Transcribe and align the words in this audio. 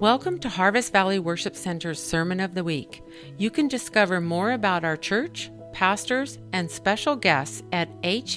Welcome 0.00 0.38
to 0.40 0.48
Harvest 0.48 0.92
Valley 0.92 1.18
Worship 1.18 1.56
Center's 1.56 2.00
Sermon 2.00 2.38
of 2.38 2.54
the 2.54 2.62
Week. 2.62 3.02
You 3.36 3.50
can 3.50 3.66
discover 3.66 4.20
more 4.20 4.52
about 4.52 4.84
our 4.84 4.96
church, 4.96 5.50
pastors, 5.72 6.38
and 6.52 6.70
special 6.70 7.16
guests 7.16 7.64
at 7.72 7.90
hvwc.com. 8.02 8.28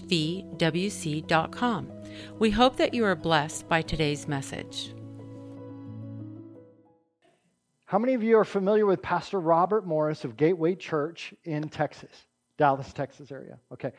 We 2.40 2.50
hope 2.50 2.78
that 2.78 2.96
you 2.96 3.06
are 3.06 3.16
blessed 3.16 3.70
by 3.70 3.84
today's 3.84 4.28
message. 4.28 4.96
How 7.86 8.00
many 8.00 8.16
of 8.16 8.24
you 8.24 8.40
are 8.40 8.44
familiar 8.46 8.88
with 8.88 9.04
Pastor 9.04 9.40
Robert 9.40 9.86
Morris 9.86 10.24
of 10.26 10.36
Gateway 10.36 10.74
Church 10.74 11.32
in 11.44 11.70
Texas, 11.70 12.26
Dallas, 12.58 12.92
Texas 12.92 13.32
area? 13.32 13.60
Okay. 13.72 13.92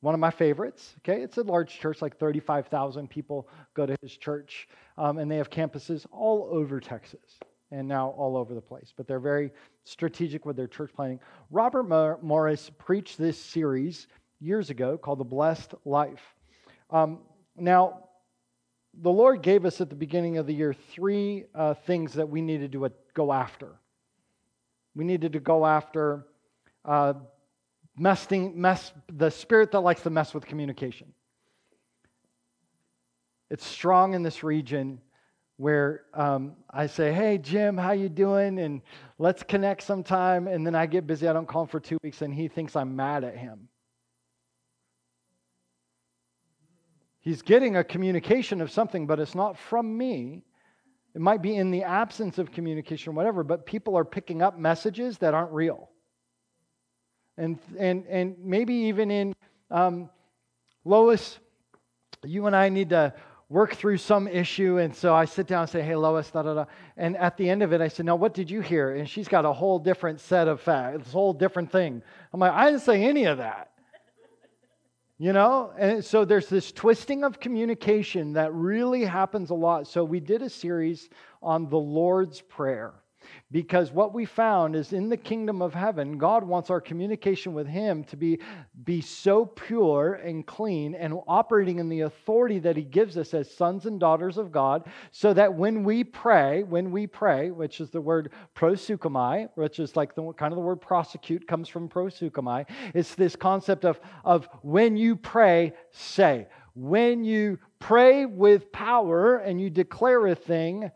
One 0.00 0.14
of 0.14 0.20
my 0.20 0.30
favorites. 0.30 0.94
Okay. 1.00 1.20
It's 1.20 1.36
a 1.36 1.42
large 1.42 1.78
church, 1.78 2.00
like 2.00 2.16
35,000 2.16 3.10
people 3.10 3.46
go 3.74 3.84
to 3.84 3.94
his 4.00 4.16
church, 4.16 4.66
um, 5.00 5.16
and 5.16 5.30
they 5.30 5.38
have 5.38 5.48
campuses 5.48 6.04
all 6.12 6.46
over 6.52 6.78
Texas 6.78 7.38
and 7.72 7.88
now 7.88 8.10
all 8.10 8.36
over 8.36 8.54
the 8.54 8.60
place. 8.60 8.92
But 8.94 9.08
they're 9.08 9.18
very 9.18 9.50
strategic 9.84 10.44
with 10.44 10.56
their 10.56 10.66
church 10.66 10.90
planning. 10.94 11.20
Robert 11.50 11.84
Morris 12.22 12.70
preached 12.76 13.16
this 13.16 13.40
series 13.40 14.08
years 14.40 14.68
ago 14.68 14.98
called 14.98 15.18
The 15.18 15.24
Blessed 15.24 15.74
Life. 15.86 16.20
Um, 16.90 17.20
now, 17.56 18.04
the 19.00 19.10
Lord 19.10 19.40
gave 19.40 19.64
us 19.64 19.80
at 19.80 19.88
the 19.88 19.96
beginning 19.96 20.36
of 20.36 20.46
the 20.46 20.52
year 20.52 20.74
three 20.74 21.44
uh, 21.54 21.72
things 21.72 22.12
that 22.14 22.28
we 22.28 22.42
needed 22.42 22.72
to 22.72 22.84
uh, 22.84 22.90
go 23.14 23.32
after. 23.32 23.68
We 24.94 25.04
needed 25.04 25.32
to 25.32 25.40
go 25.40 25.64
after 25.64 26.26
uh, 26.84 27.14
messing, 27.96 28.60
mess, 28.60 28.92
the 29.10 29.30
spirit 29.30 29.70
that 29.70 29.80
likes 29.80 30.02
to 30.02 30.10
mess 30.10 30.34
with 30.34 30.44
communication. 30.44 31.14
It's 33.50 33.66
strong 33.66 34.14
in 34.14 34.22
this 34.22 34.42
region 34.42 35.00
where 35.56 36.04
um, 36.14 36.56
I 36.70 36.86
say, 36.86 37.12
"Hey 37.12 37.38
Jim, 37.38 37.76
how 37.76 37.92
you 37.92 38.08
doing?" 38.08 38.58
and 38.58 38.80
let's 39.18 39.42
connect 39.42 39.82
sometime. 39.82 40.46
And 40.46 40.66
then 40.66 40.74
I 40.74 40.86
get 40.86 41.06
busy. 41.06 41.28
I 41.28 41.32
don't 41.32 41.46
call 41.46 41.62
him 41.62 41.68
for 41.68 41.80
two 41.80 41.98
weeks, 42.02 42.22
and 42.22 42.32
he 42.32 42.48
thinks 42.48 42.76
I'm 42.76 42.96
mad 42.96 43.24
at 43.24 43.36
him. 43.36 43.68
He's 47.20 47.42
getting 47.42 47.76
a 47.76 47.84
communication 47.84 48.60
of 48.60 48.70
something, 48.70 49.06
but 49.06 49.20
it's 49.20 49.34
not 49.34 49.58
from 49.58 49.96
me. 49.96 50.42
It 51.14 51.20
might 51.20 51.42
be 51.42 51.56
in 51.56 51.70
the 51.70 51.82
absence 51.82 52.38
of 52.38 52.50
communication 52.52 53.10
or 53.10 53.16
whatever, 53.16 53.42
but 53.42 53.66
people 53.66 53.98
are 53.98 54.04
picking 54.04 54.42
up 54.42 54.58
messages 54.58 55.18
that 55.18 55.34
aren't 55.34 55.52
real. 55.52 55.90
And, 57.36 57.58
and, 57.78 58.06
and 58.06 58.36
maybe 58.38 58.74
even 58.74 59.10
in 59.10 59.34
um, 59.70 60.08
Lois, 60.84 61.38
you 62.24 62.46
and 62.46 62.54
I 62.54 62.68
need 62.68 62.90
to 62.90 63.12
work 63.50 63.74
through 63.74 63.98
some 63.98 64.26
issue. 64.26 64.78
And 64.78 64.94
so 64.96 65.14
I 65.14 65.26
sit 65.26 65.46
down 65.46 65.62
and 65.62 65.70
say, 65.70 65.82
Hey, 65.82 65.96
Lois, 65.96 66.30
da 66.30 66.42
da 66.42 66.54
da. 66.54 66.64
And 66.96 67.16
at 67.18 67.36
the 67.36 67.50
end 67.50 67.62
of 67.62 67.74
it, 67.74 67.82
I 67.82 67.88
said, 67.88 68.06
No, 68.06 68.16
what 68.16 68.32
did 68.32 68.50
you 68.50 68.62
hear? 68.62 68.94
And 68.94 69.06
she's 69.06 69.28
got 69.28 69.44
a 69.44 69.52
whole 69.52 69.78
different 69.78 70.20
set 70.20 70.48
of 70.48 70.62
facts, 70.62 71.08
a 71.08 71.10
whole 71.10 71.34
different 71.34 71.70
thing. 71.70 72.02
I'm 72.32 72.40
like, 72.40 72.52
I 72.52 72.70
didn't 72.70 72.82
say 72.82 73.04
any 73.04 73.24
of 73.24 73.38
that. 73.38 73.66
You 75.18 75.34
know, 75.34 75.70
and 75.76 76.02
so 76.02 76.24
there's 76.24 76.48
this 76.48 76.72
twisting 76.72 77.24
of 77.24 77.40
communication 77.40 78.32
that 78.34 78.54
really 78.54 79.04
happens 79.04 79.50
a 79.50 79.54
lot. 79.54 79.86
So 79.86 80.02
we 80.02 80.18
did 80.18 80.40
a 80.40 80.48
series 80.48 81.10
on 81.42 81.68
the 81.68 81.76
Lord's 81.76 82.40
Prayer. 82.40 82.94
Because 83.52 83.90
what 83.90 84.14
we 84.14 84.26
found 84.26 84.76
is 84.76 84.92
in 84.92 85.08
the 85.08 85.16
kingdom 85.16 85.60
of 85.60 85.74
heaven, 85.74 86.18
God 86.18 86.44
wants 86.44 86.70
our 86.70 86.80
communication 86.80 87.52
with 87.52 87.66
Him 87.66 88.04
to 88.04 88.16
be, 88.16 88.38
be 88.84 89.00
so 89.00 89.44
pure 89.44 90.14
and 90.14 90.46
clean 90.46 90.94
and 90.94 91.14
operating 91.26 91.80
in 91.80 91.88
the 91.88 92.02
authority 92.02 92.60
that 92.60 92.76
He 92.76 92.84
gives 92.84 93.16
us 93.16 93.34
as 93.34 93.50
sons 93.50 93.86
and 93.86 93.98
daughters 93.98 94.38
of 94.38 94.52
God, 94.52 94.88
so 95.10 95.34
that 95.34 95.52
when 95.52 95.82
we 95.82 96.04
pray, 96.04 96.62
when 96.62 96.92
we 96.92 97.08
pray, 97.08 97.50
which 97.50 97.80
is 97.80 97.90
the 97.90 98.00
word 98.00 98.30
proseuchomai, 98.54 99.48
which 99.56 99.80
is 99.80 99.96
like 99.96 100.14
the 100.14 100.32
kind 100.34 100.52
of 100.52 100.56
the 100.56 100.64
word 100.64 100.80
prosecute 100.80 101.48
comes 101.48 101.68
from 101.68 101.88
proseuchomai, 101.88 102.66
it's 102.94 103.16
this 103.16 103.34
concept 103.34 103.84
of, 103.84 103.98
of 104.24 104.48
when 104.62 104.96
you 104.96 105.16
pray, 105.16 105.72
say. 105.90 106.46
When 106.76 107.24
you 107.24 107.58
pray 107.80 108.26
with 108.26 108.70
power 108.70 109.38
and 109.38 109.60
you 109.60 109.70
declare 109.70 110.28
a 110.28 110.36
thing, 110.36 110.92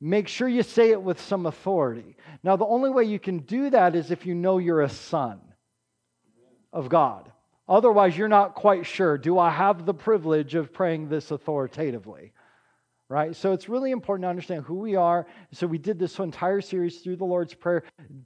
make 0.00 0.28
sure 0.28 0.48
you 0.48 0.62
say 0.62 0.90
it 0.90 1.02
with 1.02 1.20
some 1.20 1.46
authority. 1.46 2.16
Now, 2.42 2.56
the 2.56 2.64
only 2.64 2.90
way 2.90 3.04
you 3.04 3.18
can 3.18 3.40
do 3.40 3.70
that 3.70 3.94
is 3.94 4.10
if 4.10 4.24
you 4.24 4.34
know 4.34 4.58
you're 4.58 4.82
a 4.82 4.88
son 4.88 5.40
of 6.72 6.88
God. 6.88 7.30
Otherwise, 7.68 8.16
you're 8.16 8.28
not 8.28 8.54
quite 8.54 8.86
sure 8.86 9.18
do 9.18 9.38
I 9.38 9.50
have 9.50 9.86
the 9.86 9.94
privilege 9.94 10.54
of 10.54 10.72
praying 10.72 11.08
this 11.08 11.30
authoritatively? 11.30 12.32
Right? 13.08 13.34
So 13.34 13.52
it's 13.52 13.68
really 13.68 13.90
important 13.90 14.24
to 14.24 14.28
understand 14.28 14.64
who 14.64 14.76
we 14.76 14.94
are. 14.94 15.26
So 15.52 15.66
we 15.66 15.78
did 15.78 15.98
this 15.98 16.18
entire 16.20 16.60
series 16.60 17.00
through 17.00 17.16
the 17.16 17.24
Lord's 17.24 17.54
Prayer, 17.54 17.82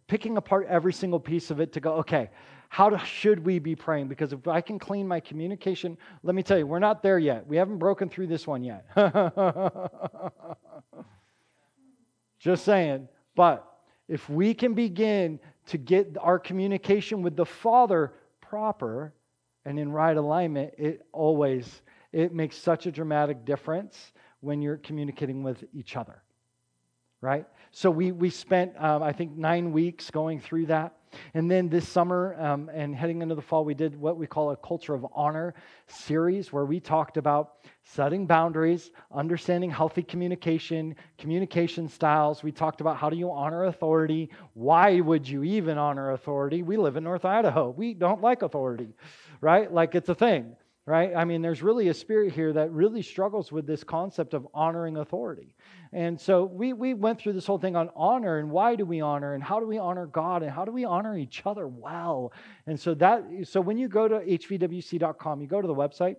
picking 0.09 0.37
apart 0.37 0.67
every 0.69 0.93
single 0.93 1.21
piece 1.21 1.51
of 1.51 1.59
it 1.59 1.73
to 1.73 1.81
go, 1.81 1.95
okay, 1.95 2.31
how 2.69 2.95
should 2.99 3.45
we 3.45 3.59
be 3.59 3.75
praying? 3.75 4.09
Because 4.09 4.33
if 4.33 4.47
I 4.47 4.61
can 4.61 4.79
clean 4.79 5.09
my 5.09 5.21
communication, 5.21 5.97
let 6.23 6.35
me 6.35 6.43
tell 6.43 6.59
you, 6.59 6.67
we're 6.67 6.81
not 6.81 7.03
there 7.03 7.19
yet. 7.19 7.47
We 7.47 7.57
haven't 7.57 7.79
broken 7.79 8.11
through 8.11 8.27
this 8.27 8.47
one 8.47 8.63
yet. 8.63 8.85
Just 12.45 12.67
saying. 12.67 13.09
But 13.35 13.67
if 14.07 14.29
we 14.29 14.53
can 14.53 14.75
begin 14.75 15.41
to 15.69 15.79
get 15.79 16.15
our 16.21 16.39
communication 16.39 17.23
with 17.23 17.37
the 17.37 17.47
Father 17.47 18.13
proper 18.43 19.15
and 19.65 19.79
in 19.79 19.91
right 19.91 20.15
alignment, 20.15 20.75
it 20.77 21.07
always 21.11 21.81
it 22.13 22.35
makes 22.35 22.59
such 22.59 22.85
a 22.85 22.93
dramatic 22.93 23.47
difference 23.47 24.13
when 24.41 24.61
you're 24.61 24.77
communicating 24.77 25.43
with 25.43 25.65
each 25.73 25.97
other. 25.97 26.23
Right? 27.23 27.47
So 27.71 27.91
we 27.91 28.13
we 28.13 28.29
spent 28.29 28.79
um, 28.79 29.03
I 29.03 29.13
think 29.13 29.39
nine 29.39 29.73
weeks 29.73 30.11
going 30.11 30.39
through 30.39 30.67
that. 30.67 30.97
And 31.35 31.51
then 31.51 31.69
this 31.69 31.89
summer 31.89 32.37
um, 32.39 32.71
and 32.73 32.95
heading 32.95 33.23
into 33.23 33.35
the 33.35 33.43
fall, 33.43 33.65
we 33.65 33.75
did 33.75 33.99
what 33.99 34.17
we 34.17 34.27
call 34.27 34.51
a 34.51 34.57
culture 34.57 34.95
of 34.95 35.07
honor 35.15 35.55
series 35.87 36.53
where 36.53 36.65
we 36.65 36.81
talked 36.81 37.17
about 37.17 37.57
setting 37.85 38.27
boundaries, 38.27 38.91
understanding 39.13 39.71
healthy 39.71 40.03
communication, 40.03 40.97
communication 41.19 41.89
styles. 41.89 42.43
We 42.43 42.53
talked 42.53 42.81
about 42.81 42.97
how 42.97 43.11
do 43.11 43.17
you 43.17 43.31
honor 43.31 43.65
authority? 43.65 44.31
Why 44.55 45.01
would 45.01 45.29
you 45.29 45.45
even 45.45 45.79
honor 45.79 46.13
authority? 46.13 46.63
We 46.63 46.77
live 46.77 46.97
in 46.97 47.05
North 47.05 47.25
Idaho. 47.25 47.71
We 47.71 47.95
don't 47.95 48.23
like 48.23 48.43
authority, 48.43 48.95
right? 49.41 49.73
Like 49.73 49.95
it's 49.95 50.09
a 50.09 50.15
thing 50.15 50.57
right? 50.87 51.15
I 51.17 51.25
mean, 51.25 51.41
there's 51.41 51.63
really 51.63 51.89
a 51.89 51.95
spirit 51.95 52.33
here 52.33 52.53
that 52.53 52.71
really 52.71 53.03
struggles 53.03 53.51
with 53.51 53.67
this 53.67 53.83
concept 53.83 54.35
of 54.35 54.47
honoring 54.53 54.99
authority. 54.99 55.55
And 55.95 56.21
so 56.21 56.45
we, 56.45 56.73
we 56.73 56.93
went 56.93 57.21
through 57.21 57.35
this 57.35 57.47
whole 57.47 57.59
thing 57.59 57.77
on 57.77 57.89
honor 57.95 58.41
and 58.41 58.51
why 58.51 58.75
do 58.75 58.85
we 58.85 59.01
honor 59.01 59.35
and 59.35 59.45
how 59.45 59.61
do 59.61 59.67
we 59.67 59.79
honor 59.79 60.07
God 60.07 60.43
and 60.43 60.51
how 60.51 60.65
do 60.65 60.73
we 60.73 60.85
honor 60.85 61.17
each 61.17 61.43
other 61.47 61.69
well. 61.69 62.33
And 62.67 62.79
so 62.79 62.95
that 62.95 63.23
so 63.45 63.61
when 63.61 63.79
you 63.79 63.87
go 63.87 64.09
to 64.09 64.17
hvwc.com, 64.17 65.41
you 65.41 65.47
go 65.47 65.63
to 65.63 65.69
the 65.69 65.75
website, 65.75 66.17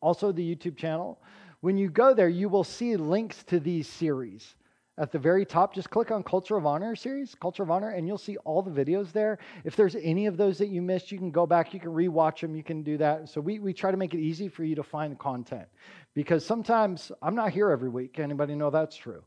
also 0.00 0.32
the 0.32 0.56
YouTube 0.56 0.76
channel. 0.76 1.22
When 1.60 1.78
you 1.78 1.88
go 1.88 2.14
there, 2.14 2.28
you 2.28 2.48
will 2.48 2.64
see 2.64 2.96
links 2.96 3.44
to 3.44 3.60
these 3.60 3.88
series 3.88 4.56
at 4.96 5.10
the 5.10 5.18
very 5.18 5.44
top, 5.44 5.74
just 5.74 5.90
click 5.90 6.10
on 6.12 6.22
Culture 6.22 6.56
of 6.56 6.66
Honor 6.66 6.94
series, 6.94 7.34
Culture 7.34 7.64
of 7.64 7.70
Honor, 7.70 7.90
and 7.90 8.06
you'll 8.06 8.16
see 8.16 8.36
all 8.38 8.62
the 8.62 8.70
videos 8.70 9.10
there. 9.10 9.38
If 9.64 9.74
there's 9.74 9.96
any 9.96 10.26
of 10.26 10.36
those 10.36 10.56
that 10.58 10.68
you 10.68 10.80
missed, 10.80 11.10
you 11.10 11.18
can 11.18 11.32
go 11.32 11.46
back, 11.46 11.74
you 11.74 11.80
can 11.80 11.90
rewatch 11.90 12.40
them, 12.40 12.54
you 12.54 12.62
can 12.62 12.82
do 12.82 12.96
that. 12.98 13.28
So 13.28 13.40
we, 13.40 13.58
we 13.58 13.72
try 13.72 13.90
to 13.90 13.96
make 13.96 14.14
it 14.14 14.20
easy 14.20 14.48
for 14.48 14.62
you 14.62 14.76
to 14.76 14.84
find 14.84 15.18
content 15.18 15.66
because 16.14 16.46
sometimes 16.46 17.10
I'm 17.20 17.34
not 17.34 17.50
here 17.50 17.70
every 17.70 17.88
week. 17.88 18.20
Anybody 18.20 18.54
know 18.54 18.70
that's 18.70 18.96
true? 18.96 19.24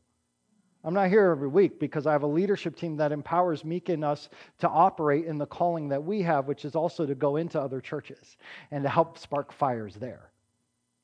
I'm 0.85 0.93
not 0.93 1.09
here 1.09 1.31
every 1.31 1.49
week 1.49 1.81
because 1.81 2.07
I 2.07 2.13
have 2.13 2.23
a 2.23 2.27
leadership 2.27 2.77
team 2.77 2.95
that 2.97 3.11
empowers 3.11 3.65
Meek 3.65 3.89
and 3.89 4.05
us 4.05 4.29
to 4.59 4.69
operate 4.69 5.25
in 5.25 5.37
the 5.37 5.45
calling 5.45 5.89
that 5.89 6.01
we 6.01 6.21
have, 6.21 6.47
which 6.47 6.63
is 6.63 6.75
also 6.75 7.05
to 7.05 7.15
go 7.15 7.35
into 7.35 7.59
other 7.59 7.81
churches 7.81 8.37
and 8.71 8.83
to 8.83 8.89
help 8.89 9.17
spark 9.17 9.51
fires 9.51 9.95
there. 9.95 10.31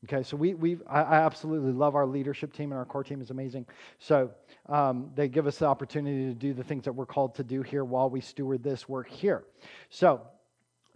Okay, 0.06 0.22
so 0.22 0.36
we, 0.36 0.54
we 0.54 0.78
I, 0.90 1.16
absolutely 1.16 1.72
love 1.72 1.96
our 1.96 2.06
leadership 2.06 2.52
team 2.52 2.72
and 2.72 2.80
our 2.80 2.86
core 2.86 3.06
team 3.06 3.22
is 3.22 3.30
amazing. 3.30 3.66
So 4.00 4.32
um, 4.68 5.12
they 5.16 5.30
give 5.30 5.48
us 5.48 5.60
the 5.60 5.66
opportunity 5.66 6.26
to 6.26 6.34
do 6.34 6.54
the 6.54 6.64
things 6.64 6.84
that 6.84 6.92
we're 6.92 7.06
called 7.06 7.36
to 7.36 7.44
do 7.44 7.62
here 7.62 7.86
while 7.86 8.10
we 8.10 8.20
steward 8.20 8.64
this 8.64 8.90
work 8.90 9.10
here. 9.10 9.46
So 9.90 10.22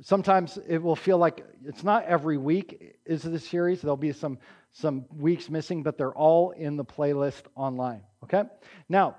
sometimes 0.01 0.59
it 0.67 0.81
will 0.81 0.95
feel 0.95 1.17
like 1.17 1.45
it's 1.65 1.85
not 1.85 2.03
every 2.03 2.37
week 2.37 2.97
is 3.05 3.23
the 3.23 3.39
series. 3.39 3.81
There'll 3.81 3.97
be 3.97 4.11
some 4.11 4.39
some 4.73 5.05
weeks 5.15 5.49
missing, 5.49 5.81
but 5.81 5.97
they're 5.97 6.13
all 6.13 6.51
in 6.51 6.75
the 6.75 6.85
playlist 6.85 7.43
online. 7.55 8.01
Okay, 8.23 8.43
now 8.89 9.15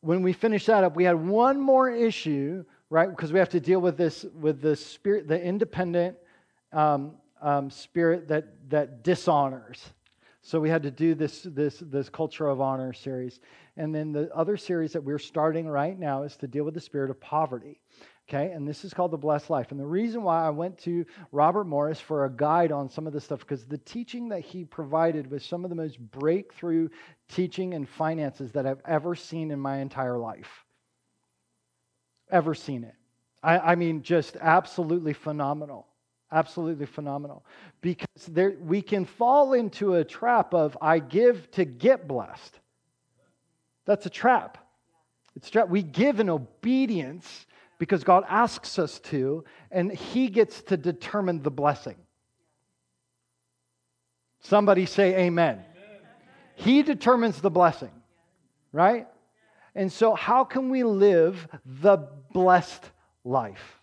when 0.00 0.22
we 0.22 0.32
finish 0.32 0.66
that 0.66 0.84
up, 0.84 0.94
we 0.94 1.04
had 1.04 1.16
one 1.16 1.60
more 1.60 1.90
issue, 1.90 2.64
right? 2.90 3.10
Because 3.10 3.32
we 3.32 3.38
have 3.38 3.48
to 3.48 3.60
deal 3.60 3.80
with 3.80 3.96
this 3.96 4.24
with 4.38 4.60
the 4.60 4.76
spirit, 4.76 5.26
the 5.26 5.42
independent. 5.42 6.16
Um, 6.72 7.12
um, 7.40 7.70
spirit 7.70 8.28
that, 8.28 8.70
that 8.70 9.02
dishonors. 9.02 9.82
So 10.42 10.60
we 10.60 10.70
had 10.70 10.82
to 10.84 10.90
do 10.90 11.14
this, 11.14 11.42
this, 11.42 11.78
this 11.78 12.08
culture 12.08 12.46
of 12.46 12.60
honor 12.60 12.92
series. 12.92 13.40
And 13.76 13.94
then 13.94 14.12
the 14.12 14.34
other 14.34 14.56
series 14.56 14.92
that 14.92 15.04
we're 15.04 15.18
starting 15.18 15.68
right 15.68 15.98
now 15.98 16.22
is 16.22 16.36
to 16.38 16.46
deal 16.46 16.64
with 16.64 16.74
the 16.74 16.80
spirit 16.80 17.10
of 17.10 17.20
poverty. 17.20 17.80
Okay, 18.28 18.52
and 18.52 18.68
this 18.68 18.84
is 18.84 18.92
called 18.92 19.10
the 19.10 19.16
blessed 19.16 19.48
life. 19.48 19.70
And 19.70 19.80
the 19.80 19.86
reason 19.86 20.22
why 20.22 20.44
I 20.44 20.50
went 20.50 20.76
to 20.80 21.06
Robert 21.32 21.64
Morris 21.64 21.98
for 21.98 22.26
a 22.26 22.30
guide 22.30 22.72
on 22.72 22.90
some 22.90 23.06
of 23.06 23.14
this 23.14 23.24
stuff, 23.24 23.40
because 23.40 23.64
the 23.64 23.78
teaching 23.78 24.28
that 24.28 24.40
he 24.40 24.64
provided 24.64 25.30
was 25.30 25.42
some 25.42 25.64
of 25.64 25.70
the 25.70 25.76
most 25.76 25.98
breakthrough 25.98 26.90
teaching 27.28 27.72
and 27.72 27.88
finances 27.88 28.52
that 28.52 28.66
I've 28.66 28.82
ever 28.86 29.14
seen 29.14 29.50
in 29.50 29.58
my 29.58 29.78
entire 29.78 30.18
life. 30.18 30.66
Ever 32.30 32.54
seen 32.54 32.84
it. 32.84 32.94
I, 33.42 33.58
I 33.58 33.74
mean, 33.76 34.02
just 34.02 34.36
absolutely 34.38 35.14
phenomenal. 35.14 35.86
Absolutely 36.30 36.86
phenomenal. 36.86 37.44
Because 37.80 38.26
there, 38.28 38.56
we 38.60 38.82
can 38.82 39.04
fall 39.04 39.54
into 39.54 39.94
a 39.94 40.04
trap 40.04 40.52
of, 40.52 40.76
I 40.80 40.98
give 40.98 41.50
to 41.52 41.64
get 41.64 42.06
blessed. 42.06 42.58
That's 43.86 44.04
a 44.04 44.10
trap. 44.10 44.58
It's 45.34 45.48
a 45.48 45.50
trap. 45.50 45.68
We 45.68 45.82
give 45.82 46.20
in 46.20 46.28
obedience 46.28 47.46
because 47.78 48.04
God 48.04 48.24
asks 48.28 48.78
us 48.78 48.98
to, 49.00 49.44
and 49.70 49.90
He 49.90 50.28
gets 50.28 50.62
to 50.62 50.76
determine 50.76 51.42
the 51.42 51.50
blessing. 51.50 51.96
Somebody 54.40 54.84
say 54.84 55.14
amen. 55.14 55.54
amen. 55.54 55.64
He 56.56 56.82
determines 56.82 57.40
the 57.40 57.50
blessing, 57.50 57.92
right? 58.72 59.06
And 59.74 59.92
so, 59.92 60.14
how 60.14 60.44
can 60.44 60.70
we 60.70 60.82
live 60.82 61.48
the 61.64 62.08
blessed 62.32 62.84
life? 63.24 63.77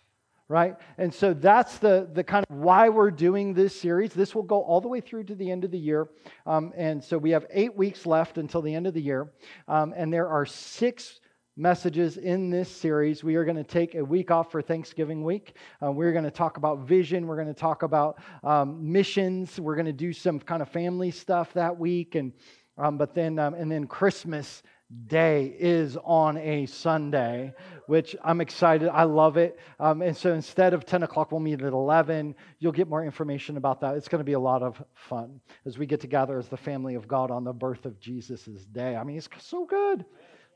Right? 0.48 0.76
And 0.96 1.12
so 1.12 1.34
that's 1.34 1.78
the, 1.78 2.08
the 2.12 2.22
kind 2.22 2.46
of 2.48 2.56
why 2.56 2.88
we're 2.88 3.10
doing 3.10 3.52
this 3.52 3.78
series. 3.78 4.12
This 4.12 4.32
will 4.32 4.44
go 4.44 4.62
all 4.62 4.80
the 4.80 4.88
way 4.88 5.00
through 5.00 5.24
to 5.24 5.34
the 5.34 5.50
end 5.50 5.64
of 5.64 5.72
the 5.72 5.78
year. 5.78 6.08
Um, 6.46 6.72
and 6.76 7.02
so 7.02 7.18
we 7.18 7.30
have 7.30 7.46
eight 7.50 7.76
weeks 7.76 8.06
left 8.06 8.38
until 8.38 8.62
the 8.62 8.72
end 8.72 8.86
of 8.86 8.94
the 8.94 9.02
year. 9.02 9.32
Um, 9.66 9.92
and 9.96 10.12
there 10.12 10.28
are 10.28 10.46
six 10.46 11.20
messages 11.56 12.18
in 12.18 12.50
this 12.50 12.68
series. 12.68 13.24
We 13.24 13.36
are 13.36 13.44
going 13.44 13.56
to 13.56 13.64
take 13.64 13.94
a 13.94 14.04
week 14.04 14.30
off 14.30 14.52
for 14.52 14.60
Thanksgiving 14.60 15.24
week. 15.24 15.56
Uh, 15.82 15.90
we're 15.90 16.12
going 16.12 16.24
to 16.24 16.30
talk 16.30 16.58
about 16.58 16.80
vision. 16.80 17.26
We're 17.26 17.36
going 17.36 17.52
to 17.52 17.54
talk 17.54 17.82
about 17.82 18.20
um, 18.44 18.92
missions. 18.92 19.58
We're 19.58 19.74
going 19.74 19.86
to 19.86 19.92
do 19.92 20.12
some 20.12 20.38
kind 20.38 20.60
of 20.60 20.68
family 20.68 21.10
stuff 21.10 21.52
that 21.54 21.76
week, 21.76 22.14
and 22.14 22.32
um, 22.78 22.98
but 22.98 23.14
then 23.14 23.38
um, 23.38 23.54
and 23.54 23.72
then 23.72 23.86
Christmas 23.86 24.62
Day 25.08 25.54
is 25.58 25.96
on 26.04 26.36
a 26.36 26.66
Sunday, 26.66 27.52
which 27.86 28.14
I'm 28.22 28.40
excited. 28.40 28.88
I 28.88 29.02
love 29.02 29.36
it. 29.36 29.58
Um, 29.80 30.00
and 30.00 30.16
so 30.16 30.32
instead 30.32 30.74
of 30.74 30.86
10 30.86 31.02
o'clock, 31.02 31.32
we'll 31.32 31.40
meet 31.40 31.60
at 31.60 31.72
11. 31.72 32.36
You'll 32.60 32.70
get 32.70 32.88
more 32.88 33.04
information 33.04 33.56
about 33.56 33.80
that. 33.80 33.96
It's 33.96 34.06
going 34.06 34.20
to 34.20 34.24
be 34.24 34.34
a 34.34 34.40
lot 34.40 34.62
of 34.62 34.80
fun 34.94 35.40
as 35.64 35.76
we 35.76 35.86
get 35.86 36.00
together 36.00 36.38
as 36.38 36.46
the 36.46 36.56
family 36.56 36.94
of 36.94 37.08
God 37.08 37.32
on 37.32 37.42
the 37.42 37.52
birth 37.52 37.84
of 37.84 37.98
Jesus' 37.98 38.44
day. 38.44 38.94
I 38.94 39.02
mean, 39.02 39.16
it's 39.16 39.28
so 39.40 39.66
good. 39.66 40.04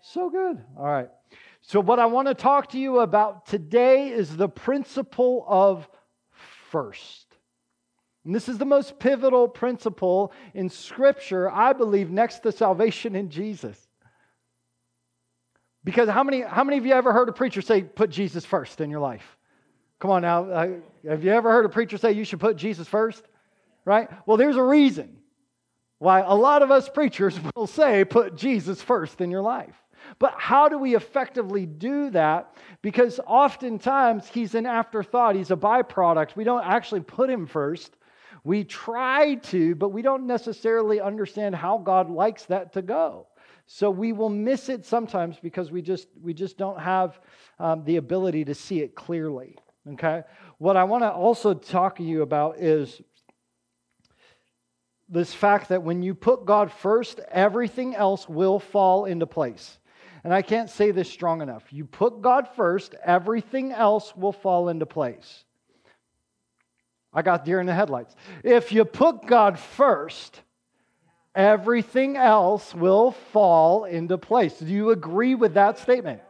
So 0.00 0.31
good. 0.31 0.62
All 0.79 0.87
right. 0.87 1.09
So, 1.62 1.81
what 1.81 1.99
I 1.99 2.06
want 2.06 2.29
to 2.29 2.35
talk 2.35 2.71
to 2.71 2.79
you 2.79 3.00
about 3.00 3.47
today 3.47 4.09
is 4.09 4.37
the 4.37 4.49
principle 4.49 5.44
of 5.47 5.88
first. 6.71 7.27
And 8.25 8.35
this 8.35 8.49
is 8.49 8.59
the 8.59 8.65
most 8.65 8.99
pivotal 8.99 9.49
principle 9.49 10.32
in 10.55 10.69
Scripture, 10.69 11.50
I 11.50 11.73
believe, 11.73 12.11
next 12.11 12.41
to 12.41 12.53
salvation 12.53 13.17
in 13.17 13.29
Jesus. 13.29 13.89
Because 15.85 16.09
how 16.09 16.23
many, 16.23 16.43
how 16.43 16.65
many 16.65 16.79
of 16.79 16.87
you 16.87 16.93
ever 16.93 17.12
heard 17.12 17.29
a 17.29 17.32
preacher 17.32 17.62
say, 17.62 17.82
put 17.82 18.11
Jesus 18.11 18.44
first 18.44 18.81
in 18.81 18.91
your 18.91 19.00
life? 19.00 19.37
Come 19.99 20.11
on 20.11 20.23
now. 20.23 20.44
Uh, 20.44 20.69
have 21.09 21.25
you 21.25 21.31
ever 21.31 21.50
heard 21.50 21.65
a 21.65 21.71
preacher 21.71 21.99
say 21.99 22.12
you 22.12 22.25
should 22.25 22.41
put 22.41 22.56
Jesus 22.56 22.88
first? 22.88 23.25
Right? 23.85 24.09
Well, 24.27 24.37
there's 24.37 24.56
a 24.56 24.62
reason 24.62 25.19
why 25.99 26.21
a 26.21 26.35
lot 26.35 26.62
of 26.62 26.71
us 26.71 26.88
preachers 26.88 27.38
will 27.56 27.67
say, 27.67 28.05
put 28.05 28.37
Jesus 28.37 28.82
first 28.82 29.21
in 29.21 29.31
your 29.31 29.43
life. 29.43 29.77
But 30.19 30.35
how 30.38 30.69
do 30.69 30.79
we 30.79 30.97
effectively 30.97 31.67
do 31.67 32.11
that? 32.11 32.55
Because 32.82 33.21
oftentimes 33.27 34.27
he's 34.27 34.55
an 34.55 34.67
afterthought, 34.67 35.37
he's 35.37 35.50
a 35.50 35.56
byproduct. 35.56 36.37
We 36.37 36.44
don't 36.44 36.65
actually 36.65 37.03
put 37.03 37.29
him 37.31 37.47
first. 37.47 37.97
We 38.43 38.65
try 38.65 39.35
to, 39.35 39.75
but 39.75 39.91
we 39.91 40.00
don't 40.00 40.27
necessarily 40.27 41.00
understand 41.00 41.55
how 41.55 41.79
God 41.79 42.11
likes 42.11 42.44
that 42.47 42.73
to 42.73 42.82
go. 42.82 43.27
So 43.72 43.88
we 43.88 44.12
will 44.12 44.31
miss 44.31 44.69
it 44.69 44.84
sometimes 44.84 45.38
because 45.40 45.70
we 45.70 45.81
just 45.81 46.08
we 46.20 46.34
just 46.34 46.58
don't 46.58 46.81
have 46.81 47.20
um, 47.61 47.84
the 47.84 47.99
ability 47.99 48.44
to 48.46 48.55
see 48.55 48.81
it 48.81 48.96
clearly. 48.96 49.56
Okay. 49.93 50.25
What 50.58 50.76
I 50.76 50.82
want 50.82 51.05
to 51.05 51.12
also 51.12 51.55
talk 51.55 51.96
to 51.99 52.02
you 52.02 52.22
about 52.22 52.58
is 52.58 53.00
this 55.08 55.32
fact 55.32 55.69
that 55.69 55.84
when 55.84 56.02
you 56.02 56.17
put 56.17 56.46
God 56.46 56.72
first, 56.72 57.20
everything 57.31 57.94
else 57.94 58.28
will 58.28 58.58
fall 58.58 59.05
into 59.05 59.28
place. 59.28 59.78
And 60.25 60.34
I 60.34 60.43
can't 60.43 60.69
say 60.69 60.90
this 60.90 61.08
strong 61.08 61.40
enough. 61.40 61.62
You 61.70 61.84
put 61.84 62.22
God 62.22 62.49
first, 62.56 62.96
everything 63.05 63.70
else 63.70 64.17
will 64.17 64.32
fall 64.32 64.69
into 64.69 64.84
place. 64.84 65.44
I 67.12 67.22
got 67.22 67.44
deer 67.44 67.61
in 67.61 67.67
the 67.67 67.75
headlights. 67.75 68.17
If 68.43 68.72
you 68.72 68.84
put 68.84 69.26
God 69.26 69.61
first, 69.61 70.40
everything 71.35 72.17
else 72.17 72.75
will 72.75 73.12
fall 73.32 73.85
into 73.85 74.19
place. 74.19 74.59
Do 74.59 74.67
you 74.67 74.91
agree 74.91 75.35
with 75.35 75.55
that 75.55 75.79
statement? 75.79 76.21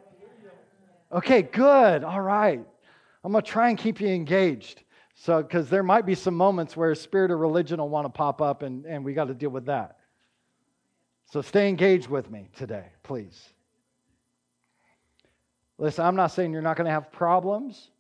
Okay, 1.13 1.43
good. 1.43 2.05
All 2.05 2.21
right. 2.21 2.65
I'm 3.25 3.33
going 3.33 3.45
to 3.45 3.51
try 3.51 3.69
and 3.69 3.79
keep 3.79 4.01
you 4.01 4.09
engaged. 4.09 4.83
So, 5.15 5.43
because 5.43 5.69
there 5.69 5.83
might 5.83 6.07
be 6.07 6.15
some 6.15 6.35
moments 6.35 6.77
where 6.77 6.93
a 6.93 6.97
spirit 6.97 7.31
of 7.31 7.39
religion 7.41 7.79
will 7.79 7.91
want 7.91 8.07
to 8.07 8.11
pop 8.11 8.41
up, 8.41 8.63
and, 8.63 8.87
and 8.87 9.05
we 9.05 9.13
got 9.13 9.27
to 9.27 9.35
deal 9.35 9.51
with 9.51 9.67
that. 9.67 9.99
So, 11.31 11.43
stay 11.43 11.69
engaged 11.69 12.09
with 12.09 12.31
me 12.31 12.49
today, 12.57 12.87
please. 13.03 13.39
Listen, 15.77 16.07
I'm 16.07 16.17
not 16.17 16.29
saying 16.29 16.53
you're 16.53 16.63
not 16.63 16.77
going 16.77 16.87
to 16.87 16.93
have 16.93 17.13
problems. 17.13 17.91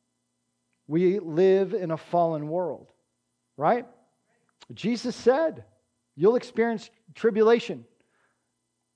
We 0.86 1.18
live 1.18 1.74
in 1.74 1.90
a 1.90 1.96
fallen 1.96 2.48
world, 2.48 2.88
right? 3.56 3.86
Jesus 4.72 5.14
said, 5.14 5.64
You'll 6.20 6.36
experience 6.36 6.90
tribulation. 7.14 7.86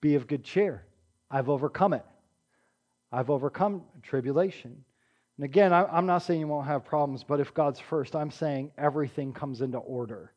Be 0.03 0.15
of 0.15 0.27
good 0.27 0.45
cheer. 0.45 0.85
I've 1.31 1.49
overcome 1.49 1.95
it. 1.95 2.05
I've 3.11 3.31
overcome 3.31 3.85
tribulation. 4.03 4.85
And 5.39 5.45
again, 5.47 5.73
I'm 5.73 6.05
not 6.05 6.19
saying 6.19 6.41
you 6.41 6.47
won't 6.47 6.67
have 6.67 6.85
problems, 6.85 7.25
but 7.25 7.41
if 7.41 7.55
God's 7.55 7.81
first, 7.81 8.15
I'm 8.15 8.31
saying 8.31 8.73
everything 8.77 9.33
comes 9.33 9.63
into 9.63 9.79
order. 9.79 10.35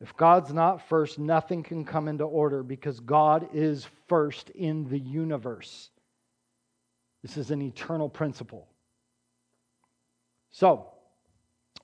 If 0.00 0.16
God's 0.16 0.50
not 0.50 0.88
first, 0.88 1.18
nothing 1.18 1.62
can 1.62 1.84
come 1.84 2.08
into 2.08 2.24
order 2.24 2.62
because 2.62 3.00
God 3.00 3.50
is 3.52 3.86
first 4.08 4.48
in 4.48 4.88
the 4.88 4.98
universe. 4.98 5.90
This 7.20 7.36
is 7.36 7.50
an 7.50 7.60
eternal 7.60 8.08
principle. 8.08 8.66
So, 10.52 10.86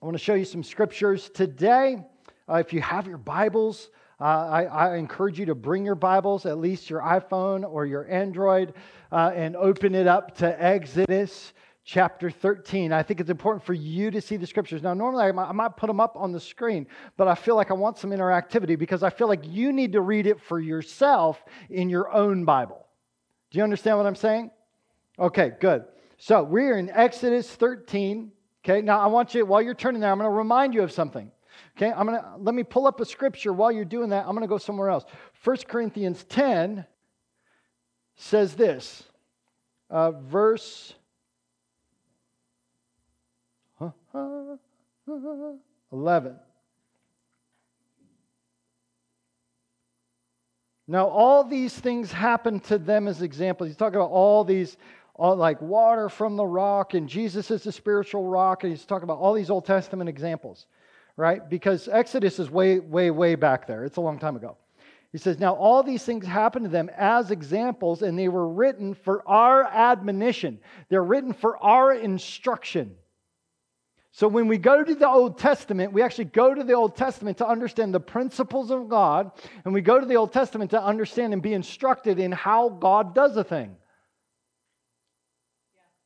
I 0.01 0.07
want 0.07 0.17
to 0.17 0.25
show 0.25 0.33
you 0.33 0.47
some 0.47 0.63
scriptures 0.63 1.29
today. 1.29 2.03
Uh, 2.49 2.55
if 2.55 2.73
you 2.73 2.81
have 2.81 3.09
your 3.09 3.19
Bibles, 3.19 3.91
uh, 4.21 4.25
I, 4.25 4.65
I, 4.65 4.97
encourage 4.97 5.39
you 5.39 5.47
to 5.47 5.55
bring 5.55 5.85
your 5.85 5.97
Bibles, 5.97 6.47
at 6.47 6.59
least 6.59 6.89
your 6.89 7.01
iPhone 7.01 7.69
or 7.69 7.85
your 7.87 8.09
Android, 8.09 8.75
uh, 9.11 9.33
and 9.35 9.57
open 9.57 9.97
it 9.97 10.07
up 10.07 10.37
to 10.39 10.63
Exodus 10.63 11.53
chapter 11.85 12.31
13. 12.31 12.93
I 12.93 13.03
think 13.03 13.21
it's 13.21 13.31
important 13.31 13.65
for 13.65 13.75
you 13.75 14.13
to 14.13 14.21
see 14.21 14.37
the 14.37 14.47
scriptures. 14.47 14.81
Now, 14.81 14.95
normally 14.95 15.25
I 15.25 15.33
might, 15.33 15.49
I 15.49 15.53
might 15.53 15.77
put 15.77 15.89
them 15.89 15.99
up 15.99 16.17
on 16.17 16.31
the 16.31 16.39
screen, 16.39 16.87
but 17.17 17.27
I 17.27 17.35
feel 17.35 17.57
like 17.57 17.73
I 17.73 17.75
want 17.75 17.99
some 17.99 18.11
interactivity 18.11 18.79
because 18.79 19.03
I 19.03 19.11
feel 19.11 19.27
like 19.27 19.45
you 19.45 19.73
need 19.73 19.93
to 19.93 20.01
read 20.01 20.29
it 20.29 20.41
for 20.41 20.61
yourself 20.61 21.45
in 21.69 21.91
your 21.91 22.13
own 22.13 22.45
Bible. 22.45 22.87
Do 23.51 23.59
you 23.59 23.65
understand 23.65 23.99
what 23.99 24.07
I'm 24.07 24.15
saying? 24.15 24.53
Okay, 25.19 25.53
good. 25.61 25.85
So 26.17 26.45
we're 26.45 26.79
in 26.79 26.91
Exodus 26.91 27.51
13. 27.51 28.31
Okay, 28.65 28.83
now 28.83 29.01
I 29.01 29.07
want 29.07 29.35
you, 29.35 29.45
while 29.45 29.63
you're 29.63 29.75
turning 29.75 30.01
there, 30.01 30.13
I'm 30.13 30.19
going 30.19 30.31
to 30.31 30.37
remind 30.37 30.75
you 30.75 30.83
of 30.83 30.93
something. 30.93 31.31
Okay, 31.77 31.93
I'm 31.93 32.07
to, 32.07 32.25
let 32.39 32.55
me 32.55 32.63
pull 32.63 32.87
up 32.87 33.01
a 33.01 33.05
scripture. 33.05 33.53
While 33.53 33.73
you're 33.73 33.85
doing 33.85 34.11
that, 34.11 34.27
I'm 34.27 34.35
to 34.41 34.47
go 34.47 34.59
somewhere 34.59 34.89
else. 34.91 35.05
1 35.45 35.57
Corinthians 35.69 36.25
10 36.25 36.87
says 38.17 38.55
this, 38.55 39.05
uh, 39.91 40.13
verse 40.13 40.95
11. 45.93 46.37
Now, 50.89 51.09
all 51.09 51.43
these 51.43 51.75
things 51.75 52.13
happen 52.13 52.61
to 52.61 52.79
them 52.79 53.09
as 53.09 53.23
examples. 53.23 53.69
He's 53.69 53.77
talking 53.77 53.97
about 53.97 54.11
all 54.11 54.45
these 54.45 54.77
all 55.19 55.35
like 55.35 55.61
water 55.63 56.09
from 56.09 56.37
the 56.37 56.47
rock, 56.47 56.95
and 56.95 57.09
Jesus 57.09 57.51
is 57.51 57.63
the 57.63 57.73
spiritual 57.73 58.27
rock, 58.27 58.63
and 58.63 58.73
he's 58.73 58.85
talking 58.85 59.05
about 59.05 59.19
all 59.19 59.33
these 59.33 59.51
Old 59.51 59.65
Testament 59.65 60.09
examples, 60.09 60.67
right? 61.17 61.49
Because 61.49 61.89
Exodus 61.89 62.39
is 62.39 62.51
way, 62.51 62.79
way, 62.79 63.11
way 63.11 63.35
back 63.35 63.67
there. 63.67 63.85
It's 63.85 63.97
a 63.97 64.03
long 64.03 64.19
time 64.19 64.37
ago. 64.37 64.57
He 65.13 65.19
says, 65.19 65.39
Now 65.39 65.55
all 65.55 65.83
these 65.83 66.05
things 66.05 66.27
happened 66.27 66.67
to 66.67 66.71
them 66.71 66.91
as 66.97 67.31
examples, 67.31 68.03
and 68.03 68.19
they 68.19 68.29
were 68.29 68.49
written 68.49 68.95
for 68.95 69.27
our 69.27 69.65
admonition. 69.65 70.59
They're 70.89 71.05
written 71.05 71.33
for 71.33 71.57
our 71.63 71.95
instruction. 71.95 72.97
So 74.13 74.29
when 74.29 74.49
we 74.49 74.57
go 74.57 74.83
to 74.83 74.95
the 74.95 75.09
Old 75.09 75.39
Testament, 75.39 75.93
we 75.93 76.01
actually 76.01 76.25
go 76.25 76.55
to 76.55 76.65
the 76.65 76.73
Old 76.73 76.97
Testament 76.97 77.37
to 77.39 77.47
understand 77.47 77.93
the 77.93 78.01
principles 78.01 78.71
of 78.71 78.89
God, 78.89 79.31
and 79.65 79.75
we 79.75 79.83
go 79.83 80.01
to 80.01 80.07
the 80.07 80.17
Old 80.17 80.33
Testament 80.33 80.71
to 80.71 80.83
understand 80.83 81.35
and 81.35 81.43
be 81.43 81.53
instructed 81.53 82.19
in 82.19 82.33
how 82.33 82.71
God 82.71 83.15
does 83.15 83.37
a 83.37 83.45
thing. 83.45 83.77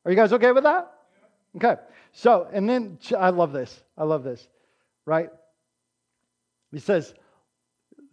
Are 0.05 0.11
you 0.11 0.17
guys 0.17 0.33
okay 0.33 0.51
with 0.51 0.65
that? 0.65 0.93
Okay. 1.57 1.77
So, 2.13 2.49
and 2.53 2.69
then 2.69 2.99
I 3.17 3.31
love 3.31 3.53
this. 3.53 3.81
I 3.97 4.03
love 4.03 4.25
this, 4.25 4.49
right? 5.11 5.29
He 6.71 6.79
says, 6.79 7.13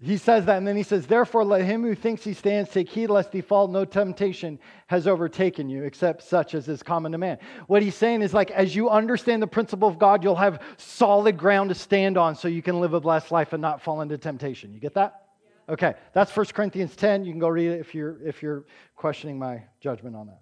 he 0.01 0.17
says 0.17 0.45
that, 0.45 0.57
and 0.57 0.67
then 0.67 0.75
he 0.75 0.81
says, 0.81 1.05
Therefore, 1.05 1.45
let 1.45 1.63
him 1.63 1.83
who 1.83 1.93
thinks 1.93 2.23
he 2.23 2.33
stands 2.33 2.71
take 2.71 2.89
heed 2.89 3.11
lest 3.11 3.31
he 3.31 3.41
fall. 3.41 3.67
No 3.67 3.85
temptation 3.85 4.57
has 4.87 5.05
overtaken 5.05 5.69
you, 5.69 5.83
except 5.83 6.23
such 6.23 6.55
as 6.55 6.67
is 6.67 6.81
common 6.81 7.11
to 7.11 7.19
man. 7.19 7.37
What 7.67 7.83
he's 7.83 7.93
saying 7.93 8.23
is 8.23 8.33
like, 8.33 8.49
as 8.49 8.75
you 8.75 8.89
understand 8.89 9.43
the 9.43 9.47
principle 9.47 9.87
of 9.87 9.99
God, 9.99 10.23
you'll 10.23 10.35
have 10.35 10.59
solid 10.77 11.37
ground 11.37 11.69
to 11.69 11.75
stand 11.75 12.17
on 12.17 12.35
so 12.35 12.47
you 12.47 12.63
can 12.63 12.79
live 12.79 12.95
a 12.95 12.99
blessed 12.99 13.31
life 13.31 13.53
and 13.53 13.61
not 13.61 13.83
fall 13.83 14.01
into 14.01 14.17
temptation. 14.17 14.73
You 14.73 14.79
get 14.79 14.95
that? 14.95 15.21
Yeah. 15.43 15.73
Okay, 15.73 15.93
that's 16.13 16.35
1 16.35 16.47
Corinthians 16.47 16.95
10. 16.95 17.25
You 17.25 17.31
can 17.31 17.39
go 17.39 17.47
read 17.47 17.69
it 17.69 17.79
if 17.79 17.93
you're, 17.93 18.17
if 18.25 18.41
you're 18.41 18.65
questioning 18.95 19.37
my 19.37 19.63
judgment 19.81 20.15
on 20.15 20.27
that. 20.27 20.41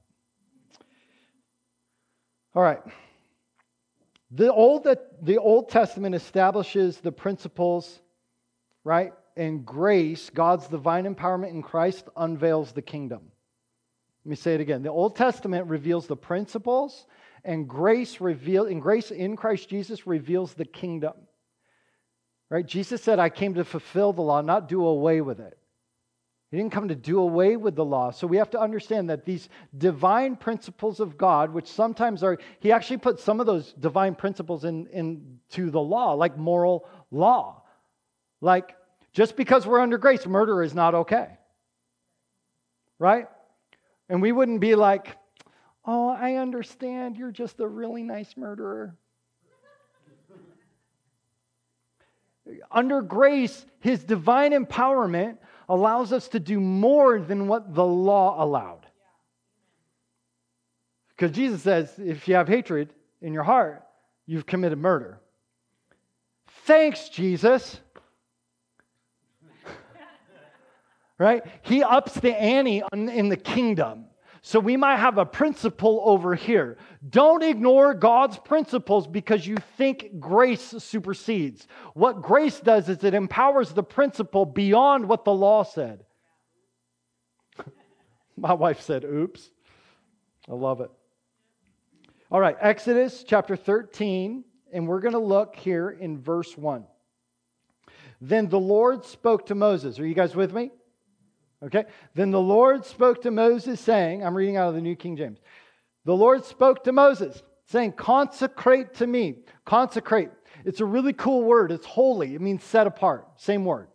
All 2.55 2.63
right. 2.63 2.79
The 4.31 4.51
Old, 4.51 4.87
the 5.21 5.37
Old 5.37 5.69
Testament 5.69 6.15
establishes 6.15 6.97
the 6.97 7.11
principles, 7.11 7.99
right? 8.83 9.13
and 9.37 9.65
grace, 9.65 10.29
God's 10.29 10.67
divine 10.67 11.13
empowerment 11.13 11.49
in 11.49 11.61
Christ, 11.61 12.07
unveils 12.15 12.71
the 12.71 12.81
kingdom. 12.81 13.21
Let 14.23 14.29
me 14.29 14.35
say 14.35 14.55
it 14.55 14.61
again. 14.61 14.81
The 14.81 14.89
Old 14.89 15.15
Testament 15.15 15.67
reveals 15.67 16.07
the 16.07 16.15
principles, 16.15 17.05
and 17.43 17.67
grace 17.67 18.21
reveal 18.21 18.65
and 18.65 18.81
grace 18.81 19.11
in 19.11 19.35
Christ 19.35 19.69
Jesus 19.69 20.07
reveals 20.07 20.53
the 20.53 20.65
kingdom. 20.65 21.13
Right? 22.49 22.65
Jesus 22.65 23.01
said, 23.01 23.19
I 23.19 23.29
came 23.29 23.55
to 23.55 23.65
fulfill 23.65 24.13
the 24.13 24.21
law, 24.21 24.41
not 24.41 24.69
do 24.69 24.85
away 24.85 25.21
with 25.21 25.39
it. 25.39 25.57
He 26.55 26.61
didn't 26.61 26.71
come 26.71 26.87
to 26.87 26.95
do 26.95 27.19
away 27.19 27.57
with 27.57 27.75
the 27.75 27.83
law. 27.83 28.11
So 28.11 28.25
we 28.25 28.37
have 28.37 28.49
to 28.51 28.59
understand 28.61 29.09
that 29.09 29.25
these 29.25 29.49
divine 29.77 30.37
principles 30.37 31.01
of 31.01 31.17
God, 31.17 31.51
which 31.51 31.67
sometimes 31.67 32.23
are, 32.23 32.37
he 32.61 32.71
actually 32.71 32.99
put 32.99 33.19
some 33.19 33.41
of 33.41 33.45
those 33.45 33.73
divine 33.73 34.15
principles 34.15 34.63
in, 34.63 34.87
into 34.87 35.69
the 35.69 35.81
law, 35.81 36.13
like 36.13 36.37
moral 36.37 36.87
law. 37.11 37.63
Like 38.39 38.73
just 39.11 39.35
because 39.35 39.67
we're 39.67 39.81
under 39.81 39.97
grace, 39.97 40.25
murder 40.25 40.63
is 40.63 40.73
not 40.73 40.95
okay. 40.95 41.27
Right? 42.99 43.27
And 44.07 44.21
we 44.21 44.31
wouldn't 44.31 44.61
be 44.61 44.75
like, 44.75 45.17
oh, 45.83 46.07
I 46.07 46.35
understand, 46.35 47.17
you're 47.17 47.33
just 47.33 47.59
a 47.59 47.67
really 47.67 48.03
nice 48.03 48.37
murderer. 48.37 48.95
under 52.71 53.01
grace, 53.01 53.65
his 53.79 54.03
divine 54.03 54.51
empowerment 54.51 55.37
allows 55.67 56.13
us 56.13 56.27
to 56.29 56.39
do 56.39 56.59
more 56.59 57.19
than 57.19 57.47
what 57.47 57.73
the 57.73 57.85
law 57.85 58.43
allowed. 58.43 58.85
Because 61.09 61.31
Jesus 61.35 61.61
says, 61.61 61.93
if 61.97 62.27
you 62.27 62.35
have 62.35 62.47
hatred 62.47 62.93
in 63.21 63.33
your 63.33 63.43
heart, 63.43 63.83
you've 64.25 64.45
committed 64.45 64.77
murder. 64.77 65.19
Thanks, 66.65 67.09
Jesus. 67.09 67.79
right? 71.17 71.43
He 71.61 71.83
ups 71.83 72.15
the 72.15 72.35
ante 72.35 72.83
in 72.91 73.29
the 73.29 73.37
kingdom. 73.37 74.05
So 74.47 74.59
we 74.59 74.77
might 74.77 74.97
have 74.97 75.17
a 75.17 75.25
principle 75.25 76.03
over 76.05 76.35
here. 76.35 76.77
Don't 77.09 77.41
ignore 77.41 77.95
God's 77.95 78.37
principles 78.37 79.07
because 79.07 79.47
you 79.47 79.57
think 79.75 80.19
grace 80.19 80.75
supersedes. 80.77 81.67
What 81.95 82.21
grace 82.21 82.59
does 82.59 82.87
is 82.87 83.03
it 83.03 83.15
empowers 83.15 83.71
the 83.71 83.81
principle 83.81 84.45
beyond 84.45 85.09
what 85.09 85.25
the 85.25 85.33
law 85.33 85.63
said. 85.63 86.05
My 88.37 88.53
wife 88.53 88.81
said, 88.81 89.03
oops. 89.03 89.49
I 90.47 90.53
love 90.53 90.79
it. 90.79 90.91
All 92.29 92.39
right, 92.39 92.55
Exodus 92.61 93.25
chapter 93.27 93.55
13, 93.55 94.43
and 94.71 94.87
we're 94.87 95.01
going 95.01 95.13
to 95.13 95.19
look 95.19 95.55
here 95.55 95.89
in 95.89 96.19
verse 96.19 96.55
1. 96.55 96.85
Then 98.21 98.47
the 98.47 98.59
Lord 98.59 99.05
spoke 99.05 99.47
to 99.47 99.55
Moses. 99.55 99.97
Are 99.97 100.05
you 100.05 100.13
guys 100.13 100.35
with 100.35 100.53
me? 100.53 100.69
Okay? 101.65 101.85
Then 102.13 102.31
the 102.31 102.41
Lord 102.41 102.85
spoke 102.85 103.21
to 103.23 103.31
Moses, 103.31 103.79
saying, 103.79 104.23
I'm 104.23 104.35
reading 104.35 104.57
out 104.57 104.69
of 104.69 104.75
the 104.75 104.81
New 104.81 104.95
King 104.95 105.17
James. 105.17 105.39
The 106.05 106.15
Lord 106.15 106.45
spoke 106.45 106.83
to 106.83 106.91
Moses, 106.91 107.41
saying, 107.65 107.93
Consecrate 107.93 108.93
to 108.95 109.07
me. 109.07 109.37
Consecrate. 109.65 110.29
It's 110.63 110.79
a 110.79 110.85
really 110.85 111.13
cool 111.13 111.43
word. 111.43 111.71
It's 111.71 111.85
holy. 111.85 112.35
It 112.35 112.41
means 112.41 112.63
set 112.63 112.87
apart. 112.87 113.27
Same 113.37 113.65
word. 113.65 113.87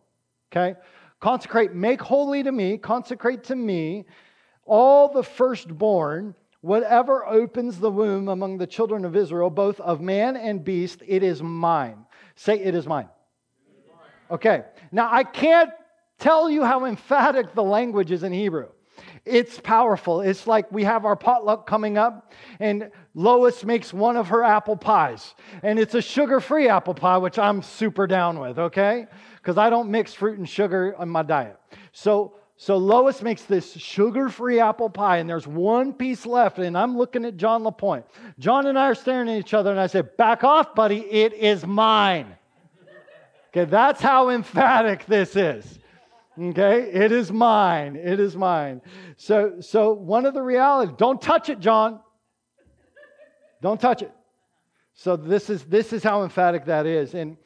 Okay? 0.52 0.78
Consecrate, 1.20 1.74
make 1.74 2.00
holy 2.00 2.42
to 2.42 2.50
me, 2.50 2.78
consecrate 2.78 3.44
to 3.44 3.54
me 3.54 4.06
all 4.64 5.12
the 5.12 5.22
firstborn, 5.22 6.34
whatever 6.62 7.26
opens 7.26 7.78
the 7.78 7.90
womb 7.90 8.28
among 8.28 8.56
the 8.56 8.66
children 8.66 9.04
of 9.04 9.14
Israel, 9.14 9.50
both 9.50 9.80
of 9.80 10.00
man 10.00 10.36
and 10.36 10.64
beast, 10.64 11.02
it 11.06 11.22
is 11.22 11.42
mine. 11.42 12.06
Say, 12.36 12.58
it 12.58 12.74
is 12.74 12.86
mine. 12.86 13.08
Okay. 14.30 14.64
Now, 14.92 15.08
I 15.12 15.24
can't 15.24 15.70
tell 16.20 16.50
you 16.50 16.64
how 16.64 16.84
emphatic 16.84 17.54
the 17.54 17.62
language 17.62 18.12
is 18.12 18.22
in 18.22 18.32
Hebrew. 18.32 18.68
It's 19.24 19.60
powerful. 19.60 20.22
It's 20.22 20.46
like 20.46 20.70
we 20.72 20.84
have 20.84 21.04
our 21.04 21.16
potluck 21.16 21.66
coming 21.66 21.98
up, 21.98 22.32
and 22.58 22.90
Lois 23.14 23.64
makes 23.64 23.92
one 23.92 24.16
of 24.16 24.28
her 24.28 24.42
apple 24.42 24.76
pies. 24.76 25.34
And 25.62 25.78
it's 25.78 25.94
a 25.94 26.02
sugar 26.02 26.40
free 26.40 26.68
apple 26.68 26.94
pie, 26.94 27.18
which 27.18 27.38
I'm 27.38 27.62
super 27.62 28.06
down 28.06 28.38
with, 28.40 28.58
okay? 28.58 29.06
Because 29.36 29.58
I 29.58 29.68
don't 29.70 29.90
mix 29.90 30.14
fruit 30.14 30.38
and 30.38 30.48
sugar 30.48 30.96
in 31.00 31.08
my 31.08 31.22
diet. 31.22 31.58
So, 31.92 32.34
so 32.56 32.76
Lois 32.76 33.22
makes 33.22 33.42
this 33.42 33.72
sugar 33.72 34.28
free 34.28 34.58
apple 34.58 34.90
pie, 34.90 35.18
and 35.18 35.28
there's 35.28 35.46
one 35.46 35.92
piece 35.92 36.24
left. 36.24 36.58
And 36.58 36.76
I'm 36.76 36.96
looking 36.96 37.24
at 37.24 37.36
John 37.36 37.62
LaPointe. 37.62 38.06
John 38.38 38.66
and 38.66 38.78
I 38.78 38.86
are 38.86 38.94
staring 38.94 39.28
at 39.28 39.38
each 39.38 39.54
other, 39.54 39.70
and 39.70 39.80
I 39.80 39.86
said, 39.86 40.16
Back 40.16 40.44
off, 40.44 40.74
buddy. 40.74 41.00
It 41.00 41.34
is 41.34 41.66
mine. 41.66 42.36
Okay, 43.48 43.68
that's 43.68 44.00
how 44.00 44.30
emphatic 44.30 45.04
this 45.06 45.34
is. 45.34 45.79
Okay, 46.38 46.90
it 46.92 47.12
is 47.12 47.32
mine. 47.32 47.96
It 47.96 48.20
is 48.20 48.36
mine. 48.36 48.82
So, 49.16 49.60
so 49.60 49.92
one 49.92 50.26
of 50.26 50.34
the 50.34 50.42
realities, 50.42 50.94
don't 50.96 51.20
touch 51.20 51.48
it, 51.48 51.60
John. 51.60 52.00
Don't 53.60 53.80
touch 53.80 54.02
it. 54.02 54.12
So 54.94 55.16
this 55.16 55.50
is 55.50 55.64
this 55.64 55.92
is 55.92 56.02
how 56.02 56.22
emphatic 56.22 56.66
that 56.66 56.86
is. 56.86 57.14
And 57.14 57.36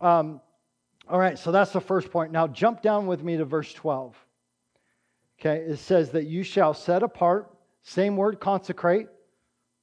um, 0.00 0.40
all 1.08 1.18
right, 1.18 1.38
so 1.38 1.52
that's 1.52 1.72
the 1.72 1.80
first 1.80 2.10
point. 2.10 2.32
Now 2.32 2.46
jump 2.46 2.80
down 2.82 3.06
with 3.06 3.22
me 3.22 3.36
to 3.36 3.44
verse 3.44 3.72
12. 3.72 4.16
Okay, 5.40 5.64
it 5.64 5.78
says 5.78 6.10
that 6.10 6.26
you 6.26 6.42
shall 6.42 6.74
set 6.74 7.02
apart, 7.02 7.52
same 7.82 8.16
word, 8.16 8.38
consecrate, 8.38 9.08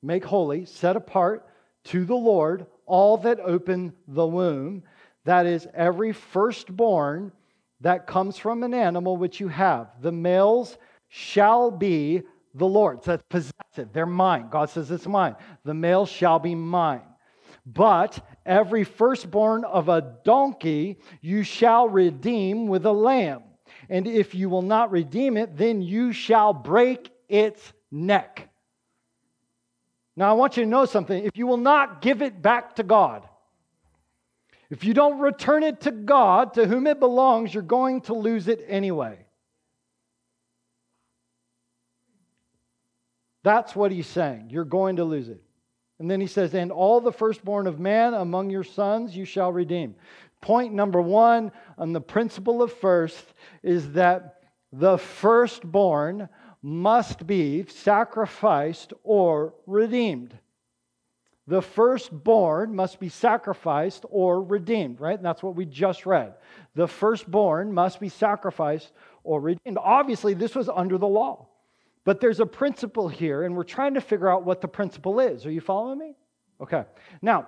make 0.01 0.24
holy, 0.24 0.65
set 0.65 0.96
apart 0.96 1.46
to 1.86 2.06
the 2.06 2.15
Lord 2.15 2.65
all 2.86 3.18
that 3.18 3.39
open 3.41 3.94
the 4.08 4.25
womb. 4.25 4.84
That 5.25 5.46
is 5.46 5.68
every 5.74 6.13
firstborn 6.13 7.32
that 7.81 8.07
comes 8.07 8.38
from 8.38 8.63
an 8.63 8.74
animal 8.74 9.17
which 9.17 9.39
you 9.39 9.48
have. 9.48 9.88
The 10.01 10.12
males 10.12 10.77
shall 11.07 11.71
be 11.71 12.24
the 12.53 12.65
Lord's. 12.65 13.05
That's 13.05 13.24
possessive. 13.29 13.93
They're 13.93 14.05
mine. 14.05 14.50
God 14.50 14.69
says 14.69 14.91
it's 14.91 15.07
mine. 15.07 15.36
The 15.63 15.74
male 15.74 16.05
shall 16.05 16.39
be 16.39 16.55
mine. 16.55 17.01
But 17.65 18.25
every 18.45 18.83
firstborn 18.83 19.63
of 19.63 19.89
a 19.89 20.15
donkey 20.24 21.00
you 21.21 21.43
shall 21.43 21.88
redeem 21.88 22.67
with 22.67 22.86
a 22.86 22.91
lamb. 22.91 23.43
And 23.89 24.07
if 24.07 24.36
you 24.36 24.50
will 24.50 24.62
not 24.62 24.91
redeem 24.91 25.38
it, 25.38 25.55
then 25.57 25.81
you 25.81 26.12
shall 26.12 26.53
break 26.53 27.12
its 27.27 27.74
neck. 27.91 28.50
Now, 30.15 30.29
I 30.29 30.33
want 30.33 30.57
you 30.57 30.63
to 30.63 30.69
know 30.69 30.86
something. 30.86 31.24
If 31.24 31.38
you 31.38 31.48
will 31.48 31.57
not 31.57 32.01
give 32.01 32.21
it 32.21 32.41
back 32.41 32.75
to 32.75 32.83
God, 32.83 33.27
if 34.69 34.83
you 34.83 34.93
don't 34.93 35.19
return 35.19 35.63
it 35.63 35.81
to 35.81 35.91
God, 35.91 36.53
to 36.53 36.67
whom 36.67 36.85
it 36.85 36.99
belongs, 36.99 37.53
you're 37.53 37.63
going 37.63 38.01
to 38.01 38.13
lose 38.13 38.47
it 38.47 38.63
anyway. 38.67 39.17
That's 43.43 43.75
what 43.75 43.91
he's 43.91 44.07
saying. 44.07 44.49
You're 44.51 44.65
going 44.65 44.97
to 44.97 45.03
lose 45.03 45.29
it. 45.29 45.41
And 45.97 46.09
then 46.09 46.21
he 46.21 46.27
says, 46.27 46.53
And 46.53 46.71
all 46.71 47.01
the 47.01 47.11
firstborn 47.11 47.67
of 47.67 47.79
man 47.79 48.13
among 48.13 48.49
your 48.49 48.63
sons 48.63 49.15
you 49.15 49.25
shall 49.25 49.51
redeem. 49.51 49.95
Point 50.41 50.73
number 50.73 51.01
one 51.01 51.51
on 51.77 51.91
the 51.91 52.01
principle 52.01 52.61
of 52.61 52.71
first 52.71 53.33
is 53.63 53.91
that 53.93 54.43
the 54.71 54.97
firstborn 54.97 56.29
must 56.61 57.25
be 57.25 57.65
sacrificed 57.65 58.93
or 59.03 59.53
redeemed 59.65 60.38
the 61.50 61.63
firstborn 61.63 62.75
must 62.75 63.00
be 63.00 63.10
sacrificed 63.10 64.06
or 64.12 64.44
redeemed, 64.44 65.01
right? 65.01 65.18
And 65.18 65.25
that's 65.25 65.41
what 65.41 65.56
we 65.56 65.65
just 65.65 66.06
read. 66.06 66.36
The 66.75 66.88
firstborn 66.88 67.74
must 67.74 68.00
be 68.00 68.08
sacrificed 68.08 68.91
or 69.24 69.41
redeemed. 69.41 69.79
Obviously, 69.82 70.36
this 70.36 70.53
was 70.53 70.70
under 70.70 71.00
the 71.00 71.08
law. 71.08 71.48
But 72.06 72.22
there's 72.22 72.39
a 72.39 72.46
principle 72.46 73.08
here, 73.08 73.46
and 73.46 73.56
we're 73.56 73.63
trying 73.63 73.96
to 73.96 74.01
figure 74.01 74.29
out 74.29 74.44
what 74.46 74.62
the 74.62 74.68
principle 74.68 75.20
is. 75.20 75.44
Are 75.48 75.51
you 75.51 75.60
following 75.60 75.98
me? 75.98 76.13
Okay. 76.62 76.84
Now, 77.20 77.48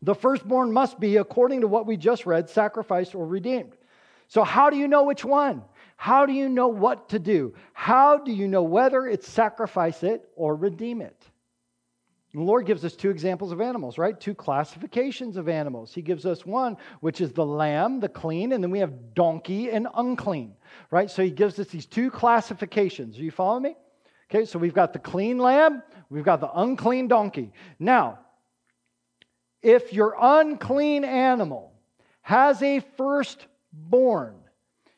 the 0.00 0.14
firstborn 0.14 0.72
must 0.72 0.98
be, 0.98 1.18
according 1.18 1.60
to 1.60 1.66
what 1.66 1.84
we 1.84 1.98
just 1.98 2.24
read, 2.24 2.48
sacrificed 2.48 3.14
or 3.14 3.26
redeemed. 3.26 3.76
So, 4.28 4.42
how 4.42 4.70
do 4.70 4.78
you 4.78 4.88
know 4.88 5.02
which 5.02 5.22
one? 5.22 5.64
How 5.96 6.24
do 6.24 6.32
you 6.32 6.48
know 6.48 6.68
what 6.68 7.10
to 7.10 7.18
do? 7.18 7.52
How 7.74 8.16
do 8.16 8.32
you 8.32 8.48
know 8.48 8.62
whether 8.62 9.06
it's 9.06 9.28
sacrifice 9.28 10.02
it 10.02 10.26
or 10.34 10.56
redeem 10.56 11.02
it? 11.02 11.27
The 12.34 12.42
Lord 12.42 12.66
gives 12.66 12.84
us 12.84 12.94
two 12.94 13.08
examples 13.08 13.52
of 13.52 13.60
animals, 13.60 13.96
right? 13.96 14.18
Two 14.18 14.34
classifications 14.34 15.36
of 15.38 15.48
animals. 15.48 15.94
He 15.94 16.02
gives 16.02 16.26
us 16.26 16.44
one, 16.44 16.76
which 17.00 17.22
is 17.22 17.32
the 17.32 17.46
lamb, 17.46 18.00
the 18.00 18.08
clean, 18.08 18.52
and 18.52 18.62
then 18.62 18.70
we 18.70 18.80
have 18.80 19.14
donkey 19.14 19.70
and 19.70 19.88
unclean, 19.94 20.54
right? 20.90 21.10
So 21.10 21.22
he 21.22 21.30
gives 21.30 21.58
us 21.58 21.68
these 21.68 21.86
two 21.86 22.10
classifications. 22.10 23.18
Are 23.18 23.22
you 23.22 23.30
following 23.30 23.62
me? 23.62 23.76
Okay, 24.30 24.44
so 24.44 24.58
we've 24.58 24.74
got 24.74 24.92
the 24.92 24.98
clean 24.98 25.38
lamb, 25.38 25.82
we've 26.10 26.24
got 26.24 26.40
the 26.40 26.52
unclean 26.52 27.08
donkey. 27.08 27.50
Now, 27.78 28.18
if 29.62 29.94
your 29.94 30.14
unclean 30.20 31.04
animal 31.04 31.72
has 32.20 32.62
a 32.62 32.80
firstborn, 32.98 34.34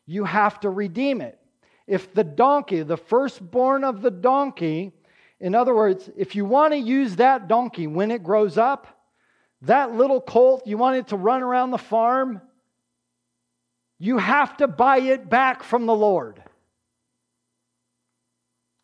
you 0.04 0.24
have 0.24 0.58
to 0.60 0.70
redeem 0.70 1.20
it. 1.20 1.38
If 1.86 2.12
the 2.12 2.24
donkey, 2.24 2.82
the 2.82 2.96
firstborn 2.96 3.84
of 3.84 4.02
the 4.02 4.10
donkey, 4.10 4.92
in 5.40 5.54
other 5.54 5.74
words, 5.74 6.08
if 6.16 6.36
you 6.36 6.44
want 6.44 6.74
to 6.74 6.78
use 6.78 7.16
that 7.16 7.48
donkey 7.48 7.86
when 7.86 8.10
it 8.10 8.22
grows 8.22 8.58
up, 8.58 8.86
that 9.62 9.94
little 9.94 10.20
colt, 10.20 10.66
you 10.66 10.76
want 10.76 10.96
it 10.96 11.08
to 11.08 11.16
run 11.16 11.42
around 11.42 11.70
the 11.70 11.78
farm, 11.78 12.42
you 13.98 14.18
have 14.18 14.56
to 14.58 14.68
buy 14.68 14.98
it 14.98 15.28
back 15.28 15.62
from 15.62 15.86
the 15.86 15.94
Lord. 15.94 16.42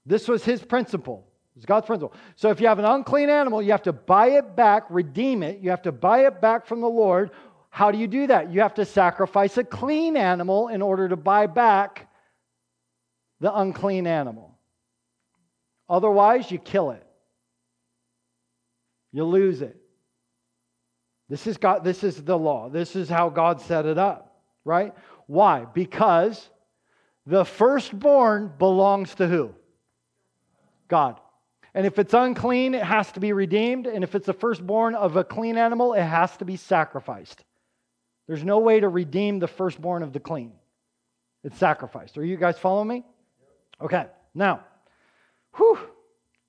This 0.07 0.29
was 0.29 0.45
his 0.45 0.63
principle. 0.63 1.27
It's 1.57 1.65
God's 1.65 1.87
principle. 1.87 2.15
So 2.37 2.51
if 2.51 2.61
you 2.61 2.69
have 2.69 2.79
an 2.79 2.85
unclean 2.85 3.31
animal, 3.31 3.63
you 3.63 3.73
have 3.73 3.83
to 3.85 3.93
buy 3.93 4.29
it 4.33 4.55
back, 4.55 4.85
redeem 4.91 5.43
it. 5.43 5.61
You 5.61 5.71
have 5.71 5.83
to 5.83 5.93
buy 5.93 6.27
it 6.27 6.41
back 6.41 6.67
from 6.67 6.81
the 6.81 6.89
Lord. 6.89 7.31
How 7.71 7.91
do 7.91 7.99
you 7.99 8.07
do 8.07 8.27
that? 8.27 8.53
You 8.53 8.61
have 8.61 8.75
to 8.75 8.85
sacrifice 8.85 9.57
a 9.57 9.65
clean 9.65 10.17
animal 10.17 10.69
in 10.69 10.83
order 10.83 11.09
to 11.09 11.17
buy 11.17 11.47
back 11.47 12.11
the 13.41 13.55
unclean 13.55 14.07
animal. 14.07 14.56
Otherwise, 15.89 16.51
you 16.51 16.59
kill 16.59 16.91
it. 16.91 17.07
You 19.13 19.25
lose 19.25 19.63
it. 19.63 19.77
This 21.29 21.47
is 21.47 21.57
God, 21.57 21.85
this 21.85 22.05
is 22.05 22.23
the 22.23 22.39
law. 22.39 22.69
This 22.69 22.95
is 22.95 23.09
how 23.09 23.29
God 23.31 23.61
set 23.61 23.87
it 23.87 23.99
up, 23.99 24.41
right? 24.65 24.95
Why? 25.27 25.65
Because 25.65 26.49
the 27.27 27.45
firstborn 27.45 28.53
belongs 28.59 29.15
to 29.17 29.27
who? 29.27 29.55
God. 30.89 31.21
And 31.75 31.85
if 31.85 31.99
it's 31.99 32.15
unclean, 32.15 32.75
it 32.75 32.85
has 32.85 33.11
to 33.13 33.21
be 33.21 33.33
redeemed. 33.33 33.87
And 33.87 34.05
if 34.05 34.15
it's 34.15 34.27
the 34.27 34.33
firstborn 34.33 34.95
of 34.95 35.17
a 35.17 35.25
clean 35.25 35.59
animal, 35.59 35.95
it 35.95 36.03
has 36.03 36.35
to 36.39 36.45
be 36.45 36.57
sacrificed. 36.57 37.45
There's 38.27 38.45
no 38.45 38.61
way 38.61 38.81
to 38.81 38.89
redeem 38.89 39.41
the 39.41 39.49
firstborn 39.49 40.03
of 40.03 40.13
the 40.13 40.21
clean. 40.21 40.53
It's 41.45 41.59
sacrificed. 41.59 42.17
Are 42.19 42.25
you 42.25 42.37
guys 42.37 42.59
following 42.59 42.89
me? 42.89 43.05
Okay. 43.81 44.07
Now, 44.35 44.65
whew, 45.57 45.79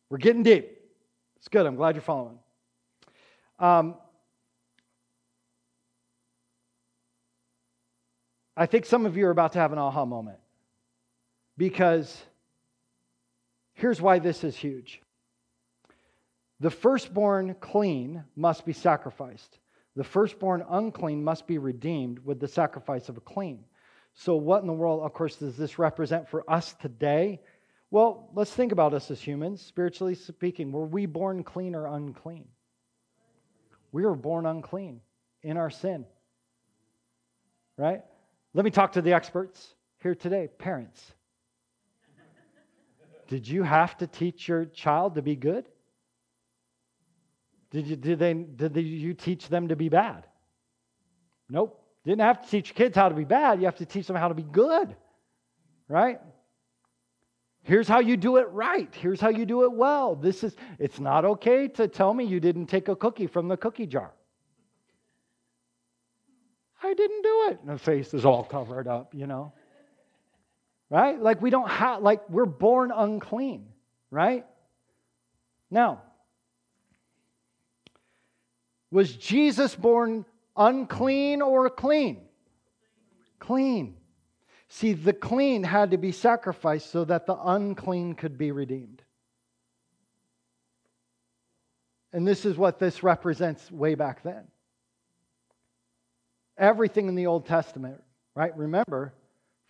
we're 0.09 0.17
getting 0.17 0.43
deep. 0.43 0.77
It's 1.37 1.47
good. 1.47 1.65
I'm 1.65 1.75
glad 1.75 1.95
you're 1.95 2.01
following. 2.01 2.39
Um, 3.59 3.95
I 8.55 8.65
think 8.65 8.85
some 8.85 9.05
of 9.05 9.17
you 9.17 9.27
are 9.27 9.31
about 9.31 9.53
to 9.53 9.59
have 9.59 9.71
an 9.71 9.77
aha 9.77 10.05
moment 10.05 10.39
because 11.57 12.23
Here's 13.77 14.01
why 14.01 14.17
this 14.17 14.43
is 14.43 14.55
huge 14.57 15.01
the 16.59 16.71
firstborn 16.71 17.55
clean 17.61 18.23
must 18.35 18.65
be 18.65 18.73
sacrificed, 18.73 19.59
the 19.95 20.03
firstborn 20.03 20.65
unclean 20.67 21.23
must 21.23 21.45
be 21.45 21.59
redeemed 21.59 22.19
with 22.25 22.39
the 22.39 22.47
sacrifice 22.47 23.07
of 23.07 23.17
a 23.17 23.21
clean. 23.21 23.63
So, 24.15 24.35
what 24.35 24.61
in 24.61 24.67
the 24.67 24.73
world, 24.73 25.03
of 25.03 25.13
course, 25.13 25.35
does 25.35 25.55
this 25.55 25.77
represent 25.77 26.27
for 26.27 26.43
us 26.49 26.73
today? 26.81 27.39
Well, 27.89 28.29
let's 28.34 28.51
think 28.51 28.72
about 28.72 28.94
us 28.94 29.10
as 29.12 29.22
humans, 29.22 29.62
spiritually 29.62 30.15
speaking. 30.15 30.72
Were 30.72 30.86
we 30.86 31.06
born 31.06 31.44
clean 31.44 31.74
or 31.74 31.88
unclean? 31.88 32.46
We 33.91 34.03
were 34.03 34.15
born 34.15 34.46
unclean 34.46 35.00
in 35.44 35.56
our 35.58 35.70
sin. 35.70 36.06
Right? 37.77 38.01
Let 38.53 38.65
me 38.65 38.72
talk 38.72 38.94
to 38.94 39.01
the 39.01 39.13
experts 39.13 39.75
here 40.01 40.15
today. 40.15 40.50
Parents, 40.58 41.13
did 43.27 43.48
you 43.48 43.64
have 43.64 43.96
to 43.98 44.07
teach 44.07 44.48
your 44.48 44.66
child 44.66 45.16
to 45.16 45.22
be 45.22 45.35
good? 45.35 45.66
Did 47.72 47.88
you, 47.88 47.96
did 47.96 48.20
they, 48.20 48.33
did 48.33 48.77
you 48.77 49.14
teach 49.14 49.48
them 49.50 49.70
to 49.70 49.75
be 49.75 49.90
bad? 49.90 50.25
Nope. 51.50 51.83
Didn't 52.05 52.22
have 52.22 52.44
to 52.44 52.50
teach 52.50 52.74
kids 52.74 52.96
how 52.96 53.09
to 53.09 53.16
be 53.16 53.25
bad. 53.25 53.59
You 53.59 53.66
have 53.66 53.75
to 53.77 53.85
teach 53.85 54.07
them 54.07 54.16
how 54.16 54.29
to 54.29 54.33
be 54.33 54.44
good. 54.44 54.96
Right? 55.90 56.20
Here's 57.68 57.88
how 57.88 58.00
you 58.00 58.18
do 58.18 58.38
it 58.38 58.50
right. 58.50 58.94
Here's 58.96 59.22
how 59.22 59.30
you 59.30 59.46
do 59.46 59.64
it 59.64 59.72
well. 59.72 60.16
This 60.16 60.44
is 60.44 60.56
it's 60.80 61.00
not 61.00 61.24
okay 61.25 61.68
to 61.68 61.88
tell 61.88 62.14
me 62.14 62.24
you 62.24 62.40
didn't 62.40 62.66
take 62.66 62.88
a 62.88 62.96
cookie 62.96 63.27
from 63.27 63.48
the 63.48 63.58
cookie 63.58 63.86
jar. 63.86 64.12
I 66.82 66.94
didn't 66.94 67.22
do 67.22 67.48
it. 67.50 67.60
And 67.62 67.70
the 67.70 67.77
face 67.77 68.14
is 68.14 68.25
all 68.25 68.44
covered 68.44 68.88
up, 68.88 69.14
you 69.14 69.27
know 69.27 69.53
right? 70.90 71.22
Like 71.22 71.42
we 71.42 71.50
don't 71.50 71.70
have, 71.70 72.01
like 72.01 72.30
we're 72.30 72.46
born 72.46 72.92
unclean, 72.96 73.68
right? 74.12 74.46
Now, 75.70 76.01
was 78.90 79.16
Jesus 79.16 79.75
born 79.75 80.25
unclean 80.56 81.42
or 81.42 81.70
clean? 81.70 82.22
Clean. 83.40 83.97
See, 84.70 84.94
the 84.94 85.14
clean 85.14 85.64
had 85.64 85.92
to 85.92 85.98
be 85.98 86.12
sacrificed 86.12 86.92
so 86.92 87.06
that 87.06 87.25
the 87.25 87.38
unclean 87.42 88.16
could 88.16 88.38
be 88.38 88.51
redeemed. 88.51 89.01
And 92.12 92.27
this 92.27 92.46
is 92.46 92.58
what 92.58 92.80
this 92.80 93.03
represents 93.03 93.72
way 93.72 93.96
back 93.96 94.24
then. 94.24 94.48
Everything 96.58 97.08
in 97.08 97.16
the 97.16 97.27
Old 97.27 97.46
Testament, 97.46 98.01
right? 98.36 98.56
Remember, 98.58 99.14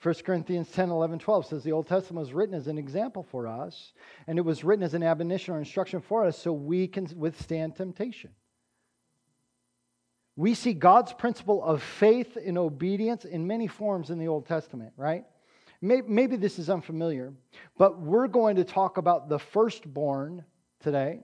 1 0.02 0.16
Corinthians 0.26 0.70
10, 0.72 0.90
11, 0.90 1.20
12 1.20 1.46
says 1.48 1.64
the 1.64 1.72
Old 1.72 1.88
Testament 1.88 2.26
was 2.26 2.34
written 2.34 2.56
as 2.56 2.68
an 2.68 2.78
example 2.78 3.24
for 3.24 3.48
us, 3.48 3.94
and 4.28 4.38
it 4.38 4.44
was 4.44 4.64
written 4.64 4.84
as 4.84 4.94
an 4.94 5.04
admonition 5.04 5.56
or 5.56 5.60
instruction 5.60 6.02
for 6.02 6.26
us 6.26 6.38
so 6.38 6.54
we 6.54 6.88
can 6.88 7.08
withstand 7.16 7.76
temptation. 7.76 8.32
We 10.38 10.54
see 10.54 10.74
God's 10.74 11.12
principle 11.12 11.64
of 11.64 11.82
faith 11.82 12.38
and 12.38 12.60
obedience 12.60 13.26
in 13.26 13.48
many 13.48 13.68
forms 13.68 14.12
in 14.12 14.20
the 14.20 14.28
Old 14.28 14.46
Testament, 14.46 14.94
right? 14.96 15.26
Maybe 15.82 16.38
this 16.38 16.60
is 16.60 16.70
unfamiliar, 16.70 17.34
but 17.78 18.00
we're 18.00 18.28
going 18.28 18.56
to 18.56 18.64
talk 18.64 18.98
about 18.98 19.30
the 19.30 19.40
firstborn 19.40 20.46
today, 20.80 21.22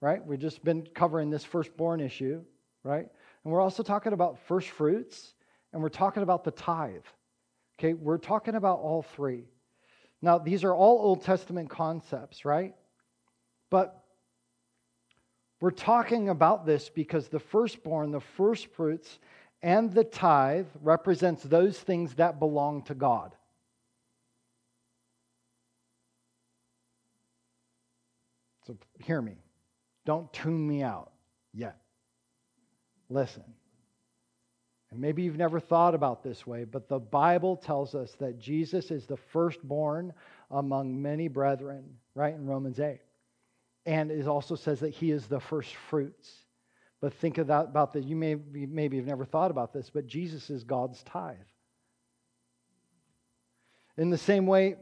right? 0.00 0.24
We've 0.24 0.38
just 0.38 0.64
been 0.64 0.86
covering 0.94 1.28
this 1.28 1.44
firstborn 1.44 2.00
issue, 2.00 2.44
right? 2.84 3.08
And 3.44 3.52
we're 3.52 3.60
also 3.60 3.82
talking 3.82 4.12
about 4.12 4.38
first 4.46 4.70
fruits, 4.70 5.34
and 5.72 5.82
we're 5.82 5.88
talking 5.88 6.22
about 6.22 6.44
the 6.44 6.52
tithe. 6.52 7.04
Okay, 7.78 7.94
we're 7.94 8.18
talking 8.18 8.54
about 8.54 8.78
all 8.78 9.02
three. 9.02 9.44
Now, 10.22 10.38
these 10.38 10.64
are 10.64 10.74
all 10.74 10.98
Old 10.98 11.22
Testament 11.22 11.68
concepts, 11.68 12.44
right? 12.44 12.74
But 13.70 14.02
we're 15.60 15.70
talking 15.70 16.28
about 16.28 16.66
this 16.66 16.90
because 16.90 17.28
the 17.28 17.40
firstborn, 17.40 18.10
the 18.10 18.20
first 18.20 18.66
fruits, 18.74 19.18
and 19.62 19.92
the 19.92 20.04
tithe 20.04 20.66
represents 20.82 21.42
those 21.42 21.78
things 21.78 22.14
that 22.14 22.38
belong 22.38 22.82
to 22.82 22.94
God. 22.94 23.34
So 28.66 28.76
hear 28.98 29.22
me. 29.22 29.36
Don't 30.04 30.30
tune 30.32 30.66
me 30.66 30.82
out 30.82 31.12
yet. 31.54 31.78
Listen. 33.08 33.44
And 34.90 35.00
maybe 35.00 35.22
you've 35.22 35.36
never 35.36 35.58
thought 35.58 35.94
about 35.94 36.22
this 36.22 36.46
way, 36.46 36.64
but 36.64 36.88
the 36.88 36.98
Bible 36.98 37.56
tells 37.56 37.94
us 37.94 38.12
that 38.20 38.38
Jesus 38.38 38.90
is 38.90 39.06
the 39.06 39.16
firstborn 39.16 40.12
among 40.50 41.00
many 41.00 41.28
brethren, 41.28 41.84
right, 42.14 42.34
in 42.34 42.46
Romans 42.46 42.78
8. 42.78 43.00
And 43.86 44.10
it 44.10 44.26
also 44.26 44.56
says 44.56 44.80
that 44.80 44.90
he 44.90 45.12
is 45.12 45.26
the 45.26 45.40
first 45.40 45.74
fruits. 45.74 46.30
But 47.00 47.14
think 47.14 47.36
that, 47.36 47.48
about 47.48 47.92
that. 47.92 48.04
You 48.04 48.16
may 48.16 48.34
maybe 48.34 48.96
have 48.96 49.06
never 49.06 49.24
thought 49.24 49.50
about 49.50 49.72
this, 49.72 49.90
but 49.90 50.06
Jesus 50.06 50.50
is 50.50 50.64
God's 50.64 51.02
tithe. 51.04 51.36
In 53.96 54.10
the 54.10 54.18
same 54.18 54.46
way, 54.46 54.74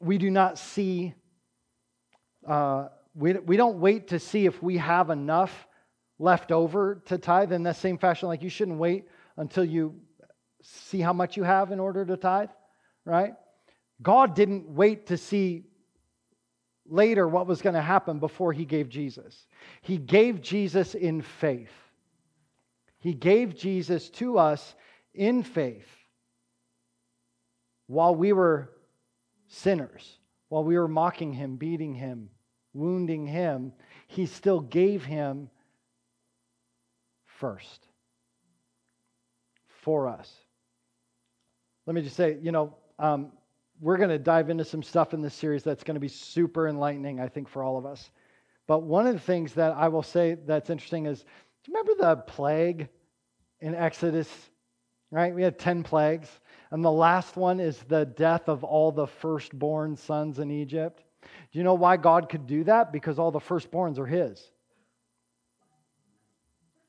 we 0.00 0.18
do 0.18 0.30
not 0.30 0.58
see, 0.58 1.14
uh, 2.46 2.88
we, 3.14 3.32
we 3.32 3.56
don't 3.56 3.80
wait 3.80 4.08
to 4.08 4.18
see 4.18 4.46
if 4.46 4.62
we 4.62 4.76
have 4.76 5.10
enough 5.10 5.66
left 6.18 6.52
over 6.52 7.02
to 7.06 7.18
tithe 7.18 7.52
in 7.52 7.62
the 7.62 7.72
same 7.72 7.98
fashion. 7.98 8.28
Like 8.28 8.42
you 8.42 8.50
shouldn't 8.50 8.78
wait 8.78 9.06
until 9.36 9.64
you 9.64 9.94
see 10.62 11.00
how 11.00 11.12
much 11.12 11.36
you 11.36 11.42
have 11.42 11.72
in 11.72 11.80
order 11.80 12.04
to 12.04 12.16
tithe, 12.16 12.50
right? 13.04 13.34
God 14.00 14.34
didn't 14.34 14.68
wait 14.68 15.06
to 15.06 15.16
see 15.16 15.64
later 16.88 17.26
what 17.26 17.46
was 17.46 17.62
going 17.62 17.74
to 17.74 17.82
happen 17.82 18.18
before 18.18 18.52
he 18.52 18.64
gave 18.64 18.88
Jesus. 18.88 19.46
He 19.82 19.98
gave 19.98 20.40
Jesus 20.40 20.94
in 20.94 21.22
faith. 21.22 21.72
He 22.98 23.14
gave 23.14 23.56
Jesus 23.56 24.10
to 24.10 24.38
us 24.38 24.74
in 25.14 25.42
faith 25.42 25.88
while 27.86 28.14
we 28.14 28.32
were 28.32 28.70
sinners, 29.48 30.18
while 30.48 30.64
we 30.64 30.78
were 30.78 30.88
mocking 30.88 31.32
him, 31.32 31.56
beating 31.56 31.94
him, 31.94 32.30
wounding 32.72 33.26
him. 33.26 33.72
he 34.06 34.26
still 34.26 34.60
gave 34.60 35.04
him 35.04 35.50
first 37.26 37.88
for 39.82 40.08
us. 40.08 40.32
Let 41.86 41.94
me 41.94 42.02
just 42.02 42.16
say, 42.16 42.38
you 42.40 42.52
know, 42.52 42.76
um, 42.98 43.32
we're 43.82 43.96
going 43.96 44.10
to 44.10 44.18
dive 44.18 44.48
into 44.48 44.64
some 44.64 44.82
stuff 44.82 45.12
in 45.12 45.20
this 45.20 45.34
series 45.34 45.64
that's 45.64 45.82
going 45.82 45.96
to 45.96 46.00
be 46.00 46.06
super 46.06 46.68
enlightening, 46.68 47.18
I 47.18 47.26
think, 47.26 47.48
for 47.48 47.64
all 47.64 47.76
of 47.76 47.84
us. 47.84 48.12
But 48.68 48.84
one 48.84 49.08
of 49.08 49.14
the 49.14 49.20
things 49.20 49.54
that 49.54 49.72
I 49.72 49.88
will 49.88 50.04
say 50.04 50.34
that's 50.46 50.70
interesting 50.70 51.06
is 51.06 51.18
do 51.18 51.72
you 51.72 51.74
remember 51.74 52.00
the 52.00 52.16
plague 52.22 52.88
in 53.60 53.74
Exodus? 53.74 54.28
Right? 55.10 55.34
We 55.34 55.42
had 55.42 55.58
10 55.58 55.82
plagues. 55.82 56.28
And 56.70 56.84
the 56.84 56.92
last 56.92 57.36
one 57.36 57.58
is 57.58 57.76
the 57.88 58.06
death 58.06 58.48
of 58.48 58.62
all 58.62 58.92
the 58.92 59.08
firstborn 59.08 59.96
sons 59.96 60.38
in 60.38 60.50
Egypt. 60.50 61.02
Do 61.50 61.58
you 61.58 61.64
know 61.64 61.74
why 61.74 61.96
God 61.96 62.28
could 62.28 62.46
do 62.46 62.64
that? 62.64 62.92
Because 62.92 63.18
all 63.18 63.32
the 63.32 63.40
firstborns 63.40 63.98
are 63.98 64.06
His. 64.06 64.48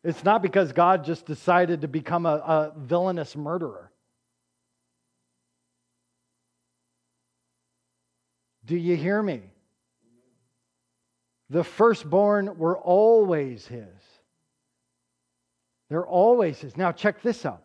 It's 0.03 0.23
not 0.23 0.43
because 0.43 0.71
God 0.73 1.03
just 1.03 1.25
decided 1.25 1.81
to 1.81 1.87
become 1.87 2.27
a, 2.27 2.35
a 2.35 2.73
villainous 2.77 3.35
murderer. 3.35 3.92
Do 8.73 8.79
you 8.79 8.95
hear 8.95 9.21
me? 9.21 9.43
The 11.51 11.63
firstborn 11.63 12.57
were 12.57 12.75
always 12.75 13.67
his. 13.67 13.85
They're 15.91 16.07
always 16.07 16.59
his. 16.59 16.75
Now, 16.75 16.91
check 16.91 17.21
this 17.21 17.45
out. 17.45 17.61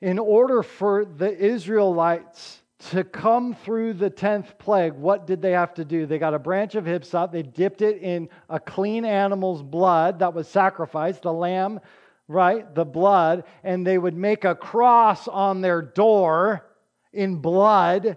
In 0.00 0.20
order 0.20 0.62
for 0.62 1.04
the 1.04 1.36
Israelites 1.36 2.62
to 2.90 3.02
come 3.02 3.56
through 3.56 3.94
the 3.94 4.08
10th 4.08 4.56
plague, 4.56 4.92
what 4.92 5.26
did 5.26 5.42
they 5.42 5.50
have 5.50 5.74
to 5.74 5.84
do? 5.84 6.06
They 6.06 6.20
got 6.20 6.32
a 6.32 6.38
branch 6.38 6.76
of 6.76 6.86
hyssop, 6.86 7.32
they 7.32 7.42
dipped 7.42 7.82
it 7.82 8.00
in 8.00 8.28
a 8.48 8.60
clean 8.60 9.04
animal's 9.04 9.64
blood 9.64 10.20
that 10.20 10.32
was 10.32 10.46
sacrificed, 10.46 11.22
the 11.22 11.32
lamb, 11.32 11.80
right? 12.28 12.72
The 12.72 12.84
blood, 12.84 13.42
and 13.64 13.84
they 13.84 13.98
would 13.98 14.14
make 14.16 14.44
a 14.44 14.54
cross 14.54 15.26
on 15.26 15.60
their 15.60 15.82
door 15.82 16.64
in 17.12 17.38
blood 17.38 18.16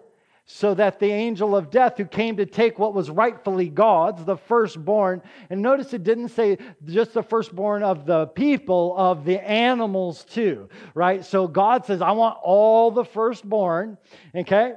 so 0.54 0.74
that 0.74 1.00
the 1.00 1.10
angel 1.10 1.56
of 1.56 1.72
death 1.72 1.98
who 1.98 2.06
came 2.06 2.36
to 2.36 2.46
take 2.46 2.78
what 2.78 2.94
was 2.94 3.10
rightfully 3.10 3.70
God's, 3.70 4.26
the 4.26 4.36
firstborn, 4.36 5.22
and 5.50 5.62
notice 5.62 5.94
it 5.94 6.04
didn't 6.04 6.30
say 6.30 6.58
just 6.86 7.14
the 7.14 7.24
firstborn 7.24 7.84
of 7.84 8.06
the 8.06 8.28
people, 8.28 8.94
of 8.98 9.24
the 9.24 9.40
animals 9.40 10.26
too, 10.26 10.68
right? 10.94 11.24
So 11.24 11.48
God 11.48 11.86
says, 11.86 12.02
I 12.02 12.12
want 12.12 12.38
all 12.44 12.92
the 12.92 13.06
firstborn, 13.06 13.98
okay? 14.36 14.74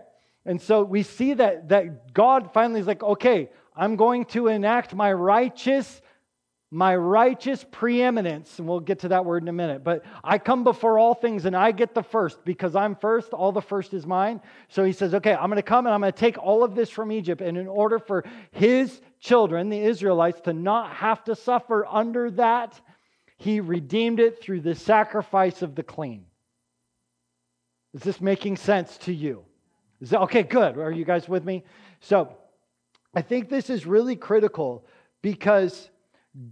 And 0.46 0.62
so 0.62 0.84
we 0.84 1.02
see 1.02 1.34
that, 1.34 1.68
that 1.70 2.14
God 2.14 2.52
finally 2.54 2.80
is 2.80 2.86
like, 2.86 3.02
okay, 3.02 3.50
I'm 3.76 3.96
going 3.96 4.26
to 4.26 4.46
enact 4.46 4.94
my 4.94 5.12
righteous 5.12 6.00
my 6.70 6.96
righteous 6.96 7.64
preeminence, 7.70 8.58
and 8.58 8.66
we'll 8.66 8.80
get 8.80 9.00
to 9.00 9.08
that 9.08 9.24
word 9.24 9.42
in 9.42 9.48
a 9.48 9.52
minute, 9.52 9.84
but 9.84 10.04
I 10.24 10.38
come 10.38 10.64
before 10.64 10.98
all 10.98 11.14
things 11.14 11.44
and 11.44 11.56
I 11.56 11.70
get 11.70 11.94
the 11.94 12.02
first 12.02 12.44
because 12.44 12.74
I'm 12.74 12.96
first, 12.96 13.32
all 13.32 13.52
the 13.52 13.62
first 13.62 13.94
is 13.94 14.06
mine. 14.06 14.40
So 14.68 14.82
he 14.82 14.92
says, 14.92 15.14
okay, 15.14 15.34
I'm 15.34 15.48
going 15.50 15.56
to 15.56 15.62
come 15.62 15.86
and 15.86 15.94
I'm 15.94 16.00
going 16.00 16.12
to 16.12 16.18
take 16.18 16.36
all 16.36 16.64
of 16.64 16.74
this 16.74 16.90
from 16.90 17.12
Egypt. 17.12 17.42
And 17.42 17.56
in 17.56 17.68
order 17.68 18.00
for 18.00 18.24
his 18.50 19.00
children, 19.20 19.68
the 19.68 19.78
Israelites, 19.78 20.40
to 20.42 20.52
not 20.52 20.90
have 20.94 21.22
to 21.24 21.36
suffer 21.36 21.86
under 21.86 22.30
that, 22.32 22.80
he 23.36 23.60
redeemed 23.60 24.18
it 24.18 24.42
through 24.42 24.62
the 24.62 24.74
sacrifice 24.74 25.62
of 25.62 25.76
the 25.76 25.82
clean. 25.82 26.24
Is 27.92 28.02
this 28.02 28.20
making 28.20 28.56
sense 28.56 28.96
to 28.98 29.12
you? 29.12 29.44
Is 30.00 30.10
that 30.10 30.22
okay? 30.22 30.42
Good. 30.42 30.76
Are 30.78 30.90
you 30.90 31.04
guys 31.04 31.28
with 31.28 31.44
me? 31.44 31.62
So 32.00 32.36
I 33.14 33.22
think 33.22 33.48
this 33.48 33.70
is 33.70 33.86
really 33.86 34.16
critical 34.16 34.84
because 35.22 35.88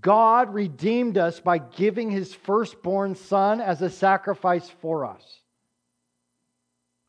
God 0.01 0.55
redeemed 0.55 1.19
us 1.19 1.41
by 1.41 1.59
giving 1.59 2.11
his 2.11 2.33
firstborn 2.33 3.17
son 3.17 3.61
as 3.61 3.83
a 3.83 3.91
sacrifice 3.91 4.69
for 4.81 5.05
us. 5.05 5.23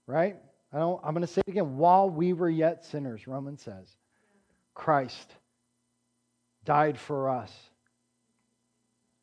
Right? 0.08 0.38
I 0.72 0.80
I'm 0.80 1.14
going 1.14 1.22
to 1.22 1.28
say 1.28 1.42
it 1.46 1.52
again. 1.52 1.78
While 1.78 2.10
we 2.10 2.34
were 2.34 2.50
yet 2.50 2.84
sinners, 2.86 3.28
Romans 3.28 3.62
says, 3.62 3.88
Christ 4.74 5.36
died 6.66 6.98
for 6.98 7.30
us. 7.30 7.54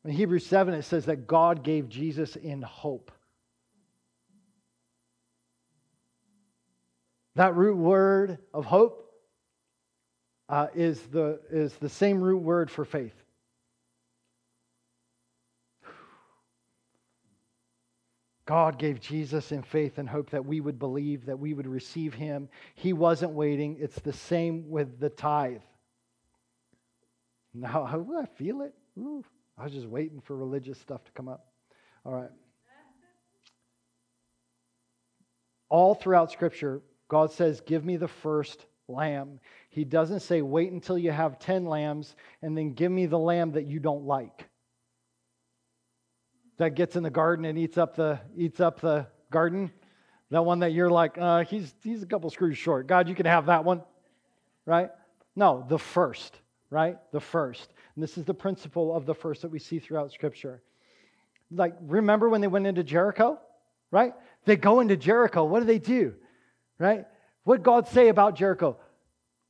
In 0.05 0.11
Hebrews 0.11 0.45
7, 0.45 0.73
it 0.73 0.83
says 0.83 1.05
that 1.05 1.27
God 1.27 1.63
gave 1.63 1.89
Jesus 1.89 2.35
in 2.37 2.61
hope. 2.61 3.11
That 7.35 7.55
root 7.55 7.77
word 7.77 8.39
of 8.53 8.65
hope 8.65 9.09
uh, 10.49 10.67
is, 10.73 10.99
the, 11.01 11.39
is 11.49 11.73
the 11.75 11.89
same 11.89 12.21
root 12.21 12.41
word 12.41 12.71
for 12.71 12.83
faith. 12.83 13.20
God 18.51 18.77
gave 18.77 18.99
Jesus 18.99 19.53
in 19.53 19.63
faith 19.63 19.97
and 19.97 20.09
hope 20.09 20.31
that 20.31 20.45
we 20.45 20.59
would 20.59 20.77
believe, 20.77 21.25
that 21.27 21.39
we 21.39 21.53
would 21.53 21.67
receive 21.67 22.13
him. 22.13 22.49
He 22.75 22.91
wasn't 22.91 23.31
waiting. 23.31 23.77
It's 23.79 24.01
the 24.01 24.11
same 24.11 24.69
with 24.69 24.99
the 24.99 25.07
tithe. 25.07 25.61
Now, 27.53 27.85
I 28.19 28.25
feel 28.25 28.59
it. 28.59 28.73
Ooh, 28.99 29.23
I 29.57 29.63
was 29.63 29.71
just 29.71 29.87
waiting 29.87 30.19
for 30.19 30.35
religious 30.35 30.77
stuff 30.81 31.01
to 31.05 31.11
come 31.13 31.29
up. 31.29 31.45
All 32.05 32.11
right. 32.11 32.29
All 35.69 35.95
throughout 35.95 36.29
Scripture, 36.29 36.81
God 37.07 37.31
says, 37.31 37.61
Give 37.61 37.85
me 37.85 37.95
the 37.95 38.09
first 38.09 38.65
lamb. 38.89 39.39
He 39.69 39.85
doesn't 39.85 40.19
say, 40.19 40.41
Wait 40.41 40.73
until 40.73 40.97
you 40.97 41.11
have 41.11 41.39
10 41.39 41.63
lambs 41.63 42.17
and 42.41 42.57
then 42.57 42.73
give 42.73 42.91
me 42.91 43.05
the 43.05 43.17
lamb 43.17 43.53
that 43.53 43.67
you 43.67 43.79
don't 43.79 44.03
like 44.03 44.49
that 46.61 46.75
gets 46.75 46.95
in 46.95 47.01
the 47.01 47.09
garden 47.09 47.45
and 47.45 47.57
eats 47.57 47.75
up 47.75 47.95
the 47.95 48.19
eats 48.37 48.59
up 48.59 48.79
the 48.81 49.07
garden? 49.31 49.71
That 50.29 50.45
one 50.45 50.59
that 50.59 50.73
you're 50.73 50.91
like, 50.91 51.17
uh, 51.17 51.43
he's 51.43 51.73
he's 51.83 52.03
a 52.03 52.05
couple 52.05 52.29
screws 52.29 52.55
short. 52.55 52.85
God, 52.85 53.09
you 53.09 53.15
can 53.15 53.25
have 53.25 53.47
that 53.47 53.65
one, 53.65 53.81
right? 54.67 54.91
No, 55.35 55.65
the 55.67 55.79
first, 55.79 56.39
right? 56.69 56.97
The 57.11 57.19
first. 57.19 57.73
And 57.95 58.03
this 58.03 58.15
is 58.15 58.25
the 58.25 58.35
principle 58.35 58.95
of 58.95 59.07
the 59.07 59.15
first 59.15 59.41
that 59.41 59.49
we 59.49 59.57
see 59.57 59.79
throughout 59.79 60.11
Scripture. 60.11 60.61
Like, 61.49 61.73
remember 61.81 62.29
when 62.29 62.41
they 62.41 62.47
went 62.47 62.67
into 62.67 62.83
Jericho, 62.83 63.39
right? 63.89 64.13
They 64.45 64.55
go 64.55 64.81
into 64.81 64.95
Jericho. 64.95 65.43
What 65.45 65.61
do 65.61 65.65
they 65.65 65.79
do, 65.79 66.13
right? 66.77 67.07
What 67.43 67.63
God 67.63 67.87
say 67.87 68.09
about 68.09 68.35
Jericho? 68.35 68.77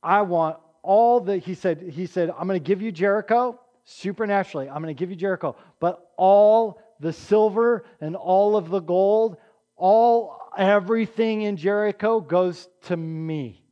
I 0.02 0.22
want 0.22 0.56
all 0.82 1.20
the. 1.20 1.36
He 1.36 1.54
said. 1.54 1.82
He 1.82 2.06
said, 2.06 2.30
I'm 2.30 2.48
going 2.48 2.58
to 2.58 2.66
give 2.66 2.80
you 2.80 2.90
Jericho 2.90 3.60
supernaturally. 3.84 4.70
I'm 4.70 4.82
going 4.82 4.94
to 4.94 4.98
give 4.98 5.10
you 5.10 5.16
Jericho, 5.16 5.56
but 5.78 6.10
all 6.16 6.80
the 7.02 7.12
silver 7.12 7.84
and 8.00 8.14
all 8.14 8.56
of 8.56 8.70
the 8.70 8.80
gold, 8.80 9.36
all 9.76 10.38
everything 10.56 11.42
in 11.42 11.56
Jericho 11.56 12.20
goes 12.20 12.68
to 12.82 12.96
me. 12.96 13.64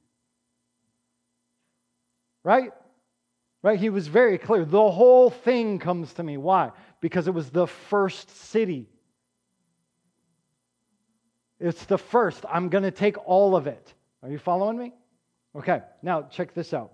Right? 2.43 2.73
Right? 3.63 3.79
He 3.79 3.89
was 3.89 4.09
very 4.09 4.37
clear. 4.37 4.65
The 4.65 4.91
whole 4.91 5.31
thing 5.31 5.79
comes 5.79 6.13
to 6.15 6.25
me. 6.25 6.39
Why? 6.39 6.73
Because 7.01 7.29
it 7.29 7.35
was 7.35 7.51
the 7.51 7.69
first 7.69 8.31
city. 8.31 8.89
It's 11.61 11.85
the 11.85 11.99
first. 11.99 12.45
I'm 12.51 12.69
going 12.69 12.85
to 12.85 12.91
take 12.91 13.17
all 13.29 13.55
of 13.55 13.69
it. 13.69 13.95
Are 14.25 14.29
you 14.29 14.39
following 14.39 14.77
me? 14.77 14.93
Okay, 15.55 15.83
now 16.03 16.23
check 16.23 16.53
this 16.53 16.75
out. 16.75 16.93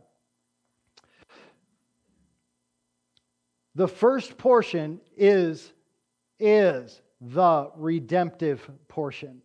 The 3.74 3.88
first 3.88 4.36
portion 4.36 5.00
is 5.16 5.72
is 6.38 7.00
the 7.20 7.70
redemptive 7.76 8.68
portion. 8.88 9.42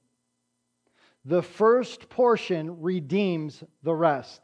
The 1.25 1.41
first 1.41 2.09
portion 2.09 2.81
redeems 2.81 3.63
the 3.83 3.93
rest. 3.93 4.41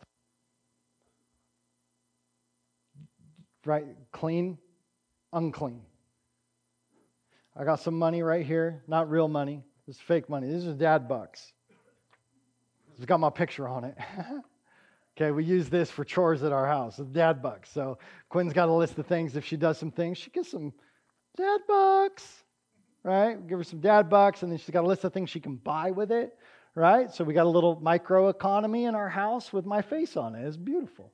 Right? 3.66 3.86
Clean, 4.12 4.58
unclean. 5.34 5.82
I 7.56 7.64
got 7.64 7.80
some 7.80 7.98
money 7.98 8.22
right 8.22 8.46
here, 8.46 8.84
not 8.88 9.10
real 9.10 9.28
money. 9.28 9.64
This 9.88 9.96
is 9.96 10.02
fake 10.02 10.30
money. 10.30 10.48
These 10.48 10.68
are 10.68 10.74
dad 10.74 11.08
bucks. 11.08 11.54
It's 12.96 13.06
got 13.06 13.20
my 13.20 13.30
picture 13.30 13.68
on 13.68 13.84
it. 13.84 13.98
okay, 15.18 15.32
we 15.32 15.44
use 15.44 15.70
this 15.70 15.90
for 15.90 16.06
chores 16.06 16.44
at 16.44 16.52
our 16.52 16.68
house. 16.68 16.98
Dad 16.98 17.42
bucks. 17.42 17.72
So 17.72 17.98
Quinn's 18.30 18.54
got 18.54 18.70
a 18.70 18.74
list 18.74 18.98
of 19.00 19.08
things. 19.08 19.36
If 19.36 19.46
she 19.46 19.58
does 19.58 19.78
some 19.78 19.92
things, 19.92 20.18
she 20.18 20.30
gets 20.30 20.52
some 20.52 20.74
dad 21.38 21.62
bucks, 21.67 22.43
right? 23.04 23.47
Give 23.47 23.60
her 23.60 23.63
some 23.63 23.80
dad 23.80 24.10
bucks, 24.10 24.43
and 24.43 24.52
then 24.52 24.60
she's 24.60 24.71
got 24.71 24.84
a 24.84 24.88
list 24.88 25.04
of 25.04 25.13
things 25.13 25.30
she 25.30 25.39
can 25.39 25.56
buy 25.56 25.91
with 25.91 26.12
it, 26.12 26.36
right? 26.76 27.13
So 27.13 27.23
we 27.23 27.34
got 27.34 27.45
a 27.45 27.50
little 27.50 27.80
micro 27.80 28.30
economy 28.30 28.86
in 28.86 28.95
our 28.95 29.10
house 29.10 29.54
with 29.54 29.65
my 29.65 29.82
face 29.82 30.17
on 30.17 30.36
it. 30.36 30.45
It's 30.45 30.58
beautiful. 30.58 31.12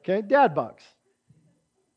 Okay, 0.00 0.22
dad 0.22 0.54
bucks. 0.54 0.84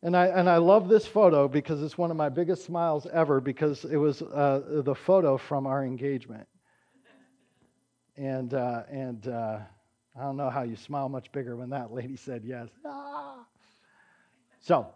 And 0.04 0.18
I, 0.18 0.26
and 0.28 0.50
I 0.50 0.58
love 0.58 0.90
this 0.90 1.06
photo 1.06 1.48
because 1.48 1.84
it's 1.84 1.98
one 1.98 2.10
of 2.10 2.18
my 2.18 2.30
biggest 2.30 2.66
smiles 2.66 3.06
ever 3.14 3.40
because 3.40 3.86
it 3.86 3.98
was 3.98 4.24
uh, 4.24 4.82
the 4.84 4.96
photo 4.96 5.38
from 5.38 5.68
our 5.68 5.86
engagement. 5.86 6.48
And, 8.18 8.54
uh, 8.56 8.84
and 8.90 9.28
uh, 9.28 9.60
I 10.20 10.22
don't 10.24 10.38
know 10.38 10.50
how 10.50 10.64
you 10.64 10.76
smile 10.76 11.08
much 11.08 11.32
bigger 11.32 11.56
when 11.56 11.70
that 11.70 11.94
lady 11.94 12.16
said 12.16 12.44
yes. 12.44 12.70
Ah. 12.84 13.46
So, 14.60 14.88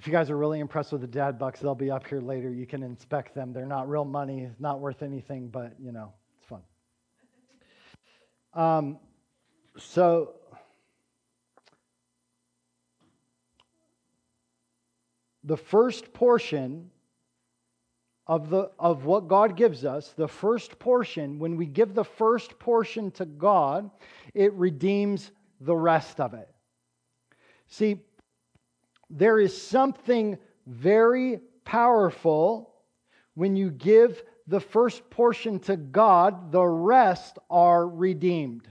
if 0.00 0.06
you 0.06 0.14
guys 0.14 0.30
are 0.30 0.36
really 0.38 0.60
impressed 0.60 0.92
with 0.92 1.02
the 1.02 1.06
dad 1.06 1.38
bucks, 1.38 1.60
they'll 1.60 1.74
be 1.74 1.90
up 1.90 2.06
here 2.06 2.22
later. 2.22 2.50
You 2.50 2.66
can 2.66 2.82
inspect 2.82 3.34
them. 3.34 3.52
They're 3.52 3.66
not 3.66 3.86
real 3.86 4.06
money, 4.06 4.48
not 4.58 4.80
worth 4.80 5.02
anything, 5.02 5.48
but 5.48 5.74
you 5.78 5.92
know, 5.92 6.14
it's 6.38 6.46
fun. 6.48 6.62
Um, 8.54 8.98
so, 9.76 10.36
the 15.44 15.58
first 15.58 16.14
portion 16.14 16.90
of, 18.26 18.48
the, 18.48 18.70
of 18.78 19.04
what 19.04 19.28
God 19.28 19.54
gives 19.54 19.84
us, 19.84 20.14
the 20.16 20.28
first 20.28 20.78
portion, 20.78 21.38
when 21.38 21.58
we 21.58 21.66
give 21.66 21.94
the 21.94 22.04
first 22.04 22.58
portion 22.58 23.10
to 23.10 23.26
God, 23.26 23.90
it 24.32 24.54
redeems 24.54 25.30
the 25.60 25.76
rest 25.76 26.20
of 26.20 26.32
it. 26.32 26.48
See, 27.66 28.00
there 29.10 29.40
is 29.40 29.60
something 29.60 30.38
very 30.66 31.40
powerful 31.64 32.72
when 33.34 33.56
you 33.56 33.70
give 33.70 34.22
the 34.46 34.60
first 34.60 35.08
portion 35.10 35.58
to 35.60 35.76
God, 35.76 36.52
the 36.52 36.64
rest 36.64 37.38
are 37.50 37.86
redeemed. 37.86 38.68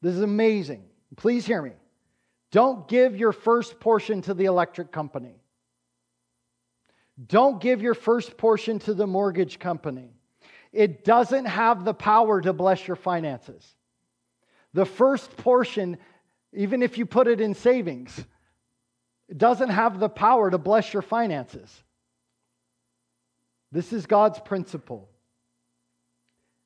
This 0.00 0.14
is 0.14 0.22
amazing. 0.22 0.84
Please 1.16 1.44
hear 1.44 1.62
me. 1.62 1.72
Don't 2.50 2.88
give 2.88 3.16
your 3.16 3.32
first 3.32 3.78
portion 3.80 4.22
to 4.22 4.34
the 4.34 4.46
electric 4.46 4.92
company. 4.92 5.34
Don't 7.26 7.60
give 7.60 7.82
your 7.82 7.94
first 7.94 8.36
portion 8.36 8.78
to 8.80 8.94
the 8.94 9.06
mortgage 9.06 9.58
company. 9.58 10.10
It 10.72 11.04
doesn't 11.04 11.46
have 11.46 11.84
the 11.84 11.94
power 11.94 12.40
to 12.40 12.52
bless 12.52 12.86
your 12.86 12.96
finances. 12.96 13.74
The 14.74 14.86
first 14.86 15.36
portion, 15.36 15.98
even 16.52 16.82
if 16.82 16.98
you 16.98 17.06
put 17.06 17.28
it 17.28 17.40
in 17.40 17.54
savings, 17.54 18.24
it 19.28 19.38
doesn't 19.38 19.68
have 19.68 20.00
the 20.00 20.08
power 20.08 20.50
to 20.50 20.58
bless 20.58 20.92
your 20.92 21.02
finances. 21.02 21.82
This 23.70 23.92
is 23.92 24.06
God's 24.06 24.38
principle. 24.40 25.10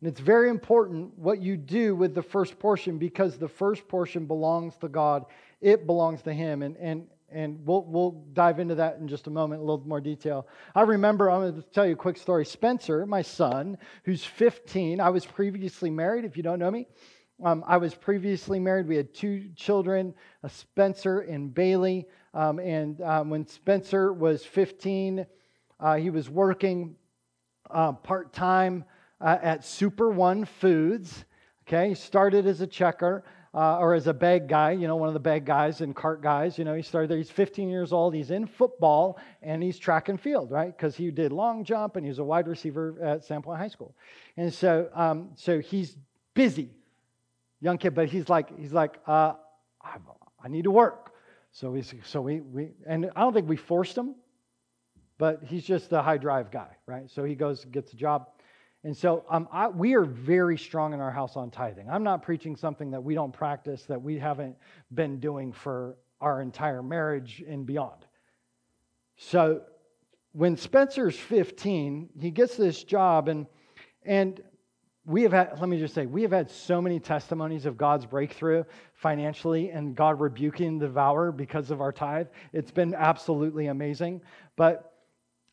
And 0.01 0.09
it's 0.09 0.21
very 0.21 0.51
important 0.51 1.17
what 1.19 1.41
you 1.41 1.57
do 1.57 1.95
with 1.95 2.15
the 2.15 2.23
first 2.23 2.59
portion 2.59 2.99
because 2.99 3.39
the 3.39 3.49
first 3.49 3.87
portion 3.89 4.27
belongs 4.27 4.77
to 4.79 4.89
God, 4.89 5.27
it 5.61 5.87
belongs 5.87 6.23
to 6.23 6.33
Him. 6.33 6.63
And, 6.63 6.77
and, 6.77 7.07
and 7.31 7.65
we'll, 7.65 7.85
we'll 7.85 8.25
dive 8.33 8.59
into 8.59 8.77
that 8.77 8.99
in 8.99 9.09
just 9.09 9.27
a 9.27 9.31
moment, 9.31 9.61
a 9.61 9.65
little 9.65 9.87
more 9.87 10.01
detail. 10.01 10.47
I 10.75 10.83
remember, 10.83 11.31
I'm 11.31 11.41
going 11.41 11.63
to 11.63 11.69
tell 11.71 11.87
you 11.87 11.93
a 11.93 11.97
quick 11.97 12.17
story. 12.17 12.45
Spencer, 12.45 13.07
my 13.07 13.23
son, 13.23 13.79
who's 14.05 14.25
15, 14.25 15.01
I 15.01 15.11
was 15.11 15.25
previously 15.25 15.91
married, 15.91 16.25
if 16.25 16.37
you 16.37 16.43
don't 16.43 16.59
know 16.59 16.71
me. 16.71 16.87
Um, 17.43 17.65
I 17.67 17.77
was 17.77 17.95
previously 17.95 18.61
married. 18.61 18.87
We 18.87 18.97
had 18.97 19.13
two 19.13 19.51
children, 19.57 20.15
Spencer 20.47 21.21
and 21.21 21.53
Bailey. 21.53 22.07
Um, 22.35 22.59
and 22.61 23.01
um, 23.03 23.31
when 23.31 23.47
Spencer 23.47 24.13
was 24.13 24.45
15, 24.45 25.27
uh, 25.81 25.97
he 25.97 26.11
was 26.11 26.31
working 26.31 26.95
uh, 27.71 27.93
part 27.93 28.33
time 28.33 28.85
uh, 29.21 29.39
at 29.43 29.65
Super 29.65 30.09
One 30.11 30.45
Foods. 30.45 31.25
Okay, 31.67 31.91
he 31.91 31.95
started 31.95 32.47
as 32.47 32.61
a 32.61 32.67
checker 32.67 33.25
uh, 33.55 33.79
or 33.79 33.95
as 33.95 34.07
a 34.07 34.15
bag 34.15 34.49
guy, 34.49 34.73
you 34.73 34.87
know, 34.87 34.97
one 34.97 35.09
of 35.09 35.15
the 35.15 35.21
bag 35.21 35.45
guys 35.45 35.81
and 35.81 35.95
cart 35.95 36.23
guys. 36.23 36.59
You 36.59 36.65
know, 36.65 36.75
he 36.75 36.83
started 36.83 37.11
there. 37.11 37.19
He's 37.19 37.31
15 37.31 37.69
years 37.69 37.93
old. 37.93 38.15
He's 38.15 38.31
in 38.31 38.47
football 38.47 39.19
and 39.43 39.63
he's 39.63 39.79
track 39.79 40.09
and 40.09 40.21
field, 40.21 40.51
right? 40.51 40.75
Because 40.75 40.97
he 40.97 41.11
did 41.11 41.33
long 41.33 41.65
jump 41.65 41.97
and 41.97 42.05
he 42.05 42.09
was 42.09 42.19
a 42.19 42.25
wide 42.25 42.49
receiver 42.49 42.97
at 43.03 43.25
San 43.25 43.43
Sandpoint 43.43 43.59
High 43.59 43.69
School. 43.69 43.95
And 44.37 44.53
so, 44.53 44.89
um, 44.95 45.31
so 45.35 45.61
he's 45.61 45.97
busy, 46.35 46.71
young 47.63 47.79
kid, 47.79 47.95
but 47.95 48.09
he's 48.09 48.29
like, 48.29 48.59
he's 48.59 48.73
like, 48.73 48.99
uh, 49.07 49.35
I, 49.81 49.97
I 50.43 50.49
need 50.49 50.65
to 50.65 50.71
work. 50.71 51.13
So 51.53 51.71
we, 51.71 51.83
so 51.83 52.21
we, 52.21 52.41
we, 52.41 52.71
and 52.87 53.11
I 53.15 53.21
don't 53.21 53.33
think 53.33 53.49
we 53.49 53.57
forced 53.57 53.97
him, 53.97 54.17
but 55.17 55.43
he's 55.45 55.65
just 55.65 55.93
a 55.93 56.03
high 56.03 56.17
drive 56.19 56.51
guy, 56.51 56.77
right? 56.87 57.09
So 57.09 57.25
he 57.25 57.35
goes 57.35 57.65
gets 57.67 57.93
a 57.93 57.97
job. 57.97 58.29
And 58.85 58.97
so 58.97 59.25
um, 59.31 59.49
I, 59.53 59.69
we 59.69 59.95
are 59.95 60.05
very 60.05 60.59
strong 60.59 60.93
in 60.93 61.01
our 61.01 61.13
house 61.13 61.37
on 61.37 61.51
tithing. 61.51 61.89
I'm 61.89 62.03
not 62.03 62.23
preaching 62.23 62.57
something 62.57 62.91
that 62.91 63.03
we 63.03 63.15
don't 63.15 63.33
practice, 63.33 63.85
that 63.85 64.03
we 64.03 64.19
haven't 64.19 64.57
been 64.93 65.21
doing 65.21 65.53
for 65.53 65.97
our 66.21 66.43
entire 66.43 66.83
marriage 66.83 67.45
and 67.47 67.65
beyond. 67.65 68.07
So 69.17 69.63
when 70.33 70.57
Spencer's 70.57 71.17
15, 71.17 72.09
he 72.19 72.31
gets 72.31 72.57
this 72.57 72.83
job, 72.83 73.29
and, 73.29 73.47
and 74.05 74.41
we 75.05 75.23
have 75.23 75.33
had, 75.33 75.59
let 75.59 75.69
me 75.69 75.79
just 75.79 75.95
say, 75.95 76.07
we 76.07 76.23
have 76.23 76.31
had 76.31 76.51
so 76.51 76.81
many 76.81 77.01
testimonies 77.01 77.67
of 77.67 77.77
God's 77.77 78.07
breakthrough 78.07 78.63
financially 78.95 79.71
and 79.71 79.97
God 79.97 80.21
rebuking 80.21 80.79
the 80.79 80.87
devourer 80.87 81.33
because 81.33 81.71
of 81.71 81.81
our 81.81 81.93
tithe. 81.93 82.29
It's 82.53 82.71
been 82.71 82.95
absolutely 82.95 83.67
amazing. 83.67 84.21
But 84.55 84.93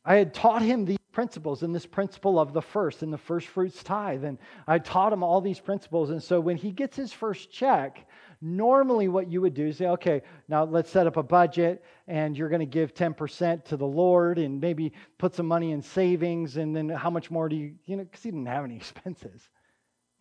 I 0.06 0.16
had 0.16 0.34
taught 0.34 0.62
him 0.62 0.86
these 0.86 0.98
principles 1.12 1.64
and 1.64 1.74
this 1.74 1.88
principle 1.88 2.40
of 2.40 2.54
the 2.54 2.62
first 2.62 3.02
and 3.02 3.12
the 3.12 3.18
first 3.18 3.48
fruits 3.48 3.82
tithe. 3.82 4.24
And 4.24 4.38
I 4.68 4.78
taught 4.78 5.14
him 5.14 5.24
all 5.24 5.42
these 5.42 5.60
principles. 5.60 6.12
And 6.12 6.22
so 6.22 6.40
when 6.40 6.58
he 6.58 6.72
gets 6.72 6.96
his 6.96 7.12
first 7.12 7.52
check, 7.52 8.08
normally 8.42 9.08
what 9.08 9.30
you 9.30 9.42
would 9.42 9.54
do 9.54 9.68
is 9.68 9.78
say, 9.78 9.88
okay, 9.88 10.22
now 10.48 10.64
let's 10.64 10.90
set 10.90 11.08
up 11.08 11.18
a 11.18 11.24
budget 11.24 11.84
and 12.08 12.38
you're 12.38 12.50
going 12.50 12.60
to 12.60 12.66
give 12.66 12.94
10% 12.94 13.66
to 13.66 13.78
the 13.78 13.86
Lord 13.86 14.38
and 14.38 14.62
maybe 14.62 14.94
put 15.18 15.36
some 15.36 15.46
money 15.46 15.72
in 15.72 15.82
savings. 15.82 16.58
And 16.58 16.76
then 16.76 16.90
how 16.90 17.10
much 17.10 17.30
more 17.30 17.50
do 17.50 17.56
you, 17.56 17.76
you 17.86 17.98
know, 17.98 18.04
because 18.04 18.24
he 18.24 18.32
didn't 18.32 18.46
have 18.46 18.64
any 18.64 18.76
expenses. 18.78 19.50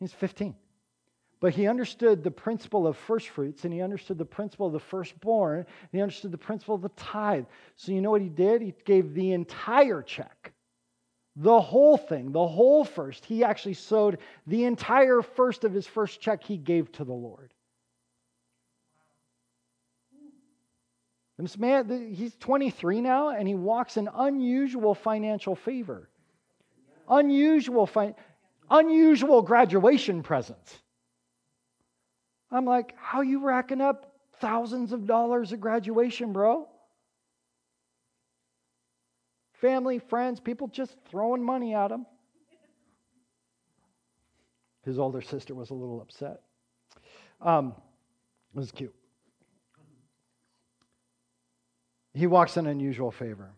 He's 0.00 0.12
15. 0.12 0.54
But 1.40 1.54
he 1.54 1.68
understood 1.68 2.24
the 2.24 2.33
principle 2.33 2.87
of 2.87 2.96
first 2.96 3.28
fruits 3.28 3.64
and 3.64 3.72
he 3.72 3.81
understood 3.81 4.18
the 4.18 4.24
principle 4.24 4.66
of 4.66 4.72
the 4.72 4.81
firstborn 4.81 5.59
and 5.59 5.66
he 5.92 6.00
understood 6.00 6.33
the 6.33 6.38
principle 6.38 6.74
of 6.74 6.83
the 6.83 6.88
tithe. 6.90 7.44
So, 7.76 7.92
you 7.92 8.00
know 8.00 8.11
what 8.11 8.22
he 8.22 8.28
did? 8.28 8.61
He 8.61 8.74
gave 8.85 9.14
the 9.14 9.33
entire 9.33 10.02
check, 10.02 10.52
the 11.37 11.61
whole 11.61 11.96
thing, 11.96 12.33
the 12.33 12.46
whole 12.46 12.85
first. 12.85 13.24
He 13.24 13.44
actually 13.44 13.74
sowed 13.74 14.18
the 14.48 14.64
entire 14.64 15.22
first 15.22 15.62
of 15.62 15.72
his 15.72 15.87
first 15.87 16.20
check 16.20 16.42
he 16.42 16.57
gave 16.57 16.90
to 16.92 17.04
the 17.04 17.12
Lord. 17.12 17.54
This 21.38 21.57
man, 21.57 22.12
he's 22.14 22.35
23 22.37 23.01
now 23.01 23.29
and 23.31 23.46
he 23.46 23.55
walks 23.55 23.96
in 23.96 24.09
unusual 24.12 24.94
financial 24.94 25.55
favor. 25.55 26.09
Unusual, 27.09 27.87
fi- 27.87 28.14
unusual 28.70 29.42
graduation 29.42 30.22
presents. 30.22 30.77
I'm 32.51 32.64
like, 32.64 32.94
how 32.98 33.20
you 33.20 33.44
racking 33.44 33.81
up 33.81 34.12
thousands 34.40 34.92
of 34.92 35.07
dollars 35.07 35.53
of 35.53 35.61
graduation, 35.61 36.33
bro? 36.33 36.68
Family, 39.61 39.98
friends, 39.98 40.40
people 40.40 40.66
just 40.68 40.96
throwing 41.09 41.42
money 41.42 41.74
at 41.74 41.90
him. 41.90 42.05
His 44.85 44.98
older 44.98 45.20
sister 45.20 45.55
was 45.55 45.70
a 45.70 45.74
little 45.74 46.01
upset. 46.01 46.40
Um, 47.40 47.74
it 48.55 48.59
was 48.59 48.72
cute. 48.72 48.94
He 52.18 52.26
walks 52.26 52.57
in 52.57 52.66
unusual 52.66 53.12
favor. 53.12 53.52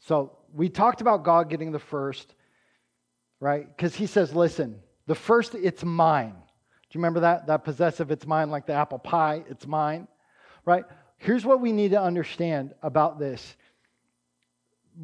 So 0.00 0.36
we 0.52 0.68
talked 0.68 1.00
about 1.00 1.24
God 1.24 1.48
getting 1.48 1.72
the 1.72 1.78
first, 1.78 2.34
right? 3.40 3.66
Because 3.66 3.94
he 3.94 4.06
says, 4.06 4.34
listen, 4.34 4.80
the 5.06 5.14
first, 5.14 5.54
it's 5.54 5.82
mine 5.82 6.34
Do 6.34 6.98
you 6.98 6.98
remember 6.98 7.20
that? 7.20 7.46
That 7.46 7.64
possessive, 7.64 8.10
it's 8.10 8.26
mine, 8.26 8.50
like 8.50 8.66
the 8.66 8.74
apple 8.74 8.98
pie, 8.98 9.42
it's 9.48 9.66
mine, 9.66 10.06
right? 10.66 10.84
Here's 11.16 11.46
what 11.46 11.60
we 11.62 11.72
need 11.72 11.92
to 11.92 12.00
understand 12.00 12.74
about 12.82 13.18
this. 13.18 13.56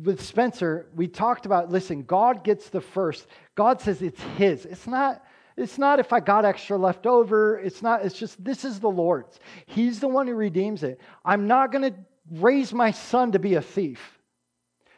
With 0.03 0.23
Spencer, 0.23 0.89
we 0.95 1.09
talked 1.09 1.47
about 1.47 1.71
listen, 1.71 2.03
God 2.03 2.45
gets 2.45 2.69
the 2.69 2.83
first. 2.83 3.27
God 3.55 3.81
says 3.81 4.03
it's 4.03 4.23
his. 4.37 4.67
It's 4.67 4.87
not 4.87 5.25
it's 5.57 5.79
not 5.79 5.99
if 5.99 6.13
I 6.13 6.21
got 6.21 6.45
extra 6.45 6.79
left 6.79 7.07
over. 7.07 7.59
It's 7.59 7.83
not 7.83 8.05
it's 8.05 8.17
just 8.17 8.43
this 8.45 8.65
is 8.65 8.79
the 8.79 8.91
Lord's. 8.91 9.41
He's 9.67 9.99
the 9.99 10.09
one 10.09 10.27
who 10.27 10.35
redeems 10.35 10.83
it. 10.85 11.01
I'm 11.25 11.49
not 11.49 11.73
going 11.73 11.93
to 11.93 11.99
raise 12.31 12.73
my 12.73 12.91
son 12.91 13.33
to 13.33 13.39
be 13.39 13.55
a 13.55 13.63
thief. 13.63 14.19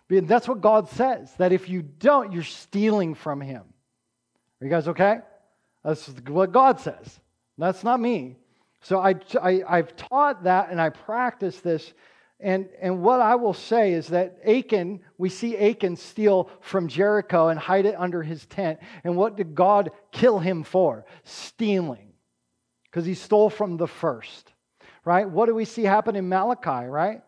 That's 0.09 0.47
what 0.47 0.61
God 0.61 0.89
says. 0.91 1.33
That 1.39 1.53
if 1.53 1.69
you 1.69 1.83
don't, 1.83 2.33
you're 2.33 2.43
stealing 2.43 3.15
from 3.15 3.41
him. 3.41 3.63
Are 4.61 4.65
you 4.65 4.71
guys 4.71 4.89
okay? 4.89 5.19
That's 5.85 6.07
what 6.29 6.53
God 6.53 6.81
says. 6.81 7.21
That's 7.59 7.83
not 7.83 8.01
me. 8.01 8.37
So 8.83 8.99
I, 8.99 9.15
I, 9.41 9.77
have 9.77 9.97
taught 9.97 10.45
that 10.45 10.71
and 10.71 10.81
I 10.81 10.91
practice 10.91 11.61
this. 11.61 11.93
And, 12.41 12.69
and 12.81 13.03
what 13.03 13.21
I 13.21 13.37
will 13.37 13.55
say 13.55 13.93
is 13.93 14.09
that 14.09 14.39
Achan, 14.45 15.01
we 15.19 15.29
see 15.29 15.57
Achan 15.57 15.97
steal 15.97 16.51
from 16.61 16.89
Jericho 16.89 17.49
and 17.49 17.59
hide 17.59 17.87
it 17.87 17.95
under 17.97 18.23
his 18.23 18.45
tent. 18.47 18.81
And 19.05 19.17
what 19.17 19.37
did 19.37 19.55
God 19.55 19.93
kill 20.11 20.41
him 20.41 20.65
for? 20.65 21.07
Stealing. 21.23 22.13
Because 22.85 23.07
he 23.07 23.15
stole 23.15 23.49
from 23.49 23.77
the 23.77 23.87
first. 23.87 24.53
Right? 25.05 25.29
What 25.29 25.47
do 25.47 25.55
we 25.55 25.65
see 25.65 25.83
happen 25.83 26.15
in 26.15 26.29
Malachi, 26.29 26.87
right? 26.87 27.23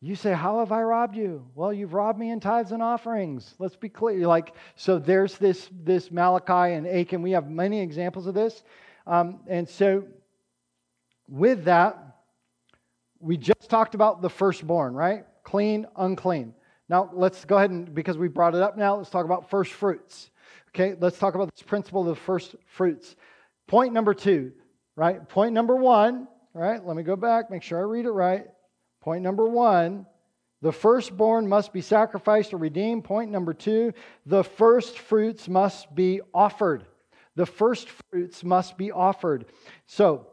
You 0.00 0.14
say, 0.14 0.34
How 0.34 0.58
have 0.58 0.70
I 0.70 0.82
robbed 0.82 1.16
you? 1.16 1.46
Well, 1.54 1.72
you've 1.72 1.94
robbed 1.94 2.18
me 2.18 2.30
in 2.30 2.38
tithes 2.38 2.72
and 2.72 2.82
offerings. 2.82 3.54
Let's 3.58 3.76
be 3.76 3.88
clear. 3.88 4.26
Like, 4.26 4.54
so 4.76 4.98
there's 4.98 5.38
this, 5.38 5.70
this 5.72 6.10
Malachi 6.10 6.74
and 6.74 6.86
Achan. 6.86 7.22
We 7.22 7.30
have 7.30 7.48
many 7.48 7.80
examples 7.80 8.26
of 8.26 8.34
this. 8.34 8.64
Um, 9.06 9.40
and 9.46 9.66
so, 9.66 10.04
with 11.26 11.64
that, 11.64 12.18
we 13.18 13.38
just 13.38 13.70
talked 13.70 13.94
about 13.94 14.20
the 14.20 14.28
firstborn, 14.28 14.92
right? 14.92 15.24
Clean, 15.42 15.86
unclean. 15.96 16.52
Now, 16.90 17.08
let's 17.14 17.46
go 17.46 17.56
ahead 17.56 17.70
and, 17.70 17.94
because 17.94 18.18
we 18.18 18.28
brought 18.28 18.54
it 18.54 18.60
up 18.60 18.76
now, 18.76 18.96
let's 18.96 19.08
talk 19.08 19.24
about 19.24 19.48
first 19.48 19.72
fruits. 19.72 20.30
Okay, 20.68 20.96
let's 21.00 21.18
talk 21.18 21.34
about 21.34 21.50
this 21.54 21.62
principle 21.62 22.06
of 22.08 22.18
first 22.18 22.56
fruits. 22.66 23.16
Point 23.66 23.94
number 23.94 24.12
two, 24.12 24.52
right? 24.96 25.28
Point 25.28 25.52
number 25.52 25.76
one, 25.76 26.28
right? 26.52 26.84
Let 26.84 26.96
me 26.96 27.02
go 27.02 27.16
back, 27.16 27.50
make 27.50 27.62
sure 27.62 27.78
I 27.78 27.82
read 27.82 28.06
it 28.06 28.10
right. 28.10 28.46
Point 29.00 29.22
number 29.22 29.48
one, 29.48 30.06
the 30.62 30.72
firstborn 30.72 31.48
must 31.48 31.72
be 31.72 31.80
sacrificed 31.82 32.54
or 32.54 32.56
redeemed. 32.56 33.04
Point 33.04 33.30
number 33.30 33.52
two, 33.52 33.92
the 34.24 34.42
first 34.42 34.98
fruits 34.98 35.48
must 35.48 35.94
be 35.94 36.20
offered. 36.32 36.86
The 37.36 37.46
first 37.46 37.88
fruits 38.10 38.44
must 38.44 38.78
be 38.78 38.90
offered. 38.90 39.46
So, 39.86 40.26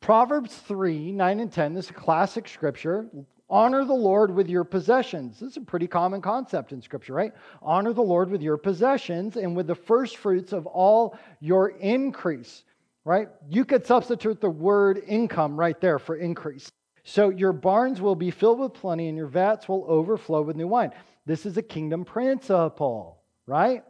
Proverbs 0.00 0.54
3 0.54 1.12
9 1.12 1.40
and 1.40 1.52
10, 1.52 1.74
this 1.74 1.86
is 1.86 1.90
a 1.92 1.94
classic 1.94 2.48
scripture. 2.48 3.06
Honor 3.48 3.84
the 3.84 3.94
Lord 3.94 4.34
with 4.34 4.48
your 4.48 4.64
possessions. 4.64 5.38
This 5.38 5.52
is 5.52 5.56
a 5.56 5.60
pretty 5.60 5.86
common 5.86 6.20
concept 6.20 6.72
in 6.72 6.82
Scripture, 6.82 7.14
right? 7.14 7.32
Honor 7.62 7.92
the 7.92 8.02
Lord 8.02 8.28
with 8.28 8.42
your 8.42 8.56
possessions 8.56 9.36
and 9.36 9.56
with 9.56 9.68
the 9.68 9.74
first 9.74 10.16
fruits 10.16 10.52
of 10.52 10.66
all 10.66 11.16
your 11.38 11.68
increase, 11.68 12.64
right? 13.06 13.28
You 13.48 13.64
could 13.64 13.86
substitute 13.86 14.40
the 14.40 14.50
word 14.50 15.00
income 15.06 15.58
right 15.58 15.80
there 15.80 16.00
for 16.00 16.16
increase. 16.16 16.68
So 17.04 17.28
your 17.28 17.52
barns 17.52 18.00
will 18.00 18.16
be 18.16 18.32
filled 18.32 18.58
with 18.58 18.74
plenty, 18.74 19.06
and 19.06 19.16
your 19.16 19.28
vats 19.28 19.68
will 19.68 19.84
overflow 19.86 20.42
with 20.42 20.56
new 20.56 20.66
wine. 20.66 20.90
This 21.24 21.46
is 21.46 21.56
a 21.56 21.62
kingdom 21.62 22.04
principle, 22.04 23.22
right? 23.46 23.84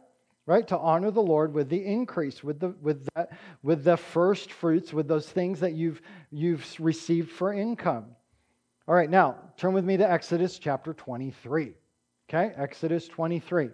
Right? 0.45 0.67
To 0.67 0.77
honor 0.77 1.09
the 1.09 1.21
Lord 1.21 1.51
with 1.51 1.67
the 1.67 1.83
increase, 1.83 2.43
with 2.43 2.59
the 2.59 2.69
with 2.79 3.07
that, 3.15 3.31
with 3.63 3.83
the 3.83 3.97
first 3.97 4.51
fruits, 4.51 4.93
with 4.93 5.07
those 5.07 5.27
things 5.27 5.59
that 5.61 5.73
you've 5.73 5.99
you've 6.31 6.65
received 6.79 7.31
for 7.31 7.51
income. 7.51 8.05
All 8.87 8.95
right, 8.95 9.09
now 9.09 9.35
turn 9.57 9.73
with 9.73 9.83
me 9.83 9.97
to 9.97 10.09
Exodus 10.09 10.59
chapter 10.59 10.93
23. 10.93 11.73
Okay, 12.29 12.53
Exodus 12.55 13.07
23. 13.07 13.71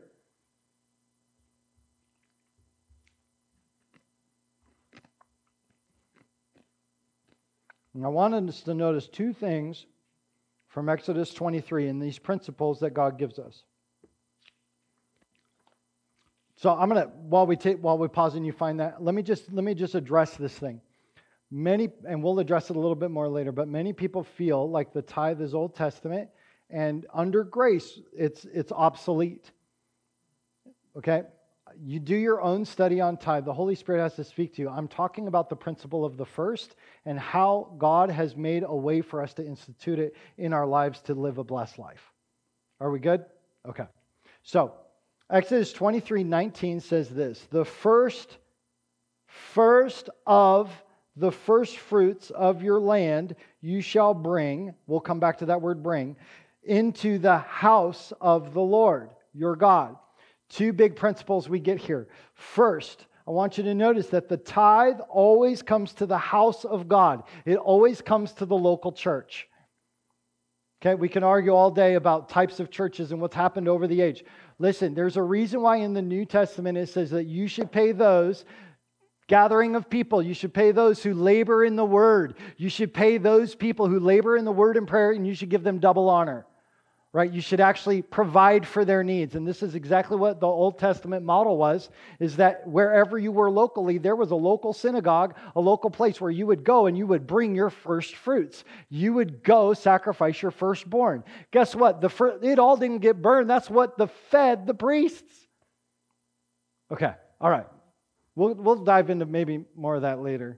And 7.93 8.05
I 8.05 8.09
wanted 8.09 8.49
us 8.49 8.61
to 8.61 8.73
notice 8.73 9.07
two 9.07 9.33
things 9.33 9.85
from 10.67 10.89
Exodus 10.89 11.33
23 11.33 11.87
and 11.87 12.01
these 12.01 12.17
principles 12.17 12.79
that 12.79 12.93
God 12.93 13.19
gives 13.19 13.37
us. 13.37 13.63
So 16.55 16.71
I'm 16.71 16.87
gonna 16.87 17.11
while 17.27 17.45
we 17.45 17.55
take 17.55 17.77
while 17.79 17.97
we 17.97 18.07
pause 18.07 18.35
and 18.35 18.45
you 18.45 18.53
find 18.53 18.79
that, 18.79 19.03
let 19.03 19.13
me 19.13 19.21
just 19.21 19.51
let 19.51 19.63
me 19.63 19.75
just 19.75 19.95
address 19.95 20.37
this 20.37 20.57
thing. 20.57 20.81
Many 21.51 21.89
and 22.07 22.23
we'll 22.23 22.39
address 22.39 22.69
it 22.69 22.75
a 22.75 22.79
little 22.79 22.95
bit 22.95 23.11
more 23.11 23.27
later, 23.27 23.51
but 23.51 23.67
many 23.67 23.93
people 23.93 24.23
feel 24.23 24.69
like 24.69 24.93
the 24.93 25.01
tithe 25.01 25.41
is 25.41 25.53
Old 25.53 25.75
Testament 25.75 26.29
and 26.69 27.05
under 27.13 27.43
grace 27.43 27.99
it's 28.13 28.45
it's 28.45 28.71
obsolete. 28.71 29.51
Okay? 30.95 31.23
You 31.81 31.99
do 31.99 32.15
your 32.15 32.41
own 32.41 32.65
study 32.65 33.01
on 33.01 33.17
tithe. 33.17 33.45
The 33.45 33.53
Holy 33.53 33.75
Spirit 33.75 34.01
has 34.01 34.15
to 34.15 34.23
speak 34.23 34.55
to 34.55 34.61
you. 34.61 34.69
I'm 34.69 34.87
talking 34.87 35.27
about 35.27 35.49
the 35.49 35.55
principle 35.55 36.05
of 36.05 36.17
the 36.17 36.25
first 36.25 36.75
and 37.05 37.19
how 37.19 37.73
God 37.77 38.09
has 38.09 38.35
made 38.35 38.63
a 38.65 38.75
way 38.75 39.01
for 39.01 39.21
us 39.21 39.33
to 39.35 39.45
institute 39.45 39.99
it 39.99 40.15
in 40.37 40.53
our 40.53 40.65
lives 40.65 41.01
to 41.01 41.13
live 41.13 41.37
a 41.37 41.43
blessed 41.43 41.79
life. 41.79 42.11
Are 42.79 42.91
we 42.91 42.99
good? 42.99 43.25
Okay. 43.67 43.85
So, 44.43 44.73
Exodus 45.29 45.73
23 45.73 46.23
19 46.23 46.79
says 46.79 47.09
this 47.09 47.47
The 47.51 47.65
first, 47.65 48.37
first 49.25 50.09
of 50.27 50.71
the 51.15 51.31
first 51.31 51.77
fruits 51.77 52.29
of 52.31 52.61
your 52.61 52.79
land 52.79 53.35
you 53.61 53.81
shall 53.81 54.13
bring, 54.13 54.73
we'll 54.87 54.99
come 54.99 55.19
back 55.19 55.37
to 55.39 55.45
that 55.47 55.61
word 55.61 55.81
bring, 55.81 56.17
into 56.63 57.19
the 57.19 57.37
house 57.37 58.11
of 58.19 58.53
the 58.53 58.61
Lord 58.61 59.09
your 59.33 59.55
God. 59.55 59.95
Two 60.49 60.73
big 60.73 60.95
principles 60.95 61.49
we 61.49 61.59
get 61.59 61.79
here. 61.79 62.07
First, 62.33 63.05
I 63.27 63.31
want 63.31 63.57
you 63.57 63.63
to 63.63 63.73
notice 63.73 64.07
that 64.07 64.27
the 64.27 64.37
tithe 64.37 64.99
always 65.09 65.61
comes 65.61 65.93
to 65.93 66.05
the 66.05 66.17
house 66.17 66.65
of 66.65 66.87
God, 66.87 67.23
it 67.45 67.57
always 67.57 68.01
comes 68.01 68.33
to 68.33 68.45
the 68.45 68.55
local 68.55 68.91
church. 68.91 69.47
Okay, 70.81 70.95
we 70.95 71.07
can 71.07 71.23
argue 71.23 71.53
all 71.53 71.71
day 71.71 71.93
about 71.93 72.27
types 72.27 72.59
of 72.59 72.69
churches 72.69 73.13
and 73.13 73.21
what's 73.21 73.35
happened 73.35 73.69
over 73.69 73.87
the 73.87 74.01
age. 74.01 74.25
Listen, 74.59 74.93
there's 74.93 75.15
a 75.15 75.21
reason 75.21 75.61
why 75.61 75.77
in 75.77 75.93
the 75.93 76.01
New 76.01 76.25
Testament 76.25 76.77
it 76.77 76.89
says 76.89 77.09
that 77.11 77.23
you 77.23 77.47
should 77.47 77.71
pay 77.71 77.93
those 77.93 78.43
gathering 79.27 79.77
of 79.77 79.89
people. 79.89 80.21
You 80.21 80.33
should 80.33 80.53
pay 80.53 80.73
those 80.73 81.01
who 81.01 81.13
labor 81.13 81.63
in 81.63 81.77
the 81.77 81.85
word. 81.85 82.35
You 82.57 82.67
should 82.67 82.93
pay 82.93 83.17
those 83.17 83.55
people 83.55 83.87
who 83.87 83.97
labor 83.97 84.35
in 84.35 84.43
the 84.43 84.51
word 84.51 84.75
and 84.75 84.85
prayer, 84.85 85.11
and 85.11 85.25
you 85.25 85.33
should 85.33 85.49
give 85.49 85.63
them 85.63 85.79
double 85.79 86.09
honor 86.09 86.45
right? 87.13 87.31
You 87.31 87.41
should 87.41 87.59
actually 87.59 88.01
provide 88.01 88.67
for 88.67 88.83
their 88.83 89.03
needs. 89.03 89.35
And 89.35 89.47
this 89.47 89.61
is 89.61 89.75
exactly 89.75 90.17
what 90.17 90.39
the 90.39 90.47
old 90.47 90.79
testament 90.79 91.23
model 91.23 91.57
was 91.57 91.91
is 92.19 92.35
that 92.37 92.67
wherever 92.67 93.19
you 93.19 93.31
were 93.31 93.51
locally 93.51 93.99
there 93.99 94.15
was 94.15 94.31
a 94.31 94.35
local 94.35 94.73
synagogue 94.73 95.35
a 95.55 95.61
local 95.61 95.91
place 95.91 96.19
where 96.19 96.31
you 96.31 96.47
would 96.47 96.63
go 96.63 96.87
and 96.87 96.97
you 96.97 97.05
would 97.05 97.27
bring 97.27 97.53
your 97.55 97.69
first 97.69 98.15
fruits. 98.15 98.63
You 98.89 99.13
would 99.13 99.43
go 99.43 99.75
sacrifice 99.75 100.41
your 100.41 100.51
firstborn. 100.51 101.23
Guess 101.51 101.75
what? 101.75 102.01
The 102.01 102.39
it 102.41 102.57
all 102.57 102.75
didn't 102.75 102.99
get 102.99 103.21
burned. 103.21 103.47
That's 103.47 103.69
what 103.69 103.95
the 103.95 104.07
fed 104.07 104.65
the 104.65 104.73
priests. 104.73 105.47
Okay 106.91 107.13
all 107.39 107.49
right. 107.49 107.67
We'll, 108.35 108.55
we'll 108.55 108.83
dive 108.83 109.11
into 109.11 109.27
maybe 109.27 109.65
more 109.75 109.95
of 109.95 110.01
that 110.01 110.19
later. 110.19 110.57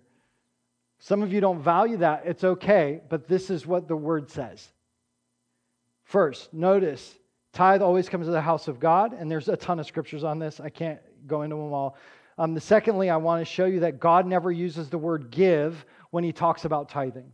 Some 1.00 1.22
of 1.22 1.34
you 1.34 1.42
don't 1.42 1.62
value 1.62 1.98
that. 1.98 2.24
It's 2.26 2.46
okay 2.46 3.02
but 3.10 3.28
this 3.28 3.50
is 3.50 3.68
what 3.68 3.90
the 3.90 3.98
word 3.98 4.32
says 4.32 4.70
First, 6.06 6.54
notice 6.54 7.16
tithe 7.52 7.82
always 7.82 8.10
comes 8.10 8.28
to 8.28 8.32
the 8.32 8.42
house 8.42 8.68
of 8.68 8.80
God, 8.80 9.14
and 9.14 9.30
there's 9.30 9.50
a 9.50 9.58
ton 9.58 9.80
of 9.80 9.88
scriptures 9.88 10.24
on 10.24 10.40
this. 10.40 10.60
I 10.60 10.70
can't 10.70 11.00
go 11.28 11.42
into 11.42 11.56
them 11.56 11.74
all. 11.74 11.98
Um, 12.38 12.54
the 12.54 12.62
secondly, 12.62 13.10
I 13.10 13.18
want 13.18 13.42
to 13.42 13.46
show 13.46 13.66
you 13.66 13.82
that 13.82 14.00
God 14.00 14.28
never 14.28 14.52
uses 14.52 14.90
the 14.90 14.98
word 14.98 15.32
give 15.32 15.86
when 16.12 16.24
he 16.24 16.32
talks 16.32 16.64
about 16.64 16.90
tithing. 16.90 17.32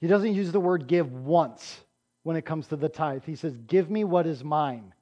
He 0.00 0.08
doesn't 0.08 0.34
use 0.34 0.50
the 0.50 0.60
word 0.60 0.88
give 0.88 1.12
once 1.12 1.80
when 2.22 2.36
it 2.36 2.44
comes 2.44 2.66
to 2.68 2.76
the 2.76 2.88
tithe. 2.88 3.22
He 3.24 3.36
says, 3.36 3.56
Give 3.66 3.88
me 3.88 4.04
what 4.04 4.26
is 4.26 4.42
mine. 4.42 4.92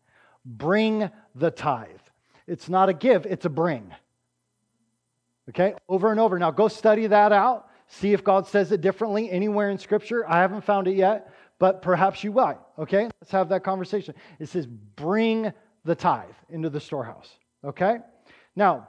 Bring 0.44 1.10
the 1.34 1.50
tithe. 1.50 1.88
It's 2.46 2.68
not 2.68 2.88
a 2.90 2.92
give, 2.92 3.26
it's 3.26 3.46
a 3.46 3.50
bring. 3.50 3.92
Okay, 5.48 5.74
over 5.88 6.10
and 6.10 6.20
over. 6.20 6.38
Now 6.38 6.50
go 6.50 6.68
study 6.68 7.06
that 7.06 7.32
out. 7.32 7.68
See 7.86 8.12
if 8.12 8.24
God 8.24 8.46
says 8.46 8.72
it 8.72 8.80
differently 8.80 9.30
anywhere 9.30 9.70
in 9.70 9.78
Scripture. 9.78 10.28
I 10.28 10.40
haven't 10.40 10.64
found 10.64 10.88
it 10.88 10.96
yet 10.96 11.33
but 11.64 11.80
perhaps 11.80 12.22
you 12.22 12.30
will. 12.30 12.58
Okay? 12.78 13.08
Let's 13.22 13.32
have 13.32 13.48
that 13.48 13.64
conversation. 13.64 14.14
It 14.38 14.50
says, 14.50 14.66
bring 14.66 15.50
the 15.86 15.94
tithe 15.94 16.28
into 16.50 16.68
the 16.68 16.78
storehouse. 16.78 17.30
Okay? 17.64 18.00
Now, 18.54 18.88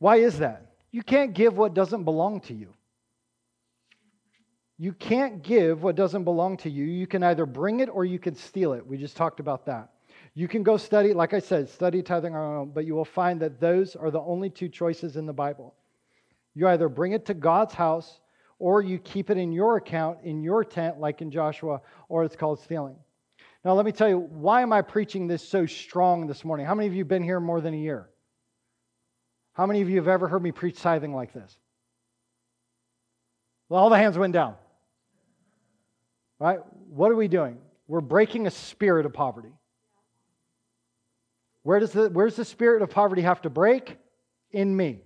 why 0.00 0.16
is 0.16 0.40
that? 0.40 0.74
You 0.90 1.02
can't 1.02 1.32
give 1.32 1.56
what 1.56 1.72
doesn't 1.72 2.04
belong 2.04 2.42
to 2.42 2.52
you. 2.52 2.74
You 4.76 4.92
can't 4.92 5.42
give 5.42 5.82
what 5.82 5.96
doesn't 5.96 6.24
belong 6.24 6.58
to 6.58 6.68
you. 6.68 6.84
You 6.84 7.06
can 7.06 7.22
either 7.22 7.46
bring 7.46 7.80
it 7.80 7.88
or 7.88 8.04
you 8.04 8.18
can 8.18 8.34
steal 8.34 8.74
it. 8.74 8.86
We 8.86 8.98
just 8.98 9.16
talked 9.16 9.40
about 9.40 9.64
that. 9.64 9.92
You 10.34 10.46
can 10.46 10.62
go 10.62 10.76
study, 10.76 11.14
like 11.14 11.32
I 11.32 11.38
said, 11.38 11.70
study 11.70 12.02
tithing 12.02 12.36
on 12.36 12.56
own, 12.58 12.70
but 12.74 12.84
you 12.84 12.94
will 12.94 13.06
find 13.06 13.40
that 13.40 13.60
those 13.60 13.96
are 13.96 14.10
the 14.10 14.20
only 14.20 14.50
two 14.50 14.68
choices 14.68 15.16
in 15.16 15.24
the 15.24 15.32
Bible. 15.32 15.74
You 16.54 16.68
either 16.68 16.90
bring 16.90 17.12
it 17.12 17.24
to 17.24 17.32
God's 17.32 17.72
house 17.72 18.20
or 18.62 18.80
you 18.80 18.96
keep 19.00 19.28
it 19.28 19.36
in 19.36 19.50
your 19.50 19.76
account, 19.76 20.18
in 20.22 20.40
your 20.40 20.62
tent, 20.62 21.00
like 21.00 21.20
in 21.20 21.32
Joshua, 21.32 21.80
or 22.08 22.22
it's 22.22 22.36
called 22.36 22.60
stealing. 22.60 22.94
Now, 23.64 23.74
let 23.74 23.84
me 23.84 23.90
tell 23.90 24.08
you, 24.08 24.18
why 24.18 24.62
am 24.62 24.72
I 24.72 24.82
preaching 24.82 25.26
this 25.26 25.42
so 25.42 25.66
strong 25.66 26.28
this 26.28 26.44
morning? 26.44 26.64
How 26.64 26.76
many 26.76 26.86
of 26.86 26.94
you 26.94 27.00
have 27.00 27.08
been 27.08 27.24
here 27.24 27.40
more 27.40 27.60
than 27.60 27.74
a 27.74 27.76
year? 27.76 28.08
How 29.54 29.66
many 29.66 29.80
of 29.80 29.88
you 29.90 29.96
have 29.96 30.06
ever 30.06 30.28
heard 30.28 30.44
me 30.44 30.52
preach 30.52 30.80
tithing 30.80 31.12
like 31.12 31.32
this? 31.32 31.58
Well, 33.68 33.82
all 33.82 33.90
the 33.90 33.98
hands 33.98 34.16
went 34.16 34.32
down. 34.32 34.54
Right? 36.38 36.60
What 36.88 37.10
are 37.10 37.16
we 37.16 37.26
doing? 37.26 37.58
We're 37.88 38.00
breaking 38.00 38.46
a 38.46 38.50
spirit 38.52 39.06
of 39.06 39.12
poverty. 39.12 39.52
Where 41.64 41.80
does 41.80 41.90
the, 41.90 42.10
where's 42.10 42.36
the 42.36 42.44
spirit 42.44 42.82
of 42.82 42.90
poverty 42.90 43.22
have 43.22 43.42
to 43.42 43.50
break? 43.50 43.98
In 44.52 44.76
me. 44.76 45.00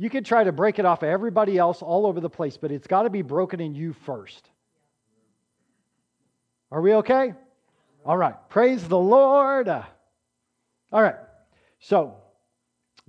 You 0.00 0.08
could 0.08 0.24
try 0.24 0.44
to 0.44 0.50
break 0.50 0.78
it 0.78 0.86
off 0.86 1.02
of 1.02 1.10
everybody 1.10 1.58
else 1.58 1.82
all 1.82 2.06
over 2.06 2.20
the 2.20 2.30
place, 2.30 2.56
but 2.56 2.72
it's 2.72 2.86
got 2.86 3.02
to 3.02 3.10
be 3.10 3.20
broken 3.20 3.60
in 3.60 3.74
you 3.74 3.92
first. 3.92 4.48
Are 6.70 6.80
we 6.80 6.94
okay? 6.94 7.34
All 8.06 8.16
right. 8.16 8.34
Praise 8.48 8.88
the 8.88 8.96
Lord. 8.96 9.68
All 9.68 9.84
right. 10.90 11.16
So, 11.80 12.16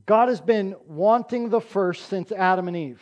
God 0.06 0.28
has 0.28 0.42
been 0.42 0.76
wanting 0.86 1.48
the 1.48 1.62
first 1.62 2.10
since 2.10 2.30
Adam 2.34 2.68
and 2.68 2.76
Eve. 2.76 3.02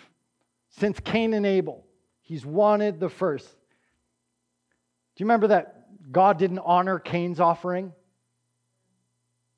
since 0.70 1.00
Cain 1.00 1.34
and 1.34 1.48
Abel. 1.48 1.84
He's 2.22 2.46
wanted 2.46 3.00
the 3.00 3.10
first. 3.10 3.48
Do 3.48 3.56
you 5.18 5.26
remember 5.26 5.48
that 5.48 6.12
God 6.12 6.38
didn't 6.38 6.60
honor 6.60 7.00
Cain's 7.00 7.40
offering? 7.40 7.92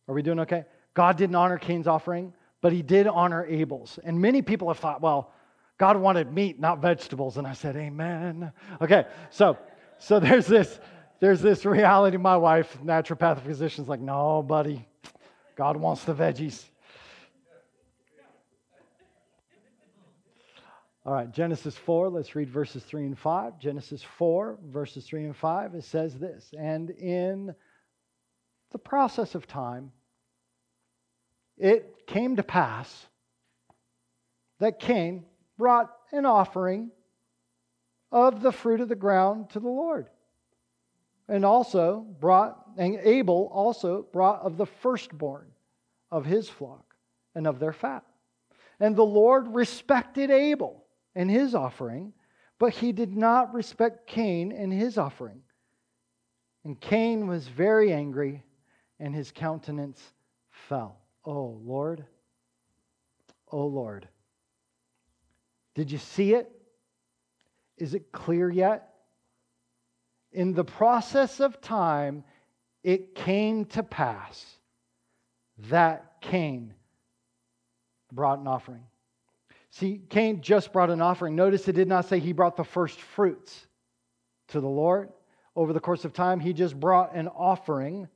Are 0.07 0.15
we 0.15 0.21
doing 0.21 0.39
okay? 0.39 0.63
God 0.93 1.17
didn't 1.17 1.35
honor 1.35 1.57
Cain's 1.57 1.85
offering, 1.85 2.33
but 2.61 2.71
he 2.71 2.81
did 2.81 3.07
honor 3.07 3.45
Abel's. 3.45 3.99
And 4.03 4.21
many 4.21 4.41
people 4.41 4.67
have 4.69 4.79
thought, 4.79 5.01
well, 5.01 5.33
God 5.77 5.97
wanted 5.97 6.31
meat, 6.31 6.59
not 6.59 6.81
vegetables. 6.81 7.37
And 7.37 7.47
I 7.47 7.53
said, 7.53 7.75
Amen. 7.75 8.51
Okay, 8.81 9.05
so 9.31 9.57
so 9.97 10.19
there's 10.19 10.47
this 10.47 10.79
there's 11.21 11.39
this 11.39 11.65
reality. 11.65 12.17
My 12.17 12.35
wife, 12.35 12.77
naturopathic 12.83 13.45
physician's 13.45 13.87
like, 13.87 13.99
no, 14.01 14.41
buddy, 14.41 14.85
God 15.55 15.77
wants 15.77 16.03
the 16.03 16.13
veggies. 16.13 16.65
All 21.05 21.13
right, 21.13 21.31
Genesis 21.31 21.75
4, 21.75 22.09
let's 22.09 22.35
read 22.35 22.49
verses 22.49 22.83
3 22.83 23.05
and 23.05 23.17
5. 23.17 23.59
Genesis 23.59 24.03
4, 24.03 24.59
verses 24.67 25.05
3 25.05 25.25
and 25.25 25.35
5, 25.35 25.75
it 25.75 25.83
says 25.83 26.17
this 26.17 26.51
And 26.57 26.89
in 26.91 27.55
the 28.71 28.77
process 28.77 29.33
of 29.33 29.47
time, 29.47 29.91
it 31.57 32.07
came 32.07 32.35
to 32.35 32.43
pass 32.43 33.07
that 34.59 34.79
Cain 34.79 35.25
brought 35.57 35.91
an 36.11 36.25
offering 36.25 36.91
of 38.11 38.41
the 38.41 38.51
fruit 38.51 38.81
of 38.81 38.89
the 38.89 38.95
ground 38.95 39.49
to 39.51 39.59
the 39.59 39.67
Lord. 39.67 40.07
And 41.27 41.45
also 41.45 42.05
brought, 42.19 42.63
and 42.77 42.99
Abel 43.03 43.49
also 43.53 44.05
brought 44.11 44.41
of 44.41 44.57
the 44.57 44.65
firstborn 44.65 45.47
of 46.11 46.25
his 46.25 46.49
flock 46.49 46.95
and 47.35 47.47
of 47.47 47.59
their 47.59 47.73
fat. 47.73 48.03
And 48.79 48.95
the 48.95 49.03
Lord 49.03 49.47
respected 49.47 50.29
Abel 50.29 50.83
and 51.15 51.29
his 51.29 51.55
offering, 51.55 52.13
but 52.59 52.73
he 52.73 52.91
did 52.91 53.15
not 53.15 53.53
respect 53.53 54.07
Cain 54.07 54.51
and 54.51 54.73
his 54.73 54.97
offering. 54.97 55.41
And 56.63 56.79
Cain 56.79 57.27
was 57.27 57.47
very 57.47 57.91
angry, 57.91 58.43
and 58.99 59.15
his 59.15 59.31
countenance 59.31 59.99
fell. 60.69 61.00
Oh, 61.25 61.59
Lord. 61.63 62.05
Oh, 63.51 63.65
Lord. 63.65 64.07
Did 65.75 65.91
you 65.91 65.97
see 65.97 66.33
it? 66.33 66.51
Is 67.77 67.93
it 67.93 68.11
clear 68.11 68.49
yet? 68.49 68.89
In 70.31 70.53
the 70.53 70.63
process 70.63 71.39
of 71.39 71.61
time, 71.61 72.23
it 72.83 73.15
came 73.15 73.65
to 73.65 73.83
pass 73.83 74.45
that 75.69 76.21
Cain 76.21 76.73
brought 78.11 78.39
an 78.39 78.47
offering. 78.47 78.83
See, 79.71 80.01
Cain 80.09 80.41
just 80.41 80.73
brought 80.73 80.89
an 80.89 81.01
offering. 81.01 81.35
Notice 81.35 81.67
it 81.67 81.73
did 81.73 81.87
not 81.87 82.05
say 82.05 82.19
he 82.19 82.33
brought 82.33 82.57
the 82.57 82.63
first 82.63 82.99
fruits 82.99 83.67
to 84.49 84.59
the 84.59 84.67
Lord. 84.67 85.09
Over 85.55 85.73
the 85.73 85.79
course 85.79 86.05
of 86.05 86.13
time, 86.13 86.39
he 86.39 86.53
just 86.53 86.79
brought 86.79 87.15
an 87.15 87.27
offering, 87.27 88.07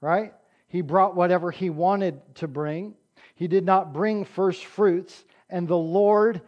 right? 0.00 0.32
He 0.68 0.80
brought 0.80 1.14
whatever 1.14 1.50
he 1.50 1.70
wanted 1.70 2.20
to 2.36 2.48
bring. 2.48 2.94
He 3.34 3.48
did 3.48 3.64
not 3.64 3.92
bring 3.92 4.24
first 4.24 4.64
fruits, 4.64 5.24
and 5.48 5.68
the 5.68 5.76
Lord 5.76 6.40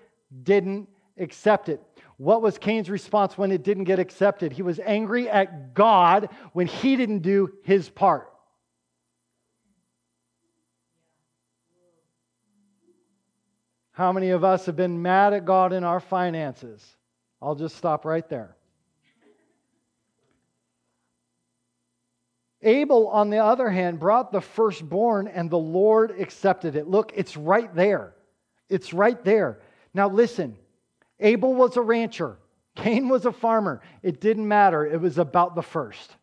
didn't 0.42 0.88
accept 1.18 1.68
it. 1.68 1.80
What 2.16 2.42
was 2.42 2.58
Cain's 2.58 2.90
response 2.90 3.38
when 3.38 3.52
it 3.52 3.62
didn't 3.62 3.84
get 3.84 3.98
accepted? 3.98 4.52
He 4.52 4.62
was 4.62 4.80
angry 4.80 5.28
at 5.28 5.74
God 5.74 6.30
when 6.52 6.66
he 6.66 6.96
didn't 6.96 7.20
do 7.20 7.52
his 7.62 7.88
part. 7.88 8.32
How 13.92 14.12
many 14.12 14.30
of 14.30 14.44
us 14.44 14.66
have 14.66 14.76
been 14.76 15.02
mad 15.02 15.32
at 15.32 15.44
God 15.44 15.72
in 15.72 15.82
our 15.82 16.00
finances? 16.00 16.96
I'll 17.42 17.56
just 17.56 17.76
stop 17.76 18.04
right 18.04 18.28
there. 18.28 18.57
Abel, 22.62 23.08
on 23.08 23.30
the 23.30 23.38
other 23.38 23.70
hand, 23.70 24.00
brought 24.00 24.32
the 24.32 24.40
firstborn 24.40 25.28
and 25.28 25.48
the 25.48 25.58
Lord 25.58 26.10
accepted 26.18 26.74
it. 26.74 26.88
Look, 26.88 27.12
it's 27.14 27.36
right 27.36 27.72
there. 27.74 28.14
It's 28.68 28.92
right 28.92 29.22
there. 29.24 29.60
Now, 29.94 30.08
listen 30.08 30.56
Abel 31.20 31.54
was 31.54 31.76
a 31.76 31.82
rancher, 31.82 32.38
Cain 32.76 33.08
was 33.08 33.26
a 33.26 33.32
farmer. 33.32 33.80
It 34.02 34.20
didn't 34.20 34.46
matter, 34.46 34.86
it 34.86 35.00
was 35.00 35.18
about 35.18 35.54
the 35.54 35.62
first. 35.62 36.14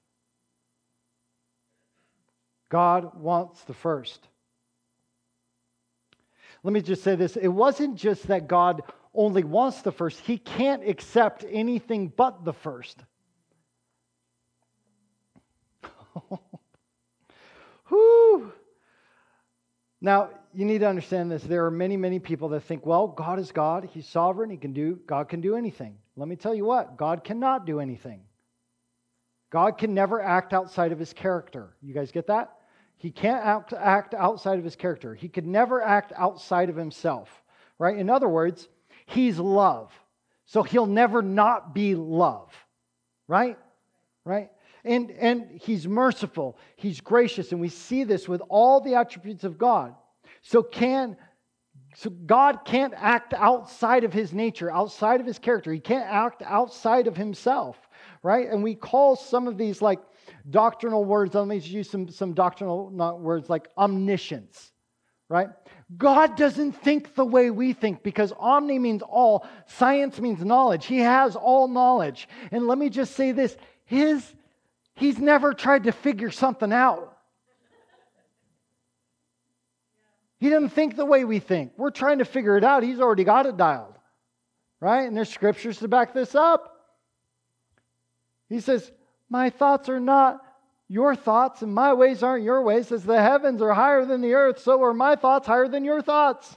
God 2.70 3.20
wants 3.20 3.62
the 3.64 3.74
first. 3.74 4.28
Let 6.64 6.74
me 6.74 6.82
just 6.82 7.04
say 7.04 7.16
this 7.16 7.38
it 7.38 7.48
wasn't 7.48 7.96
just 7.96 8.28
that 8.28 8.48
God 8.48 8.84
only 9.14 9.44
wants 9.44 9.82
the 9.82 9.92
first, 9.92 10.20
He 10.20 10.38
can't 10.38 10.88
accept 10.88 11.46
anything 11.50 12.08
but 12.08 12.44
the 12.44 12.54
first. 12.54 13.04
Whew. 17.90 18.52
Now, 20.02 20.30
you 20.54 20.66
need 20.66 20.80
to 20.80 20.88
understand 20.88 21.32
this. 21.32 21.44
There 21.44 21.66
are 21.66 21.72
many, 21.72 21.98
many 21.98 22.20
people 22.20 22.50
that 22.50 22.62
think, 22.62 22.86
well, 22.86 23.08
God 23.08 23.40
is 23.40 23.52
God. 23.52 23.90
He's 23.94 24.08
sovereign. 24.08 24.50
He 24.50 24.58
can 24.58 24.74
do, 24.74 25.00
God 25.06 25.30
can 25.30 25.42
do 25.42 25.56
anything. 25.56 25.98
Let 26.16 26.28
me 26.28 26.36
tell 26.36 26.56
you 26.56 26.66
what, 26.66 26.98
God 26.98 27.24
cannot 27.24 27.66
do 27.66 27.80
anything. 27.80 28.22
God 29.50 29.78
can 29.78 29.94
never 29.94 30.22
act 30.22 30.54
outside 30.54 30.92
of 30.92 31.00
his 31.00 31.14
character. 31.14 31.76
You 31.82 31.94
guys 31.94 32.12
get 32.12 32.28
that? 32.28 32.52
He 32.98 33.12
can't 33.12 33.46
act, 33.46 33.74
act 33.74 34.14
outside 34.14 34.58
of 34.58 34.64
his 34.64 34.76
character. 34.76 35.14
He 35.14 35.28
could 35.28 35.46
never 35.46 35.82
act 35.82 36.14
outside 36.16 36.70
of 36.70 36.76
himself, 36.76 37.30
right? 37.78 37.98
In 37.98 38.10
other 38.10 38.30
words, 38.30 38.68
he's 39.06 39.38
love. 39.38 39.92
So 40.46 40.64
he'll 40.64 40.86
never 40.86 41.22
not 41.22 41.74
be 41.74 41.96
love, 41.96 42.54
right? 43.28 43.58
Right? 44.24 44.52
And, 44.86 45.12
and 45.12 45.60
he's 45.62 45.88
merciful, 45.88 46.58
he's 46.76 47.02
gracious, 47.02 47.52
and 47.52 47.60
we 47.60 47.70
see 47.70 48.04
this 48.04 48.28
with 48.28 48.42
all 48.50 48.80
the 48.80 48.96
attributes 48.96 49.44
of 49.44 49.58
God. 49.58 49.96
So 50.42 50.62
can 50.62 51.18
so 51.96 52.10
God 52.10 52.66
can't 52.66 52.94
act 52.98 53.34
outside 53.34 54.04
of 54.04 54.12
his 54.12 54.34
nature, 54.34 54.70
outside 54.70 55.22
of 55.22 55.26
his 55.26 55.40
character. 55.40 55.72
He 55.72 55.80
can't 55.80 56.06
act 56.06 56.42
outside 56.46 57.08
of 57.08 57.16
himself, 57.16 57.78
right? 58.22 58.50
And 58.50 58.62
we 58.62 58.76
call 58.76 59.16
some 59.16 59.48
of 59.48 59.58
these 59.58 59.82
like 59.82 60.00
doctrinal 60.50 61.06
words, 61.06 61.36
let 61.36 61.48
me 61.48 61.58
use 61.58 61.90
some, 61.90 62.10
some 62.10 62.34
doctrinal 62.34 62.90
words 62.90 63.50
like 63.50 63.70
omniscience, 63.78 64.74
right? 65.30 65.48
God 65.98 66.36
doesn't 66.36 66.74
think 66.74 67.16
the 67.16 67.26
way 67.26 67.50
we 67.50 67.72
think 67.72 68.04
because 68.04 68.34
omni 68.38 68.78
means 68.78 69.02
all, 69.02 69.48
science 69.66 70.20
means 70.20 70.44
knowledge. 70.44 70.86
He 70.86 71.00
has 71.00 71.38
all 71.38 71.70
knowledge. 71.70 72.28
And 72.52 72.68
let 72.68 72.78
me 72.78 72.90
just 72.90 73.16
say 73.16 73.32
this 73.32 73.56
his, 73.86 74.34
he's 74.96 75.20
never 75.20 75.54
tried 75.54 75.84
to 75.84 75.92
figure 75.92 76.32
something 76.32 76.74
out. 76.74 77.12
He 80.38 80.50
doesn't 80.50 80.70
think 80.70 80.96
the 80.96 81.06
way 81.06 81.24
we 81.24 81.40
think. 81.40 81.74
We're 81.78 81.92
trying 81.92 82.20
to 82.20 82.26
figure 82.26 82.58
it 82.58 82.64
out. 82.64 82.84
He's 82.84 83.00
already 83.00 83.24
got 83.24 83.46
it 83.46 83.58
dialed, 83.58 83.96
right? 84.80 85.08
And 85.08 85.16
there's 85.16 85.30
scriptures 85.30 85.80
to 85.80 85.88
back 85.88 86.14
this 86.14 86.36
up. 86.36 86.72
He 88.50 88.60
says, 88.60 88.92
my 89.30 89.50
thoughts 89.50 89.90
are 89.90 90.00
not 90.00 90.42
your 90.88 91.16
thoughts, 91.16 91.64
and 91.64 91.74
my 91.74 91.94
ways 91.94 92.22
aren't 92.22 92.44
your 92.44 92.62
ways. 92.62 92.92
As 92.92 93.04
the 93.04 93.20
heavens 93.20 93.60
are 93.62 93.74
higher 93.74 94.06
than 94.06 94.22
the 94.22 94.34
earth, 94.34 94.60
so 94.60 94.84
are 94.84 94.94
my 94.94 95.16
thoughts 95.16 95.48
higher 95.48 95.68
than 95.68 95.84
your 95.84 96.02
thoughts. 96.02 96.56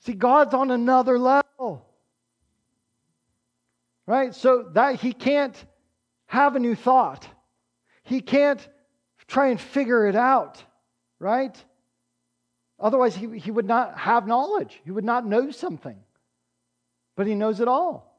See, 0.00 0.12
God's 0.12 0.54
on 0.54 0.70
another 0.70 1.18
level. 1.18 1.87
Right? 4.08 4.34
So 4.34 4.70
that 4.72 4.94
he 4.94 5.12
can't 5.12 5.54
have 6.24 6.56
a 6.56 6.58
new 6.58 6.74
thought. 6.74 7.28
He 8.04 8.22
can't 8.22 8.66
try 9.26 9.48
and 9.48 9.60
figure 9.60 10.08
it 10.08 10.16
out. 10.16 10.64
Right? 11.18 11.54
Otherwise, 12.80 13.14
he, 13.14 13.38
he 13.38 13.50
would 13.50 13.66
not 13.66 13.98
have 13.98 14.26
knowledge. 14.26 14.80
He 14.82 14.90
would 14.90 15.04
not 15.04 15.26
know 15.26 15.50
something. 15.50 15.96
But 17.16 17.26
he 17.26 17.34
knows 17.34 17.60
it 17.60 17.68
all. 17.68 18.18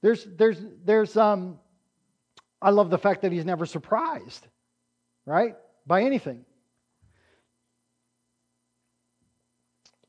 There's, 0.00 0.24
there's, 0.24 0.56
there's, 0.86 1.14
um, 1.18 1.58
I 2.62 2.70
love 2.70 2.88
the 2.88 2.96
fact 2.96 3.22
that 3.22 3.30
he's 3.30 3.44
never 3.44 3.66
surprised, 3.66 4.46
right? 5.26 5.54
By 5.86 6.04
anything. 6.04 6.46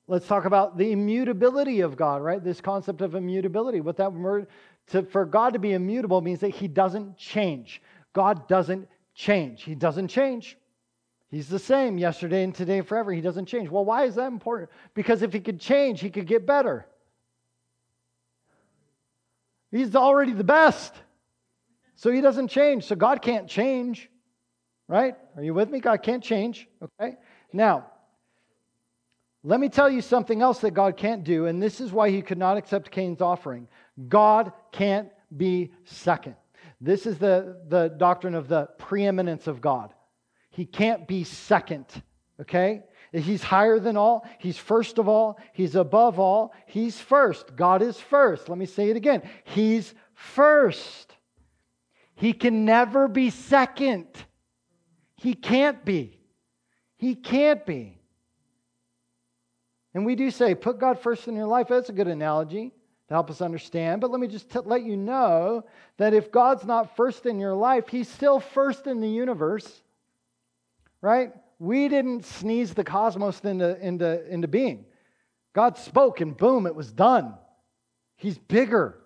Let's 0.07 0.27
talk 0.27 0.45
about 0.45 0.77
the 0.77 0.91
immutability 0.91 1.81
of 1.81 1.95
God, 1.95 2.21
right? 2.21 2.43
This 2.43 2.59
concept 2.59 3.01
of 3.01 3.15
immutability. 3.15 3.79
What 3.81 3.97
that 3.97 4.11
word, 4.11 4.47
to, 4.87 5.03
for 5.03 5.25
God 5.25 5.53
to 5.53 5.59
be 5.59 5.71
immutable 5.71 6.21
means 6.21 6.41
that 6.41 6.49
he 6.49 6.67
doesn't 6.67 7.17
change. 7.17 7.81
God 8.11 8.47
doesn't 8.47 8.87
change. 9.15 9.63
He 9.63 9.75
doesn't 9.75 10.09
change. 10.09 10.57
He's 11.31 11.47
the 11.47 11.57
same 11.57 11.97
yesterday 11.97 12.43
and 12.43 12.53
today 12.53 12.79
and 12.79 12.87
forever. 12.87 13.11
He 13.11 13.21
doesn't 13.21 13.45
change. 13.45 13.69
Well, 13.69 13.85
why 13.85 14.03
is 14.03 14.15
that 14.15 14.27
important? 14.27 14.69
Because 14.93 15.21
if 15.21 15.33
he 15.33 15.39
could 15.39 15.59
change, 15.59 16.01
he 16.01 16.09
could 16.09 16.27
get 16.27 16.45
better. 16.45 16.85
He's 19.71 19.95
already 19.95 20.33
the 20.33 20.43
best. 20.43 20.93
So 21.95 22.11
he 22.11 22.21
doesn't 22.21 22.49
change. 22.49 22.83
So 22.83 22.95
God 22.95 23.21
can't 23.21 23.47
change. 23.47 24.09
Right? 24.87 25.15
Are 25.35 25.43
you 25.43 25.53
with 25.53 25.69
me? 25.69 25.79
God 25.79 26.03
can't 26.03 26.23
change. 26.23 26.67
Okay? 26.83 27.15
Now, 27.51 27.87
Let 29.43 29.59
me 29.59 29.67
tell 29.67 29.89
you 29.89 30.01
something 30.01 30.41
else 30.41 30.59
that 30.59 30.71
God 30.71 30.95
can't 30.95 31.23
do, 31.23 31.47
and 31.47 31.61
this 31.61 31.81
is 31.81 31.91
why 31.91 32.09
he 32.09 32.21
could 32.21 32.37
not 32.37 32.57
accept 32.57 32.91
Cain's 32.91 33.21
offering. 33.21 33.67
God 34.07 34.53
can't 34.71 35.09
be 35.35 35.73
second. 35.83 36.35
This 36.79 37.05
is 37.05 37.17
the, 37.17 37.61
the 37.67 37.89
doctrine 37.89 38.35
of 38.35 38.47
the 38.47 38.69
preeminence 38.77 39.47
of 39.47 39.59
God. 39.59 39.93
He 40.49 40.65
can't 40.65 41.07
be 41.07 41.23
second, 41.23 41.85
okay? 42.39 42.83
He's 43.11 43.43
higher 43.43 43.79
than 43.79 43.97
all. 43.97 44.25
He's 44.39 44.57
first 44.57 44.97
of 44.97 45.07
all. 45.07 45.39
He's 45.53 45.75
above 45.75 46.19
all. 46.19 46.53
He's 46.65 46.99
first. 46.99 47.55
God 47.55 47.81
is 47.81 47.99
first. 47.99 48.49
Let 48.49 48.57
me 48.57 48.65
say 48.65 48.89
it 48.89 48.97
again. 48.97 49.21
He's 49.43 49.93
first. 50.13 51.15
He 52.15 52.33
can 52.33 52.65
never 52.65 53.07
be 53.07 53.29
second. 53.29 54.07
He 55.15 55.33
can't 55.33 55.83
be. 55.85 56.19
He 56.97 57.15
can't 57.15 57.65
be. 57.65 58.02
And 59.93 60.05
we 60.05 60.15
do 60.15 60.31
say, 60.31 60.55
put 60.55 60.79
God 60.79 60.99
first 60.99 61.27
in 61.27 61.35
your 61.35 61.45
life. 61.47 61.67
That's 61.67 61.89
a 61.89 61.93
good 61.93 62.07
analogy 62.07 62.71
to 63.07 63.13
help 63.13 63.29
us 63.29 63.41
understand. 63.41 64.01
But 64.01 64.11
let 64.11 64.19
me 64.19 64.27
just 64.27 64.49
t- 64.49 64.59
let 64.63 64.83
you 64.83 64.97
know 64.97 65.65
that 65.97 66.13
if 66.13 66.31
God's 66.31 66.65
not 66.65 66.95
first 66.95 67.25
in 67.25 67.39
your 67.39 67.53
life, 67.53 67.87
He's 67.89 68.09
still 68.09 68.39
first 68.39 68.87
in 68.87 69.01
the 69.01 69.09
universe, 69.09 69.83
right? 71.01 71.31
We 71.59 71.87
didn't 71.89 72.25
sneeze 72.25 72.73
the 72.73 72.83
cosmos 72.83 73.39
into, 73.41 73.79
into, 73.85 74.27
into 74.27 74.47
being. 74.47 74.85
God 75.53 75.77
spoke 75.77 76.21
and 76.21 76.35
boom, 76.35 76.65
it 76.65 76.75
was 76.75 76.91
done. 76.91 77.35
He's 78.15 78.37
bigger, 78.37 78.97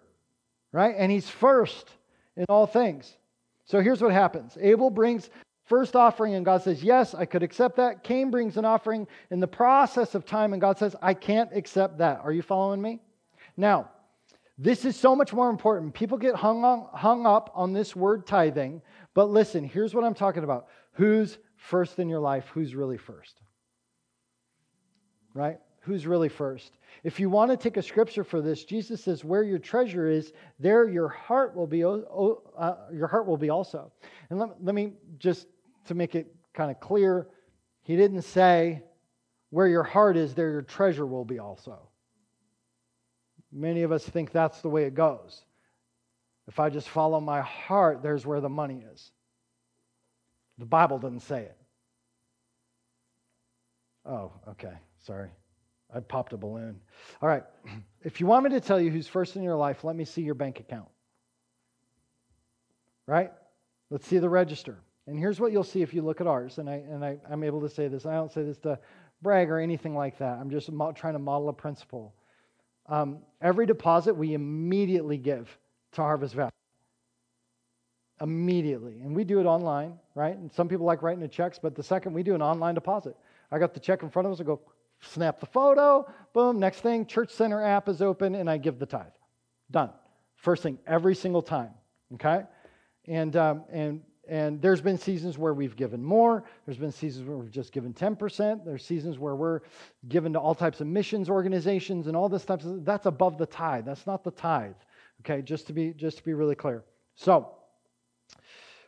right? 0.71 0.95
And 0.97 1.11
He's 1.11 1.29
first 1.29 1.89
in 2.37 2.45
all 2.47 2.65
things. 2.65 3.13
So 3.65 3.81
here's 3.81 4.01
what 4.01 4.13
happens 4.13 4.57
Abel 4.61 4.89
brings 4.89 5.29
first 5.67 5.95
offering, 5.95 6.33
and 6.33 6.43
God 6.43 6.63
says, 6.63 6.83
Yes, 6.83 7.13
I 7.13 7.25
could 7.25 7.43
accept 7.43 7.77
that. 7.77 8.03
Cain 8.03 8.31
brings 8.31 8.57
an 8.57 8.65
offering 8.65 9.07
in 9.29 9.39
the 9.39 9.47
process 9.47 10.15
of 10.15 10.25
time, 10.25 10.53
and 10.53 10.61
God 10.61 10.77
says, 10.77 10.95
I 11.01 11.13
can't 11.13 11.49
accept 11.53 11.99
that. 11.99 12.21
Are 12.23 12.31
you 12.31 12.41
following 12.41 12.81
me? 12.81 12.99
Now, 13.55 13.89
this 14.57 14.85
is 14.85 14.95
so 14.95 15.15
much 15.15 15.33
more 15.33 15.49
important. 15.49 15.93
People 15.93 16.17
get 16.17 16.35
hung, 16.35 16.63
on, 16.63 16.87
hung 16.93 17.27
up 17.27 17.51
on 17.53 17.73
this 17.73 17.95
word 17.95 18.25
tithing, 18.25 18.81
but 19.13 19.29
listen, 19.29 19.63
here's 19.63 19.93
what 19.93 20.03
I'm 20.03 20.15
talking 20.15 20.43
about. 20.43 20.67
Who's 20.93 21.37
first 21.57 21.99
in 21.99 22.09
your 22.09 22.19
life? 22.19 22.45
Who's 22.53 22.73
really 22.73 22.97
first? 22.97 23.41
Right? 25.35 25.59
Who's 25.81 26.07
really 26.07 26.29
first? 26.29 26.77
If 27.03 27.19
you 27.19 27.29
want 27.29 27.51
to 27.51 27.57
take 27.57 27.77
a 27.77 27.81
scripture 27.81 28.23
for 28.23 28.41
this, 28.41 28.65
Jesus 28.65 29.03
says, 29.03 29.23
"Where 29.23 29.43
your 29.43 29.59
treasure 29.59 30.09
is, 30.09 30.33
there 30.59 30.89
your 30.89 31.07
heart 31.07 31.55
will 31.55 31.67
be. 31.67 31.83
Uh, 31.83 32.75
your 32.91 33.07
heart 33.07 33.27
will 33.27 33.37
be 33.37 33.49
also." 33.49 33.91
And 34.29 34.39
let, 34.39 34.61
let 34.61 34.75
me 34.75 34.93
just 35.17 35.47
to 35.87 35.95
make 35.95 36.15
it 36.15 36.33
kind 36.53 36.71
of 36.71 36.79
clear, 36.79 37.27
he 37.81 37.95
didn't 37.95 38.23
say, 38.23 38.83
"Where 39.49 39.67
your 39.67 39.83
heart 39.83 40.17
is, 40.17 40.33
there 40.33 40.51
your 40.51 40.61
treasure 40.61 41.05
will 41.05 41.25
be 41.25 41.39
also." 41.39 41.79
Many 43.51 43.83
of 43.83 43.91
us 43.91 44.03
think 44.07 44.31
that's 44.31 44.61
the 44.61 44.69
way 44.69 44.83
it 44.83 44.93
goes. 44.93 45.43
If 46.47 46.59
I 46.59 46.69
just 46.69 46.89
follow 46.89 47.19
my 47.19 47.41
heart, 47.41 48.01
there's 48.01 48.25
where 48.25 48.41
the 48.41 48.49
money 48.49 48.83
is. 48.93 49.11
The 50.57 50.65
Bible 50.65 50.99
doesn't 50.99 51.21
say 51.21 51.43
it. 51.43 51.57
Oh, 54.05 54.31
okay. 54.49 54.73
Sorry. 54.99 55.29
I 55.93 55.99
popped 55.99 56.33
a 56.33 56.37
balloon. 56.37 56.79
All 57.21 57.29
right. 57.29 57.43
If 58.03 58.21
you 58.21 58.27
want 58.27 58.45
me 58.45 58.51
to 58.51 58.61
tell 58.61 58.79
you 58.79 58.89
who's 58.89 59.07
first 59.07 59.35
in 59.35 59.43
your 59.43 59.57
life, 59.57 59.83
let 59.83 59.93
me 59.93 60.05
see 60.05 60.21
your 60.21 60.35
bank 60.35 60.61
account. 60.61 60.87
Right? 63.05 63.33
Let's 63.89 64.07
see 64.07 64.19
the 64.19 64.29
register. 64.29 64.77
And 65.07 65.17
here's 65.17 65.39
what 65.39 65.51
you'll 65.51 65.63
see 65.63 65.81
if 65.81 65.93
you 65.93 66.01
look 66.01 66.21
at 66.21 66.27
ours. 66.27 66.57
And, 66.57 66.69
I, 66.69 66.83
and 66.89 67.03
I, 67.03 67.17
I'm 67.29 67.43
able 67.43 67.61
to 67.61 67.69
say 67.69 67.87
this. 67.87 68.05
I 68.05 68.13
don't 68.13 68.31
say 68.31 68.43
this 68.43 68.57
to 68.59 68.77
brag 69.21 69.49
or 69.49 69.59
anything 69.59 69.95
like 69.95 70.17
that. 70.19 70.37
I'm 70.37 70.49
just 70.49 70.69
trying 70.95 71.13
to 71.13 71.19
model 71.19 71.49
a 71.49 71.53
principle. 71.53 72.13
Um, 72.87 73.19
every 73.41 73.65
deposit 73.65 74.13
we 74.13 74.33
immediately 74.33 75.17
give 75.17 75.57
to 75.93 76.01
Harvest 76.01 76.35
Valley. 76.35 76.51
Immediately. 78.21 78.99
And 79.01 79.15
we 79.15 79.23
do 79.23 79.39
it 79.39 79.45
online, 79.45 79.97
right? 80.15 80.35
And 80.35 80.51
some 80.51 80.67
people 80.67 80.85
like 80.85 81.01
writing 81.01 81.21
the 81.21 81.27
checks, 81.27 81.59
but 81.61 81.75
the 81.75 81.83
second 81.83 82.13
we 82.13 82.23
do 82.23 82.35
an 82.35 82.41
online 82.41 82.75
deposit, 82.75 83.15
I 83.51 83.59
got 83.59 83.73
the 83.73 83.79
check 83.79 84.03
in 84.03 84.09
front 84.09 84.25
of 84.27 84.33
us, 84.33 84.41
I 84.41 84.43
go 84.43 84.59
snap 85.01 85.39
the 85.39 85.45
photo, 85.45 86.11
boom, 86.33 86.59
next 86.59 86.81
thing, 86.81 87.05
Church 87.05 87.31
Center 87.31 87.63
app 87.63 87.87
is 87.87 88.01
open, 88.01 88.35
and 88.35 88.49
I 88.49 88.57
give 88.57 88.79
the 88.79 88.85
tithe. 88.85 89.05
Done. 89.69 89.91
First 90.35 90.63
thing, 90.63 90.79
every 90.87 91.15
single 91.15 91.41
time, 91.41 91.71
okay? 92.15 92.43
And, 93.05 93.35
um, 93.35 93.63
and 93.71 94.01
and 94.27 94.61
there's 94.61 94.81
been 94.81 94.97
seasons 94.97 95.37
where 95.37 95.53
we've 95.53 95.75
given 95.75 96.03
more. 96.03 96.43
There's 96.65 96.77
been 96.77 96.91
seasons 96.91 97.27
where 97.27 97.37
we've 97.37 97.51
just 97.51 97.71
given 97.71 97.93
10%. 97.93 98.65
There's 98.65 98.83
seasons 98.83 99.17
where 99.17 99.35
we're 99.35 99.61
given 100.07 100.33
to 100.33 100.39
all 100.39 100.53
types 100.53 100.81
of 100.81 100.87
missions 100.87 101.29
organizations 101.29 102.07
and 102.07 102.15
all 102.15 102.29
this 102.29 102.45
types 102.45 102.65
that's 102.65 103.05
above 103.05 103.37
the 103.37 103.45
tithe. 103.45 103.85
That's 103.85 104.05
not 104.05 104.23
the 104.23 104.31
tithe. 104.31 104.75
Okay, 105.21 105.41
just 105.41 105.67
to 105.67 105.73
be 105.73 105.93
just 105.93 106.17
to 106.17 106.23
be 106.23 106.33
really 106.33 106.55
clear. 106.55 106.83
So 107.15 107.53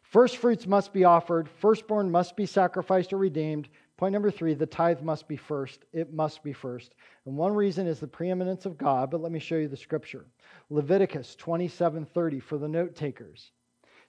first 0.03 0.37
fruits 0.37 0.67
must 0.67 0.93
be 0.93 1.05
offered, 1.05 1.49
firstborn 1.49 2.11
must 2.11 2.35
be 2.35 2.45
sacrificed 2.45 3.13
or 3.13 3.17
redeemed. 3.17 3.69
Point 3.97 4.13
number 4.13 4.31
three, 4.31 4.53
the 4.53 4.65
tithe 4.65 5.01
must 5.01 5.27
be 5.27 5.35
first. 5.35 5.83
It 5.91 6.13
must 6.13 6.41
be 6.41 6.53
first. 6.53 6.95
And 7.25 7.35
one 7.35 7.53
reason 7.53 7.85
is 7.85 7.99
the 7.99 8.07
preeminence 8.07 8.65
of 8.65 8.77
God, 8.77 9.11
but 9.11 9.21
let 9.21 9.31
me 9.31 9.39
show 9.39 9.55
you 9.55 9.67
the 9.67 9.75
scripture. 9.75 10.25
Leviticus 10.69 11.35
27:30 11.37 12.41
for 12.41 12.57
the 12.57 12.67
note 12.67 12.95
takers 12.95 13.51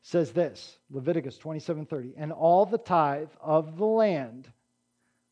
says 0.03 0.33
this 0.33 0.79
Leviticus 0.91 1.39
27:30 1.39 2.15
and 2.17 2.33
all 2.33 2.67
the 2.67 2.79
tithe 2.79 3.31
of 3.41 3.77
the 3.77 3.87
land 3.87 4.51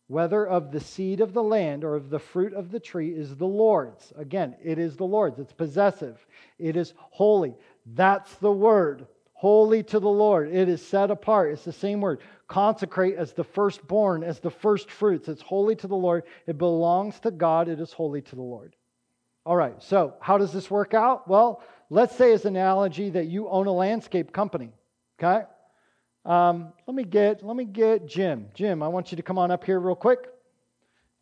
whether 0.09 0.47
of 0.47 0.73
the 0.73 0.81
seed 0.81 1.21
of 1.21 1.35
the 1.35 1.43
land 1.43 1.85
or 1.85 1.95
of 1.95 2.09
the 2.09 2.19
fruit 2.19 2.55
of 2.55 2.71
the 2.71 2.81
tree 2.81 3.11
is 3.11 3.37
the 3.37 3.47
Lord's. 3.47 4.13
Again 4.17 4.57
it 4.63 4.79
is 4.79 4.97
the 4.97 5.05
Lord's. 5.05 5.39
It's 5.39 5.53
possessive. 5.53 6.27
It 6.59 6.77
is 6.77 6.95
holy. 6.97 7.55
That's 7.95 8.35
the 8.37 8.53
word. 8.53 9.07
Holy 9.35 9.83
to 9.85 10.01
the 10.01 10.09
Lord. 10.09 10.53
It 10.53 10.69
is 10.69 10.85
set 10.85 11.11
apart. 11.11 11.53
It's 11.53 11.65
the 11.65 11.73
same 11.73 12.01
word. 12.01 12.21
Consecrate 12.49 13.17
as 13.17 13.35
the 13.35 13.45
firstborn 13.45 14.25
as 14.25 14.41
the 14.41 14.51
first 14.51 14.91
fruits. 14.91 15.29
It's 15.29 15.43
holy 15.43 15.77
to 15.77 15.87
the 15.87 15.95
Lord. 15.95 16.25
It 16.47 16.59
belongs 16.59 17.21
to 17.21 17.31
God. 17.31 17.69
It 17.69 17.79
is 17.79 17.93
holy 17.93 18.23
to 18.23 18.35
the 18.35 18.43
Lord 18.43 18.75
all 19.49 19.57
right 19.57 19.83
so 19.83 20.13
how 20.21 20.37
does 20.37 20.53
this 20.53 20.71
work 20.71 20.93
out? 20.93 21.27
Well 21.27 21.63
let's 21.89 22.15
say 22.15 22.35
as 22.35 22.45
an 22.45 22.55
analogy 22.55 23.09
that 23.09 23.29
you 23.29 23.49
own 23.49 23.67
a 23.67 23.73
landscape 23.73 24.31
company 24.31 24.73
okay? 25.19 25.47
Um, 26.27 26.75
let 26.87 26.95
me 26.95 27.03
get 27.03 27.43
let 27.43 27.57
me 27.57 27.65
get 27.65 28.07
jim. 28.07 28.49
Jim 28.53 28.83
i 28.83 28.89
want 28.89 29.11
you 29.11 29.17
to 29.17 29.23
come 29.23 29.39
on 29.39 29.51
up 29.51 29.65
here 29.65 29.81
real 29.81 29.97
quick. 29.97 30.29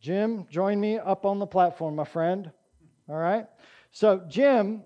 Jim 0.01 0.45
join 0.51 0.81
me 0.81 0.99
up 0.99 1.25
on 1.25 1.39
the 1.39 1.47
platform 1.47 1.95
my 1.95 2.05
friend. 2.05 2.51
All 3.09 3.15
right? 3.15 3.47
So 3.93 4.21
jim 4.27 4.83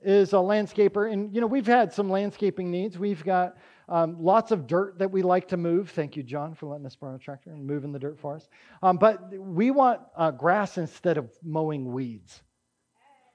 is 0.00 0.32
a 0.32 0.36
landscaper 0.36 1.12
and 1.12 1.34
you 1.34 1.40
know 1.40 1.48
we've 1.48 1.66
had 1.66 1.92
some 1.92 2.08
landscaping 2.08 2.70
needs. 2.70 2.96
We've 2.96 3.24
got 3.24 3.56
um, 3.88 4.22
lots 4.22 4.52
of 4.52 4.68
dirt 4.68 5.00
that 5.00 5.10
we 5.10 5.22
like 5.22 5.48
to 5.48 5.56
move. 5.56 5.90
Thank 5.90 6.16
you, 6.16 6.22
John, 6.22 6.54
for 6.54 6.66
letting 6.66 6.86
us 6.86 6.94
borrow 6.94 7.16
a 7.16 7.18
tractor 7.18 7.50
and 7.50 7.66
moving 7.66 7.90
the 7.90 7.98
dirt 7.98 8.20
for 8.20 8.36
us. 8.36 8.48
Um, 8.84 8.98
but 8.98 9.36
we 9.36 9.72
want 9.72 10.00
uh, 10.16 10.30
grass 10.30 10.78
instead 10.78 11.18
of 11.18 11.28
mowing 11.42 11.92
weeds. 11.92 12.42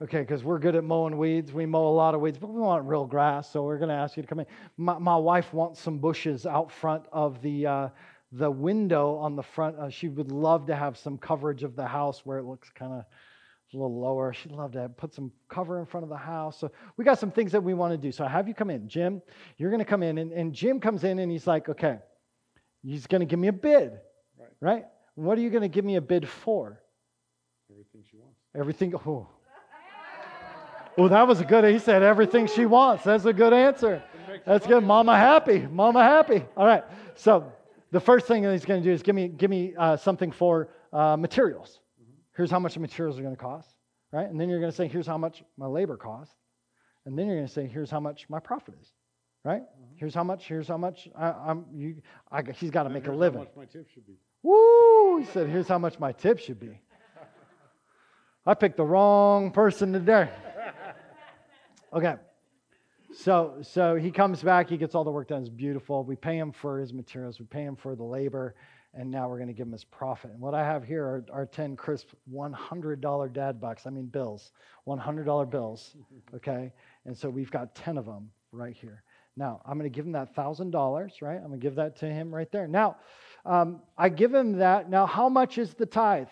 Okay, 0.01 0.19
because 0.19 0.43
we're 0.43 0.59
good 0.59 0.75
at 0.75 0.83
mowing 0.83 1.17
weeds. 1.17 1.53
We 1.53 1.65
mow 1.65 1.87
a 1.87 1.95
lot 1.95 2.15
of 2.15 2.21
weeds, 2.21 2.37
but 2.37 2.49
we 2.49 2.59
want 2.59 2.85
real 2.85 3.05
grass, 3.05 3.49
so 3.49 3.63
we're 3.63 3.77
going 3.77 3.89
to 3.89 3.95
ask 3.95 4.17
you 4.17 4.23
to 4.23 4.27
come 4.27 4.39
in. 4.39 4.45
My, 4.75 4.97
my, 4.97 5.15
wife 5.15 5.53
wants 5.53 5.79
some 5.79 5.99
bushes 5.99 6.45
out 6.45 6.71
front 6.71 7.05
of 7.11 7.41
the, 7.41 7.67
uh, 7.67 7.89
the 8.31 8.49
window 8.49 9.15
on 9.15 9.35
the 9.35 9.43
front. 9.43 9.77
Uh, 9.77 9.89
she 9.89 10.09
would 10.09 10.31
love 10.31 10.65
to 10.67 10.75
have 10.75 10.97
some 10.97 11.17
coverage 11.17 11.63
of 11.63 11.75
the 11.75 11.85
house 11.85 12.25
where 12.25 12.39
it 12.39 12.43
looks 12.43 12.69
kind 12.71 12.91
of 12.91 13.05
a 13.73 13.77
little 13.77 13.99
lower. 13.99 14.33
She'd 14.33 14.51
love 14.51 14.71
to 14.73 14.81
have, 14.81 14.97
put 14.97 15.13
some 15.13 15.31
cover 15.47 15.79
in 15.79 15.85
front 15.85 16.03
of 16.03 16.09
the 16.09 16.17
house. 16.17 16.59
So 16.59 16.71
we 16.97 17.05
got 17.05 17.19
some 17.19 17.31
things 17.31 17.51
that 17.51 17.63
we 17.63 17.73
want 17.73 17.93
to 17.93 17.97
do. 17.97 18.11
So 18.11 18.25
I 18.25 18.29
have 18.29 18.47
you 18.47 18.53
come 18.53 18.69
in. 18.69 18.87
Jim, 18.87 19.21
you're 19.57 19.69
going 19.69 19.79
to 19.79 19.85
come 19.85 20.03
in. 20.03 20.17
And, 20.17 20.31
and 20.31 20.53
Jim 20.53 20.79
comes 20.79 21.03
in 21.03 21.19
and 21.19 21.31
he's 21.31 21.47
like, 21.47 21.69
okay, 21.69 21.99
he's 22.81 23.07
going 23.07 23.21
to 23.21 23.25
give 23.25 23.39
me 23.39 23.47
a 23.47 23.53
bid, 23.53 23.93
right? 24.39 24.49
right? 24.59 24.85
What 25.15 25.37
are 25.37 25.41
you 25.41 25.49
going 25.49 25.61
to 25.61 25.69
give 25.69 25.85
me 25.85 25.95
a 25.95 26.01
bid 26.01 26.27
for? 26.27 26.81
Everything 27.71 28.03
she 28.09 28.17
wants. 28.17 28.39
Everything. 28.55 28.95
Oh, 28.95 29.27
well, 30.97 31.09
that 31.09 31.27
was 31.27 31.39
a 31.41 31.45
good. 31.45 31.63
He 31.65 31.79
said 31.79 32.03
everything 32.03 32.47
she 32.47 32.65
wants. 32.65 33.03
That's 33.03 33.25
a 33.25 33.33
good 33.33 33.53
answer. 33.53 34.03
That's 34.45 34.67
good. 34.67 34.83
Mama 34.83 35.17
happy. 35.17 35.59
Mama 35.59 36.03
happy. 36.03 36.43
All 36.57 36.65
right. 36.65 36.83
So 37.15 37.51
the 37.91 37.99
first 37.99 38.27
thing 38.27 38.43
that 38.43 38.51
he's 38.51 38.65
going 38.65 38.81
to 38.81 38.89
do 38.89 38.93
is 38.93 39.03
give 39.03 39.15
me 39.15 39.27
give 39.27 39.49
me 39.49 39.73
uh, 39.77 39.97
something 39.97 40.31
for 40.31 40.69
uh, 40.91 41.17
materials. 41.17 41.79
Here's 42.35 42.49
how 42.49 42.59
much 42.59 42.73
the 42.73 42.79
materials 42.79 43.19
are 43.19 43.21
going 43.21 43.35
to 43.35 43.41
cost, 43.41 43.75
right? 44.11 44.27
And 44.27 44.39
then 44.39 44.49
you're 44.49 44.59
going 44.59 44.71
to 44.71 44.75
say, 44.75 44.87
here's 44.87 45.05
how 45.05 45.17
much 45.17 45.43
my 45.57 45.67
labor 45.67 45.97
costs, 45.97 46.33
and 47.05 47.17
then 47.17 47.27
you're 47.27 47.35
going 47.35 47.47
to 47.47 47.53
say, 47.53 47.67
here's 47.67 47.91
how 47.91 47.99
much 47.99 48.27
my 48.27 48.39
profit 48.39 48.73
is, 48.81 48.91
right? 49.43 49.61
Mm-hmm. 49.61 49.97
Here's 49.97 50.15
how 50.15 50.23
much. 50.23 50.47
Here's 50.47 50.67
how 50.67 50.77
much 50.77 51.07
I, 51.15 51.51
am 51.51 51.65
You, 51.73 52.01
I, 52.31 52.41
he's 52.55 52.71
got 52.71 52.83
to 52.83 52.89
make 52.89 53.07
a 53.07 53.11
living. 53.11 53.39
How 53.39 53.45
much 53.45 53.55
my 53.55 53.65
tip 53.65 53.87
should 53.89 54.07
be. 54.07 54.17
Woo! 54.41 55.19
He 55.19 55.25
said, 55.25 55.47
here's 55.47 55.67
how 55.67 55.77
much 55.77 55.99
my 55.99 56.11
tip 56.11 56.39
should 56.39 56.59
be. 56.59 56.79
I 58.45 58.55
picked 58.55 58.77
the 58.77 58.85
wrong 58.85 59.51
person 59.51 59.93
today. 59.93 60.29
Okay. 61.93 62.15
So, 63.15 63.57
so 63.61 63.95
he 63.95 64.09
comes 64.09 64.41
back, 64.41 64.67
he 64.67 64.77
gets 64.77 64.95
all 64.95 65.03
the 65.03 65.11
work 65.11 65.27
done, 65.27 65.41
it's 65.41 65.49
beautiful. 65.49 66.03
We 66.03 66.15
pay 66.15 66.35
him 66.35 66.51
for 66.51 66.79
his 66.79 66.91
materials, 66.91 67.39
we 67.39 67.45
pay 67.45 67.63
him 67.63 67.75
for 67.75 67.95
the 67.95 68.03
labor, 68.03 68.55
and 68.95 69.11
now 69.11 69.29
we're 69.29 69.37
going 69.37 69.49
to 69.49 69.53
give 69.53 69.67
him 69.67 69.73
his 69.73 69.83
profit. 69.83 70.31
And 70.31 70.39
what 70.39 70.55
I 70.55 70.65
have 70.65 70.83
here 70.83 71.03
are, 71.03 71.25
are 71.31 71.45
10 71.45 71.75
crisp 71.75 72.07
$100 72.33 73.33
dad 73.33 73.61
bucks, 73.61 73.85
I 73.85 73.91
mean 73.91 74.07
bills, 74.07 74.51
$100 74.87 75.51
bills, 75.51 75.95
okay? 76.35 76.73
And 77.05 77.15
so 77.15 77.29
we've 77.29 77.51
got 77.51 77.75
10 77.75 77.99
of 77.99 78.05
them 78.07 78.31
right 78.51 78.75
here. 78.75 79.03
Now, 79.37 79.61
I'm 79.63 79.77
going 79.77 79.91
to 79.91 79.95
give 79.95 80.07
him 80.07 80.13
that 80.13 80.35
$1,000, 80.35 81.21
right? 81.21 81.35
I'm 81.35 81.47
going 81.47 81.59
to 81.59 81.63
give 81.63 81.75
that 81.75 81.97
to 81.97 82.07
him 82.07 82.33
right 82.33 82.51
there. 82.51 82.67
Now, 82.67 82.97
um, 83.45 83.81
I 83.95 84.09
give 84.09 84.33
him 84.33 84.53
that. 84.53 84.89
Now, 84.89 85.05
how 85.05 85.29
much 85.29 85.59
is 85.59 85.75
the 85.75 85.85
tithe? 85.85 86.27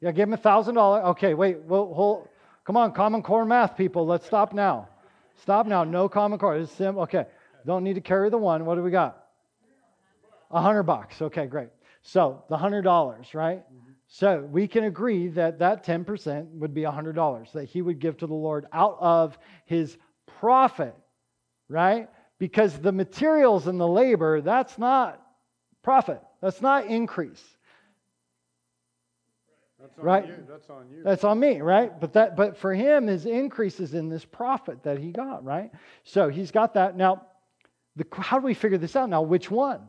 Yeah, 0.00 0.12
give 0.12 0.28
him 0.28 0.32
a 0.32 0.38
$1,000. 0.38 1.04
Okay, 1.10 1.34
wait, 1.34 1.58
well, 1.60 1.92
hold. 1.92 2.28
Come 2.68 2.76
on, 2.76 2.92
common 2.92 3.22
core 3.22 3.46
math, 3.46 3.78
people. 3.78 4.04
Let's 4.04 4.26
stop 4.26 4.52
now. 4.52 4.90
Stop 5.40 5.66
now. 5.66 5.84
No 5.84 6.06
common 6.06 6.38
core. 6.38 6.54
It's 6.58 6.70
sim. 6.70 6.98
Okay, 6.98 7.24
don't 7.64 7.82
need 7.82 7.94
to 7.94 8.02
carry 8.02 8.28
the 8.28 8.36
one. 8.36 8.66
What 8.66 8.74
do 8.74 8.82
we 8.82 8.90
got? 8.90 9.24
A 10.50 10.60
hundred 10.60 10.82
bucks. 10.82 11.22
Okay, 11.22 11.46
great. 11.46 11.70
So 12.02 12.44
the 12.50 12.58
hundred 12.58 12.82
dollars, 12.82 13.32
right? 13.32 13.62
So 14.06 14.46
we 14.52 14.68
can 14.68 14.84
agree 14.84 15.28
that 15.28 15.60
that 15.60 15.82
10% 15.82 16.50
would 16.56 16.74
be 16.74 16.84
a 16.84 16.90
$100 16.90 17.52
that 17.52 17.64
he 17.64 17.80
would 17.80 18.00
give 18.00 18.18
to 18.18 18.26
the 18.26 18.34
Lord 18.34 18.66
out 18.70 18.98
of 19.00 19.38
his 19.64 19.96
profit, 20.38 20.94
right? 21.70 22.10
Because 22.38 22.78
the 22.78 22.92
materials 22.92 23.66
and 23.66 23.80
the 23.80 23.88
labor, 23.88 24.42
that's 24.42 24.76
not 24.76 25.22
profit. 25.82 26.20
That's 26.42 26.60
not 26.60 26.84
increase. 26.84 27.42
That's 29.80 29.98
on 29.98 30.04
right? 30.04 30.26
you. 30.26 30.34
That's 30.48 30.70
on 30.70 30.90
you. 30.90 31.02
That's 31.04 31.24
on 31.24 31.38
me, 31.38 31.60
right? 31.60 32.00
But 32.00 32.12
that 32.14 32.36
but 32.36 32.56
for 32.56 32.74
him, 32.74 33.06
his 33.06 33.26
increase 33.26 33.78
is 33.78 33.94
in 33.94 34.08
this 34.08 34.24
profit 34.24 34.82
that 34.82 34.98
he 34.98 35.12
got, 35.12 35.44
right? 35.44 35.70
So 36.04 36.28
he's 36.28 36.50
got 36.50 36.74
that. 36.74 36.96
Now, 36.96 37.26
the, 37.94 38.04
how 38.12 38.38
do 38.38 38.44
we 38.46 38.54
figure 38.54 38.78
this 38.78 38.96
out 38.96 39.08
now? 39.08 39.22
Which 39.22 39.50
one? 39.50 39.80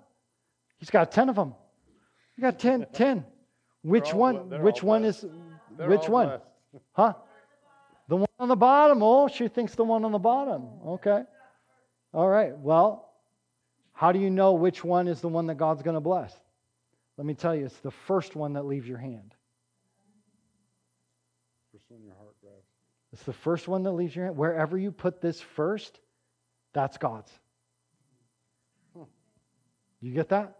He's 0.77 0.89
got 0.89 1.11
10 1.11 1.29
of 1.29 1.35
them. 1.35 1.53
You 2.37 2.41
got 2.41 2.59
10, 2.59 2.87
10. 2.93 3.25
Which 3.81 4.13
one? 4.13 4.61
Which 4.61 4.83
one 4.83 5.01
blessed. 5.01 5.23
is 5.23 5.29
They're 5.77 5.89
which 5.89 6.07
one? 6.07 6.27
blessed. 6.27 6.43
Huh? 6.93 7.13
The 8.07 8.17
one 8.17 8.27
on 8.39 8.47
the 8.47 8.55
bottom. 8.55 9.01
Oh, 9.03 9.27
she 9.27 9.47
thinks 9.47 9.75
the 9.75 9.83
one 9.83 10.05
on 10.05 10.11
the 10.11 10.19
bottom. 10.19 10.67
Okay. 10.85 11.23
All 12.13 12.27
right. 12.27 12.57
Well, 12.57 13.13
how 13.93 14.11
do 14.11 14.19
you 14.19 14.29
know 14.29 14.53
which 14.53 14.83
one 14.83 15.07
is 15.07 15.21
the 15.21 15.27
one 15.27 15.47
that 15.47 15.55
God's 15.55 15.83
going 15.83 15.95
to 15.95 16.01
bless? 16.01 16.33
Let 17.17 17.25
me 17.25 17.33
tell 17.33 17.55
you, 17.55 17.65
it's 17.65 17.77
the 17.79 17.91
first 17.91 18.35
one 18.35 18.53
that 18.53 18.65
leaves 18.65 18.87
your 18.87 18.97
hand. 18.97 19.35
First 21.71 21.83
one 21.89 22.01
your 22.03 22.15
heart 22.15 22.35
grabs. 22.41 22.65
It's 23.13 23.23
the 23.23 23.33
first 23.33 23.67
one 23.67 23.83
that 23.83 23.91
leaves 23.91 24.15
your 24.15 24.25
hand. 24.25 24.37
Wherever 24.37 24.77
you 24.77 24.91
put 24.91 25.21
this 25.21 25.41
first, 25.41 25.99
that's 26.73 26.97
God's. 26.97 27.31
Hmm. 28.95 29.03
You 30.01 30.13
get 30.13 30.29
that? 30.29 30.55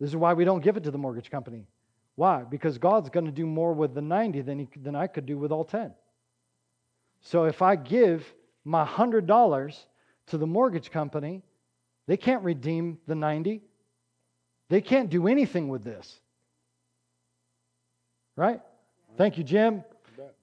This 0.00 0.10
is 0.10 0.16
why 0.16 0.34
we 0.34 0.44
don't 0.44 0.62
give 0.62 0.76
it 0.76 0.84
to 0.84 0.90
the 0.90 0.98
mortgage 0.98 1.30
company. 1.30 1.66
Why? 2.16 2.42
Because 2.42 2.78
God's 2.78 3.10
going 3.10 3.26
to 3.26 3.32
do 3.32 3.46
more 3.46 3.72
with 3.72 3.94
the 3.94 4.02
90 4.02 4.40
than, 4.42 4.58
he, 4.58 4.68
than 4.76 4.96
I 4.96 5.06
could 5.06 5.26
do 5.26 5.38
with 5.38 5.52
all 5.52 5.64
10. 5.64 5.92
So 7.20 7.44
if 7.44 7.62
I 7.62 7.76
give 7.76 8.24
my 8.64 8.84
$100 8.84 9.84
to 10.28 10.38
the 10.38 10.46
mortgage 10.46 10.90
company, 10.90 11.42
they 12.06 12.16
can't 12.16 12.42
redeem 12.42 12.98
the 13.06 13.14
90. 13.14 13.62
They 14.68 14.80
can't 14.80 15.10
do 15.10 15.28
anything 15.28 15.68
with 15.68 15.84
this. 15.84 16.20
Right? 18.34 18.60
Thank 19.16 19.38
you, 19.38 19.44
Jim. 19.44 19.84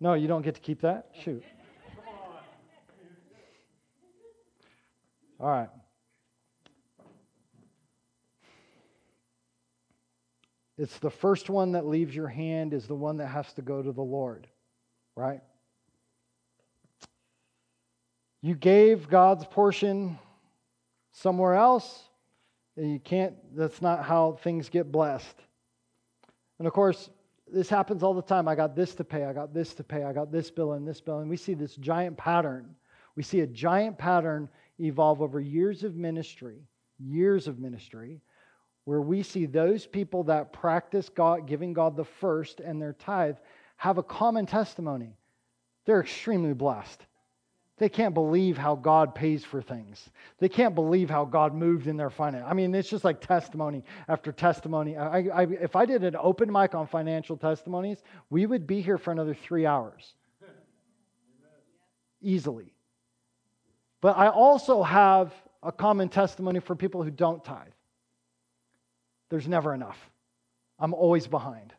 No, 0.03 0.15
you 0.15 0.27
don't 0.27 0.41
get 0.41 0.55
to 0.55 0.59
keep 0.59 0.81
that? 0.81 1.11
Shoot. 1.23 1.45
All 5.39 5.47
right. 5.47 5.69
It's 10.77 10.99
the 10.99 11.09
first 11.09 11.49
one 11.49 11.71
that 11.71 11.85
leaves 11.85 12.13
your 12.13 12.27
hand 12.27 12.73
is 12.73 12.85
the 12.85 12.93
one 12.95 13.15
that 13.17 13.27
has 13.27 13.53
to 13.53 13.61
go 13.61 13.81
to 13.81 13.93
the 13.93 14.01
Lord, 14.01 14.45
right? 15.15 15.39
You 18.41 18.55
gave 18.55 19.07
God's 19.07 19.45
portion 19.45 20.19
somewhere 21.13 21.53
else, 21.53 22.03
and 22.75 22.91
you 22.91 22.99
can't, 22.99 23.35
that's 23.55 23.81
not 23.81 24.03
how 24.03 24.33
things 24.43 24.67
get 24.67 24.91
blessed. 24.91 25.37
And 26.59 26.67
of 26.67 26.73
course, 26.73 27.09
this 27.53 27.69
happens 27.69 28.03
all 28.03 28.13
the 28.13 28.21
time. 28.21 28.47
I 28.47 28.55
got 28.55 28.75
this 28.75 28.95
to 28.95 29.03
pay, 29.03 29.25
I 29.25 29.33
got 29.33 29.53
this 29.53 29.73
to 29.75 29.83
pay, 29.83 30.03
I 30.03 30.11
got 30.11 30.31
this 30.31 30.49
bill 30.49 30.73
and 30.73 30.87
this 30.87 30.99
bill. 30.99 31.19
And 31.19 31.29
we 31.29 31.37
see 31.37 31.53
this 31.53 31.75
giant 31.75 32.17
pattern. 32.17 32.75
We 33.15 33.23
see 33.23 33.41
a 33.41 33.47
giant 33.47 33.97
pattern 33.97 34.49
evolve 34.79 35.21
over 35.21 35.39
years 35.39 35.83
of 35.83 35.95
ministry, 35.95 36.57
years 36.99 37.47
of 37.47 37.59
ministry, 37.59 38.21
where 38.85 39.01
we 39.01 39.21
see 39.21 39.45
those 39.45 39.85
people 39.85 40.23
that 40.23 40.51
practice 40.51 41.09
God, 41.09 41.47
giving 41.47 41.73
God 41.73 41.95
the 41.95 42.03
first 42.03 42.59
and 42.59 42.81
their 42.81 42.93
tithe 42.93 43.37
have 43.77 43.97
a 43.97 44.03
common 44.03 44.45
testimony. 44.45 45.15
They're 45.85 46.01
extremely 46.01 46.53
blessed. 46.53 47.05
They 47.77 47.89
can't 47.89 48.13
believe 48.13 48.57
how 48.57 48.75
God 48.75 49.15
pays 49.15 49.43
for 49.43 49.61
things. 49.61 50.09
They 50.37 50.47
can't 50.47 50.75
believe 50.75 51.09
how 51.09 51.25
God 51.25 51.55
moved 51.55 51.87
in 51.87 51.97
their 51.97 52.11
finance. 52.11 52.45
I 52.47 52.53
mean, 52.53 52.73
it's 52.75 52.89
just 52.89 53.03
like 53.03 53.19
testimony 53.19 53.83
after 54.07 54.31
testimony. 54.31 54.95
I, 54.95 55.21
I, 55.21 55.43
if 55.43 55.75
I 55.75 55.85
did 55.85 56.03
an 56.03 56.15
open 56.19 56.51
mic 56.51 56.75
on 56.75 56.85
financial 56.85 57.35
testimonies, 57.35 58.03
we 58.29 58.45
would 58.45 58.67
be 58.67 58.79
here 58.81 58.99
for 58.99 59.11
another 59.11 59.33
three 59.33 59.65
hours. 59.65 60.13
Easily. 62.21 62.73
But 64.01 64.17
I 64.17 64.27
also 64.27 64.83
have 64.83 65.33
a 65.63 65.71
common 65.71 66.09
testimony 66.09 66.59
for 66.59 66.75
people 66.75 67.01
who 67.01 67.09
don't 67.09 67.43
tithe. 67.43 67.67
There's 69.29 69.47
never 69.47 69.73
enough. 69.73 69.97
I'm 70.77 70.93
always 70.93 71.25
behind. 71.25 71.73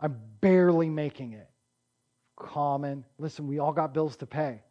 I'm 0.00 0.18
barely 0.40 0.90
making 0.90 1.32
it 1.32 1.48
common. 2.36 3.04
Listen, 3.18 3.46
we 3.46 3.58
all 3.58 3.72
got 3.72 3.94
bills 3.94 4.16
to 4.16 4.26
pay. 4.26 4.62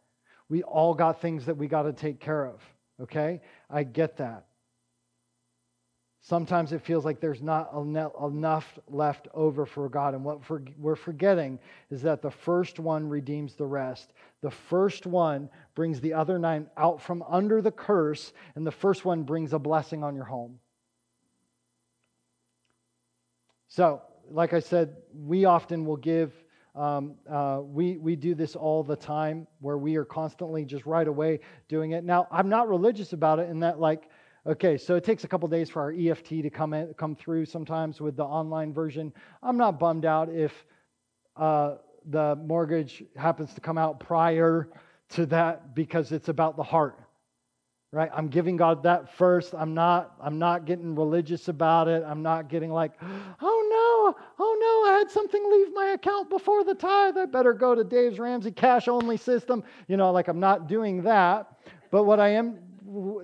We 0.50 0.64
all 0.64 0.94
got 0.94 1.22
things 1.22 1.46
that 1.46 1.58
we 1.58 1.68
got 1.68 1.84
to 1.84 1.94
take 1.94 2.20
care 2.20 2.46
of. 2.46 2.62
Okay? 3.02 3.42
I 3.70 3.84
get 3.84 4.18
that. 4.18 4.46
Sometimes 6.22 6.74
it 6.74 6.82
feels 6.82 7.06
like 7.06 7.20
there's 7.20 7.44
not 7.44 7.72
enough 7.72 8.80
left 8.88 9.28
over 9.36 9.64
for 9.64 9.88
God. 9.90 10.16
And 10.16 10.24
what 10.24 10.40
we're 10.80 10.96
forgetting 10.96 11.60
is 11.92 12.02
that 12.02 12.24
the 12.24 12.32
first 12.32 12.80
one 12.80 13.08
redeems 13.08 13.54
the 13.54 13.68
rest. 13.68 14.12
The 14.42 14.50
first 14.50 15.06
one 15.06 15.52
brings 15.76 16.02
the 16.02 16.14
other 16.14 16.40
nine 16.40 16.68
out 16.78 17.00
from 17.00 17.24
under 17.30 17.62
the 17.62 17.72
curse, 17.72 18.34
and 18.56 18.66
the 18.66 18.72
first 18.72 19.06
one 19.06 19.22
brings 19.22 19.54
a 19.54 19.60
blessing 19.60 20.04
on 20.04 20.16
your 20.16 20.26
home. 20.26 20.58
So, 23.68 24.02
like 24.32 24.54
I 24.54 24.62
said, 24.62 24.96
we 25.14 25.46
often 25.46 25.86
will 25.86 25.98
give 25.98 26.34
um, 26.76 27.16
uh, 27.30 27.62
we, 27.64 27.98
we 27.98 28.16
do 28.16 28.36
this 28.36 28.56
all 28.56 28.84
the 28.84 28.96
time 28.96 29.48
where 29.60 29.78
we 29.78 29.96
are 29.96 30.06
constantly 30.06 30.66
just 30.66 30.86
right 30.86 31.08
away 31.08 31.40
doing 31.70 31.92
it. 31.92 32.04
Now, 32.04 32.28
I'm 32.32 32.50
not 32.50 32.68
religious 32.68 33.14
about 33.14 33.40
it 33.40 33.50
in 33.50 33.60
that, 33.62 33.80
like, 33.80 34.10
okay, 34.46 34.78
so 34.78 34.96
it 34.96 35.04
takes 35.04 35.24
a 35.24 35.28
couple 35.28 35.48
days 35.48 35.70
for 35.70 35.82
our 35.82 35.94
EFT 35.94 36.30
to 36.30 36.50
come, 36.50 36.74
in, 36.74 36.94
come 36.96 37.16
through 37.16 37.46
sometimes 37.46 38.02
with 38.02 38.18
the 38.18 38.26
online 38.26 38.74
version. 38.74 39.14
I'm 39.42 39.58
not 39.58 39.80
bummed 39.80 40.06
out 40.06 40.30
if 40.30 40.66
uh, 41.38 41.76
the 42.10 42.36
mortgage 42.36 43.04
happens 43.16 43.54
to 43.54 43.62
come 43.62 43.78
out 43.78 44.00
prior 44.00 44.70
to 45.10 45.26
that 45.28 45.76
because 45.76 46.12
it's 46.12 46.30
about 46.30 46.58
the 46.58 46.64
heart 46.64 47.00
right 47.92 48.10
i'm 48.14 48.28
giving 48.28 48.58
god 48.58 48.84
that 48.84 49.16
first 49.16 49.54
i'm 49.56 49.74
not 49.74 50.14
i'm 50.20 50.38
not 50.38 50.66
getting 50.66 50.96
religious 50.96 51.48
about 51.48 51.88
it 51.88 52.04
i'm 52.06 52.22
not 52.22 52.50
getting 52.50 52.72
like 52.72 52.94
oh 53.42 53.55
i 54.96 55.00
had 55.00 55.12
something 55.12 55.44
leave 55.52 55.74
my 55.74 55.88
account 55.88 56.30
before 56.30 56.64
the 56.64 56.74
tithe. 56.74 57.18
I 57.18 57.26
better 57.26 57.54
go 57.54 57.76
to 57.76 57.84
dave's 57.84 58.18
ramsey 58.18 58.52
cash 58.52 58.88
only 58.88 59.18
system. 59.18 59.64
You 59.88 59.98
know 59.98 60.12
like 60.12 60.28
i'm 60.28 60.40
not 60.40 60.68
doing 60.68 61.04
that. 61.04 61.48
But 61.92 62.04
what 62.04 62.20
i 62.20 62.30
am 62.30 62.60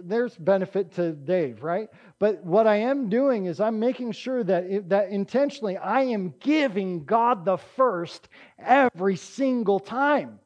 there's 0.03 0.36
benefit 0.36 0.91
to 0.95 1.13
dave 1.13 1.63
right? 1.63 1.88
But 2.19 2.43
what 2.43 2.67
i 2.67 2.76
am 2.76 3.09
doing 3.09 3.45
is 3.45 3.61
i'm 3.61 3.80
making 3.80 4.11
sure 4.11 4.43
that 4.43 4.89
that 4.89 5.09
intentionally 5.09 5.78
i 5.78 6.01
am 6.01 6.34
giving 6.39 7.05
god 7.05 7.45
the 7.45 7.57
first 7.57 8.28
every 8.59 9.15
single 9.15 9.80
time. 9.80 10.39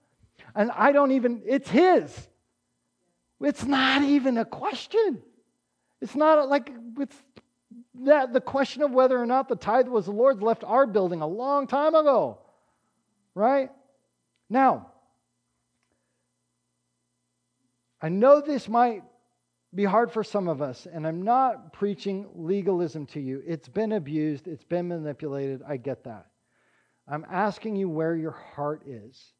And 0.53 0.69
i 0.71 0.91
don't 0.91 1.11
even 1.11 1.41
it's 1.45 1.69
his. 1.69 2.29
It's 3.41 3.65
not 3.65 4.03
even 4.03 4.37
a 4.37 4.45
question. 4.45 5.21
It's 6.01 6.15
not 6.15 6.49
like 6.49 6.71
it's 6.99 7.17
that 8.03 8.33
the 8.33 8.41
question 8.41 8.81
of 8.81 8.91
whether 8.91 9.19
or 9.19 9.25
not 9.25 9.47
the 9.47 9.55
tithe 9.55 9.87
was 9.87 10.05
the 10.05 10.11
Lord's 10.11 10.41
left 10.41 10.63
our 10.63 10.85
building 10.85 11.21
a 11.21 11.27
long 11.27 11.67
time 11.67 11.95
ago. 11.95 12.39
Right? 13.33 13.69
Now, 14.49 14.91
I 18.01 18.09
know 18.09 18.41
this 18.41 18.67
might 18.67 19.03
be 19.73 19.83
hard 19.83 20.11
for 20.11 20.23
some 20.23 20.47
of 20.47 20.61
us, 20.61 20.87
and 20.91 21.05
I'm 21.05 21.23
not 21.23 21.73
preaching 21.73 22.27
legalism 22.33 23.05
to 23.07 23.19
you. 23.19 23.43
It's 23.45 23.67
been 23.67 23.93
abused, 23.93 24.47
it's 24.47 24.63
been 24.63 24.87
manipulated. 24.87 25.61
I 25.67 25.77
get 25.77 26.03
that. 26.05 26.27
I'm 27.07 27.25
asking 27.29 27.75
you 27.75 27.89
where 27.89 28.15
your 28.15 28.31
heart 28.55 28.83
is. 28.87 29.33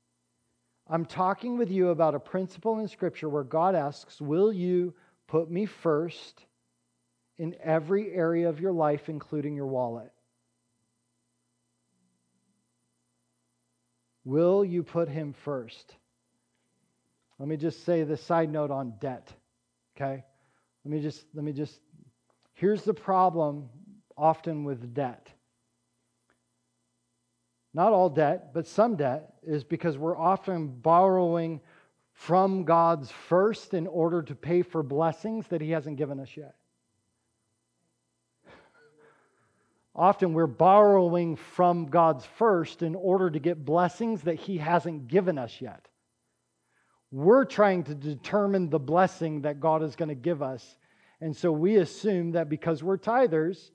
I'm 0.88 1.06
talking 1.06 1.58
with 1.58 1.72
you 1.72 1.90
about 1.90 2.16
a 2.16 2.20
principle 2.20 2.80
in 2.80 2.88
Scripture 2.88 3.30
where 3.30 3.44
God 3.44 3.76
asks, 3.76 4.22
Will 4.22 4.54
you 4.54 4.94
put 5.28 5.50
me 5.50 5.66
first 5.66 6.46
in 7.38 7.56
every 7.62 8.12
area 8.12 8.50
of 8.50 8.60
your 8.60 8.72
life, 8.72 9.10
including 9.10 9.56
your 9.56 9.68
wallet? 9.68 10.12
Will 14.24 14.66
you 14.66 14.84
put 14.84 15.08
him 15.08 15.34
first? 15.44 15.96
Let 17.38 17.48
me 17.48 17.58
just 17.58 17.86
say 17.86 18.04
the 18.04 18.18
side 18.18 18.52
note 18.52 18.72
on 18.72 18.96
debt. 19.00 19.32
Okay? 19.96 20.24
Let 20.84 20.92
me 20.92 21.02
just 21.02 21.24
let 21.34 21.44
me 21.44 21.54
just 21.54 21.80
here's 22.54 22.84
the 22.84 22.94
problem 22.94 23.70
often 24.18 24.64
with 24.64 24.94
debt. 24.94 25.30
Not 27.74 27.92
all 27.92 28.10
debt, 28.10 28.54
but 28.54 28.68
some 28.68 28.96
debt 28.96 29.34
is 29.44 29.64
because 29.64 29.98
we're 29.98 30.18
often 30.18 30.68
borrowing 30.68 31.60
from 32.14 32.64
God's 32.64 33.12
first 33.12 33.74
in 33.74 33.86
order 33.86 34.24
to 34.24 34.34
pay 34.34 34.62
for 34.62 34.82
blessings 34.82 35.48
that 35.48 35.60
He 35.60 35.72
hasn't 35.72 35.98
given 35.98 36.20
us 36.20 36.30
yet. 36.38 36.56
Often 39.96 40.34
we're 40.34 40.48
borrowing 40.48 41.38
from 41.38 41.86
God's 41.86 42.26
first 42.26 42.82
in 42.82 42.96
order 42.96 43.30
to 43.30 43.40
get 43.40 43.64
blessings 43.64 44.24
that 44.24 44.36
He 44.36 44.58
hasn't 44.58 45.08
given 45.08 45.38
us 45.38 45.62
yet. 45.62 45.88
We're 47.12 47.46
trying 47.46 47.84
to 47.84 47.96
determine 47.96 48.70
the 48.70 48.80
blessing 48.80 49.44
that 49.44 49.62
God 49.62 49.84
is 49.84 49.96
going 49.96 50.10
to 50.10 50.16
give 50.16 50.42
us. 50.42 50.78
And 51.22 51.36
so 51.36 51.50
we 51.52 51.78
assume 51.78 52.32
that 52.32 52.50
because 52.50 52.84
we're 52.84 52.98
tithers, 52.98 53.72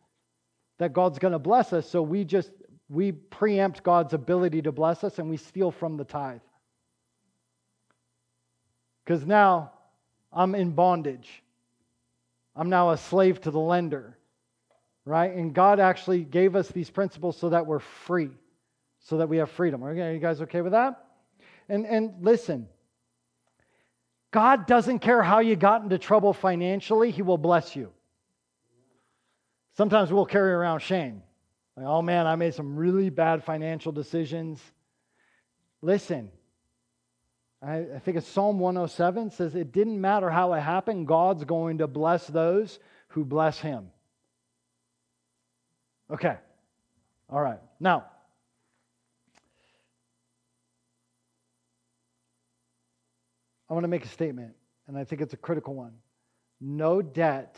that 0.79 0.93
God's 0.93 1.19
going 1.19 1.33
to 1.33 1.39
bless 1.39 1.73
us. 1.73 1.89
So 1.89 2.03
we 2.03 2.25
just 2.25 2.51
we 2.91 3.13
preempt 3.13 3.83
God's 3.83 4.13
ability 4.13 4.63
to 4.63 4.73
bless 4.73 5.05
us 5.05 5.19
and 5.19 5.31
we 5.31 5.37
steal 5.37 5.71
from 5.71 5.97
the 5.97 6.05
tithe. 6.05 6.41
Because 9.05 9.25
now 9.25 9.73
I'm 10.33 10.55
in 10.55 10.73
bondage. 10.73 11.43
I'm 12.55 12.69
now 12.69 12.91
a 12.91 12.99
slave 12.99 13.41
to 13.43 13.51
the 13.51 13.61
lender, 13.61 14.19
right? 15.05 15.33
And 15.33 15.55
God 15.55 15.81
actually 15.81 16.25
gave 16.25 16.57
us 16.57 16.69
these 16.69 16.91
principles 16.91 17.37
so 17.37 17.51
that 17.51 17.67
we're 17.67 17.79
free, 17.79 18.31
so 19.01 19.19
that 19.19 19.29
we 19.29 19.39
have 19.39 19.51
freedom. 19.51 19.83
Are 19.83 19.93
you 19.93 20.19
guys 20.19 20.41
okay 20.43 20.61
with 20.61 20.73
that? 20.73 21.05
And, 21.69 21.87
and 21.87 22.15
listen, 22.23 22.69
God 24.31 24.67
doesn't 24.67 25.01
care 25.01 25.23
how 25.23 25.41
you 25.41 25.57
got 25.57 25.83
into 25.83 25.99
trouble 25.99 26.33
financially, 26.33 27.11
He 27.11 27.23
will 27.23 27.39
bless 27.39 27.75
you. 27.75 27.93
Sometimes 29.77 30.13
we'll 30.13 30.27
carry 30.27 30.53
around 30.53 30.81
shame. 30.81 31.23
Like, 31.77 31.87
oh 31.87 32.03
man, 32.03 32.27
I 32.27 32.37
made 32.37 32.55
some 32.55 32.77
really 32.77 33.11
bad 33.11 33.45
financial 33.45 33.93
decisions. 33.93 34.61
Listen, 35.81 36.31
I, 37.63 37.79
I 37.95 37.99
think 38.01 38.17
it's 38.17 38.29
Psalm 38.29 38.59
107 38.59 39.31
says 39.31 39.55
it 39.55 39.73
didn't 39.73 40.01
matter 40.01 40.31
how 40.31 40.53
it 40.55 40.61
happened, 40.61 41.07
God's 41.07 41.45
going 41.45 41.79
to 41.79 41.87
bless 41.87 42.27
those 42.27 42.79
who 43.09 43.25
bless 43.25 43.59
him. 43.59 43.91
Okay. 46.13 46.37
All 47.29 47.41
right. 47.41 47.61
Now, 47.79 48.07
I 53.69 53.75
want 53.75 53.85
to 53.85 53.89
make 53.89 54.05
a 54.05 54.09
statement, 54.09 54.55
and 54.89 54.99
I 54.99 55.05
think 55.05 55.21
it's 55.21 55.35
a 55.35 55.37
critical 55.37 55.75
one. 55.75 55.93
No 56.61 57.01
debt, 57.01 57.57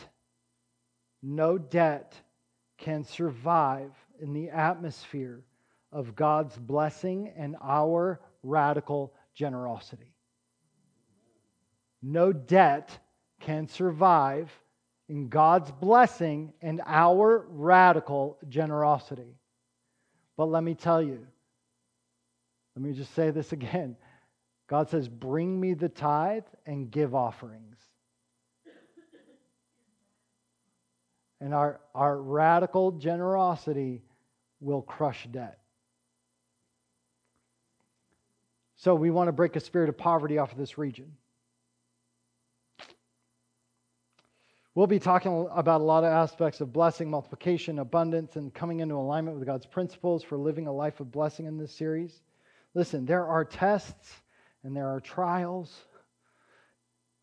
no 1.23 1.57
debt 1.57 2.15
can 2.77 3.05
survive 3.05 3.93
in 4.21 4.35
the 4.35 4.51
atmosphere 4.51 5.43
of 5.91 6.15
God's 6.15 6.59
blessing 6.59 7.33
and 7.37 7.57
our 7.63 8.21
radical 8.43 9.15
generosity. 9.35 10.13
No 12.03 12.33
debt 12.33 12.99
can 13.41 13.67
survive 13.67 14.51
in 15.13 15.29
God's 15.29 15.71
blessing 15.71 16.55
and 16.63 16.81
our 16.87 17.45
radical 17.51 18.39
generosity. 18.49 19.37
But 20.39 20.47
let 20.47 20.65
me 20.65 20.75
tell 20.75 21.03
you, 21.03 21.27
let 22.75 22.83
me 22.83 22.95
just 22.95 23.15
say 23.15 23.31
this 23.31 23.53
again. 23.59 23.97
God 24.69 24.89
says, 24.89 25.09
Bring 25.09 25.61
me 25.61 25.75
the 25.75 25.91
tithe 25.91 26.47
and 26.65 26.91
give 26.91 27.15
offerings. 27.15 27.77
And 31.43 31.53
our, 31.53 31.83
our 31.95 32.17
radical 32.17 32.93
generosity 32.93 34.05
will 34.61 34.81
crush 34.81 35.27
debt. 35.31 35.59
So 38.77 38.95
we 38.95 39.11
want 39.11 39.29
to 39.29 39.33
break 39.33 39.57
a 39.57 39.61
spirit 39.61 39.91
of 39.91 39.99
poverty 39.99 40.39
off 40.39 40.53
of 40.53 40.59
this 40.59 40.79
region. 40.79 41.13
We'll 44.75 44.87
be 44.87 44.99
talking 44.99 45.49
about 45.53 45.83
a 45.83 45.85
lot 45.85 46.03
of 46.03 46.11
aspects 46.11 46.63
of 46.63 46.73
blessing, 46.73 47.11
multiplication, 47.11 47.79
abundance, 47.79 48.37
and 48.37 48.55
coming 48.55 48.81
into 48.81 48.95
alignment 48.95 49.37
with 49.39 49.47
God's 49.47 49.67
principles 49.67 50.23
for 50.23 50.39
living 50.39 50.67
a 50.67 50.73
life 50.73 50.99
of 51.01 51.13
blessing 51.13 51.45
in 51.45 51.59
this 51.59 51.75
series. 51.75 52.23
Listen, 52.73 53.05
there 53.05 53.27
are 53.27 53.45
tests 53.45 54.11
and 54.65 54.75
there 54.75 54.89
are 54.89 54.99
trials. 54.99 55.71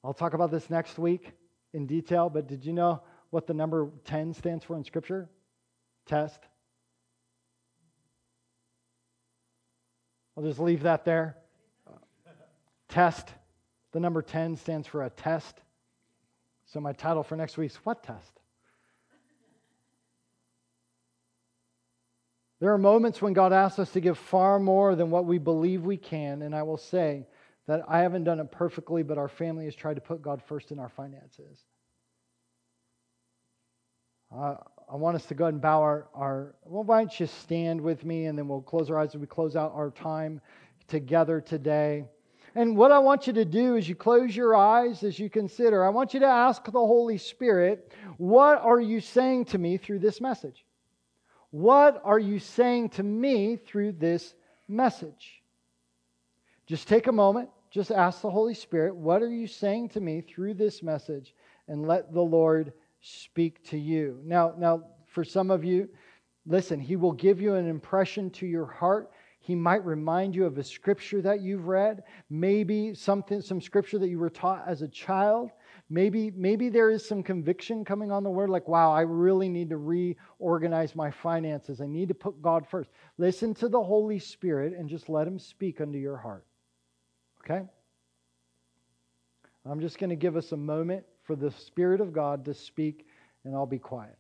I'll 0.04 0.14
talk 0.14 0.36
about 0.36 0.52
this 0.52 0.70
next 0.70 1.00
week 1.00 1.32
in 1.74 1.88
detail, 1.88 2.30
but 2.30 2.48
did 2.48 2.64
you 2.64 2.74
know 2.74 3.02
what 3.32 3.48
the 3.48 3.56
number 3.56 3.90
10 4.06 4.36
stands 4.36 4.64
for 4.64 4.78
in 4.78 4.84
Scripture? 4.84 5.28
Test. 6.06 6.40
I'll 10.38 10.44
just 10.44 10.60
leave 10.60 10.84
that 10.84 11.04
there. 11.04 11.36
Test. 12.90 13.28
The 13.92 14.00
number 14.00 14.22
10 14.22 14.56
stands 14.58 14.86
for 14.88 15.04
a 15.04 15.10
test. 15.10 15.60
So 16.72 16.80
my 16.80 16.94
title 16.94 17.24
for 17.24 17.36
next 17.36 17.58
week's 17.58 17.76
What 17.78 18.04
Test? 18.04 18.40
There 22.60 22.72
are 22.74 22.78
moments 22.78 23.22
when 23.22 23.34
God 23.34 23.54
asks 23.54 23.80
us 23.80 23.92
to 23.92 24.02
give 24.02 24.18
far 24.18 24.60
more 24.60 24.94
than 24.96 25.10
what 25.10 25.26
we 25.26 25.38
believe 25.38 25.84
we 25.84 25.98
can, 25.98 26.42
and 26.42 26.54
I 26.54 26.64
will 26.64 26.78
say 26.78 27.26
that 27.68 27.84
I 27.88 28.00
haven't 28.00 28.26
done 28.26 28.40
it 28.40 28.52
perfectly, 28.52 29.02
but 29.02 29.18
our 29.18 29.30
family 29.30 29.66
has 29.66 29.76
tried 29.76 29.96
to 29.96 30.02
put 30.02 30.22
God 30.22 30.44
first 30.44 30.72
in 30.72 30.78
our 30.78 30.90
finances. 30.90 31.64
Uh, 34.36 34.56
I 34.92 34.96
want 34.96 35.16
us 35.16 35.26
to 35.28 35.36
go 35.36 35.46
ahead 35.46 35.54
and 35.54 35.62
bow 35.62 35.82
our, 35.82 36.08
our, 36.14 36.56
well, 36.66 36.84
why 36.84 37.00
don't 37.00 37.20
you 37.20 37.28
stand 37.28 37.82
with 37.82 38.04
me 38.04 38.26
and 38.26 38.38
then 38.38 38.48
we'll 38.48 38.62
close 38.62 38.92
our 38.92 39.00
eyes 39.00 39.16
as 39.16 39.22
we 39.22 39.26
close 39.26 39.56
out 39.56 39.72
our 39.74 39.90
time 39.92 40.42
together 40.88 41.42
today. 41.42 42.06
And 42.56 42.76
what 42.76 42.92
I 42.92 43.00
want 43.00 43.28
you 43.28 43.34
to 43.34 43.46
do 43.46 43.76
is 43.76 43.88
you 43.88 43.96
close 43.96 44.36
your 44.36 44.56
eyes 44.56 45.04
as 45.04 45.20
you 45.20 45.30
consider, 45.30 45.86
I 45.86 45.90
want 45.90 46.14
you 46.14 46.20
to 46.22 46.26
ask 46.26 46.64
the 46.66 46.72
Holy 46.72 47.18
Spirit, 47.18 47.92
what 48.18 48.60
are 48.62 48.80
you 48.80 49.00
saying 49.02 49.46
to 49.46 49.58
me 49.58 49.78
through 49.78 50.00
this 50.00 50.20
message? 50.20 50.66
What 51.52 52.02
are 52.04 52.20
you 52.20 52.40
saying 52.40 52.90
to 52.90 53.04
me 53.04 53.56
through 53.56 53.94
this 53.94 54.36
message? 54.68 55.42
Just 56.68 56.88
take 56.88 57.08
a 57.08 57.12
moment, 57.12 57.50
just 57.72 57.92
ask 57.92 58.22
the 58.22 58.30
Holy 58.30 58.54
Spirit, 58.54 58.96
what 58.96 59.22
are 59.22 59.32
you 59.32 59.48
saying 59.48 59.90
to 59.90 60.00
me 60.00 60.22
through 60.22 60.56
this 60.56 60.84
message? 60.84 61.34
And 61.68 61.88
let 61.88 62.14
the 62.14 62.22
Lord 62.22 62.74
speak 63.02 63.64
to 63.70 63.78
you. 63.78 64.20
Now, 64.24 64.54
now 64.58 64.84
for 65.08 65.24
some 65.24 65.50
of 65.52 65.64
you, 65.64 65.90
listen, 66.46 66.80
he 66.80 66.96
will 66.96 67.12
give 67.12 67.42
you 67.42 67.56
an 67.56 67.68
impression 67.68 68.30
to 68.32 68.46
your 68.46 68.66
heart. 68.66 69.12
He 69.40 69.56
might 69.56 69.84
remind 69.86 70.36
you 70.36 70.46
of 70.46 70.58
a 70.58 70.64
scripture 70.64 71.22
that 71.22 71.42
you've 71.42 71.68
read, 71.68 72.04
maybe 72.30 72.94
something 72.94 73.42
some 73.42 73.62
scripture 73.62 73.98
that 73.98 74.10
you 74.10 74.20
were 74.20 74.30
taught 74.30 74.64
as 74.68 74.82
a 74.82 74.88
child. 74.88 75.50
Maybe 75.90 76.30
maybe 76.32 76.70
there 76.70 76.92
is 76.92 77.08
some 77.08 77.24
conviction 77.24 77.84
coming 77.84 78.12
on 78.12 78.24
the 78.24 78.30
word 78.30 78.50
like 78.50 78.68
wow, 78.68 78.92
I 78.92 79.02
really 79.02 79.50
need 79.50 79.70
to 79.70 79.78
reorganize 79.78 80.96
my 80.96 81.10
finances. 81.10 81.82
I 81.82 81.88
need 81.88 82.10
to 82.10 82.14
put 82.14 82.42
God 82.42 82.68
first. 82.70 82.92
Listen 83.18 83.56
to 83.56 83.70
the 83.70 83.82
Holy 83.82 84.20
Spirit 84.20 84.74
and 84.78 84.88
just 84.88 85.10
let 85.10 85.26
him 85.26 85.40
speak 85.40 85.82
unto 85.82 85.98
your 85.98 86.18
heart. 86.18 86.46
Okay? 87.44 87.66
I'm 89.66 89.80
just 89.80 89.98
going 89.98 90.12
to 90.12 90.16
give 90.16 90.36
us 90.36 90.52
a 90.52 90.58
moment 90.58 91.06
for 91.24 91.36
the 91.36 91.52
Spirit 91.52 92.02
of 92.02 92.14
God 92.14 92.46
to 92.46 92.54
speak, 92.54 93.08
and 93.44 93.56
I'll 93.56 93.66
be 93.66 93.80
quiet. 93.80 94.19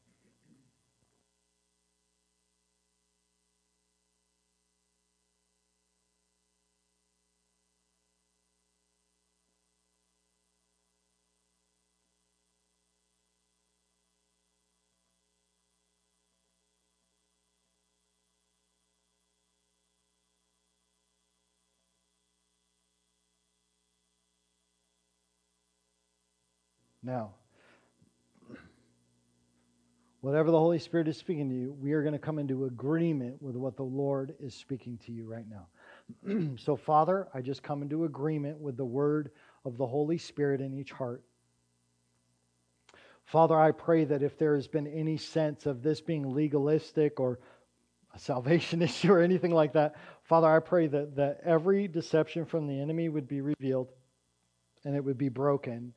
Now, 27.10 27.32
whatever 30.22 30.52
the 30.52 30.60
Holy 30.60 30.78
Spirit 30.78 31.08
is 31.08 31.18
speaking 31.18 31.50
to 31.50 31.56
you, 31.56 31.76
we 31.82 31.94
are 31.94 32.04
going 32.04 32.14
to 32.14 32.20
come 32.20 32.38
into 32.38 32.66
agreement 32.66 33.42
with 33.42 33.56
what 33.56 33.76
the 33.76 33.84
Lord 33.84 34.36
is 34.40 34.54
speaking 34.54 35.00
to 35.08 35.12
you 35.12 35.26
right 35.26 35.46
now. 35.50 36.52
so, 36.58 36.76
Father, 36.76 37.28
I 37.34 37.42
just 37.42 37.64
come 37.64 37.82
into 37.82 38.06
agreement 38.06 38.60
with 38.60 38.78
the 38.78 38.86
word 38.86 39.32
of 39.66 39.76
the 39.76 39.88
Holy 39.88 40.20
Spirit 40.20 40.62
in 40.62 40.76
each 40.76 40.92
heart. 40.92 41.24
Father, 43.26 43.60
I 43.60 43.72
pray 43.72 44.04
that 44.04 44.22
if 44.22 44.38
there 44.38 44.54
has 44.54 44.68
been 44.68 44.86
any 44.86 45.18
sense 45.18 45.66
of 45.66 45.82
this 45.82 46.02
being 46.02 46.36
legalistic 46.36 47.20
or 47.20 47.40
a 48.14 48.20
salvation 48.20 48.82
issue 48.84 49.12
or 49.12 49.20
anything 49.20 49.52
like 49.52 49.74
that, 49.74 49.96
Father, 50.26 50.48
I 50.48 50.60
pray 50.60 50.86
that, 50.86 51.16
that 51.16 51.40
every 51.44 51.88
deception 51.88 52.46
from 52.46 52.68
the 52.68 52.80
enemy 52.80 53.10
would 53.10 53.28
be 53.28 53.42
revealed 53.42 53.88
and 54.86 54.96
it 54.96 55.04
would 55.04 55.18
be 55.18 55.30
broken. 55.30 55.96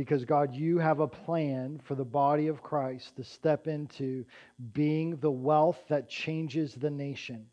Because, 0.00 0.24
God, 0.24 0.54
you 0.54 0.78
have 0.78 1.00
a 1.00 1.06
plan 1.06 1.78
for 1.84 1.94
the 1.94 2.06
body 2.06 2.46
of 2.46 2.62
Christ 2.62 3.16
to 3.16 3.22
step 3.22 3.66
into 3.66 4.24
being 4.72 5.18
the 5.18 5.30
wealth 5.30 5.78
that 5.90 6.08
changes 6.08 6.72
the 6.72 6.88
nation. 6.88 7.44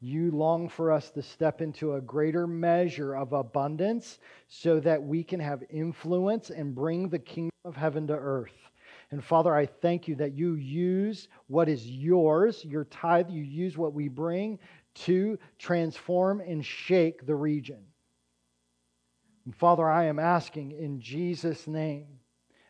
You 0.00 0.30
long 0.30 0.70
for 0.70 0.90
us 0.90 1.10
to 1.10 1.22
step 1.22 1.60
into 1.60 1.92
a 1.92 2.00
greater 2.00 2.46
measure 2.46 3.14
of 3.14 3.34
abundance 3.34 4.20
so 4.48 4.80
that 4.80 5.02
we 5.02 5.22
can 5.22 5.38
have 5.38 5.64
influence 5.68 6.48
and 6.48 6.74
bring 6.74 7.10
the 7.10 7.18
kingdom 7.18 7.52
of 7.66 7.76
heaven 7.76 8.06
to 8.06 8.14
earth. 8.14 8.56
And 9.10 9.22
Father, 9.22 9.54
I 9.54 9.66
thank 9.66 10.08
you 10.08 10.14
that 10.14 10.32
you 10.32 10.54
use 10.54 11.28
what 11.48 11.68
is 11.68 11.86
yours, 11.86 12.64
your 12.64 12.84
tithe, 12.84 13.28
you 13.28 13.42
use 13.42 13.76
what 13.76 13.92
we 13.92 14.08
bring 14.08 14.58
to 14.94 15.38
transform 15.58 16.40
and 16.40 16.64
shake 16.64 17.26
the 17.26 17.34
region. 17.34 17.84
And 19.44 19.54
Father, 19.54 19.88
I 19.88 20.04
am 20.04 20.18
asking 20.18 20.72
in 20.72 21.00
Jesus' 21.00 21.66
name, 21.66 22.06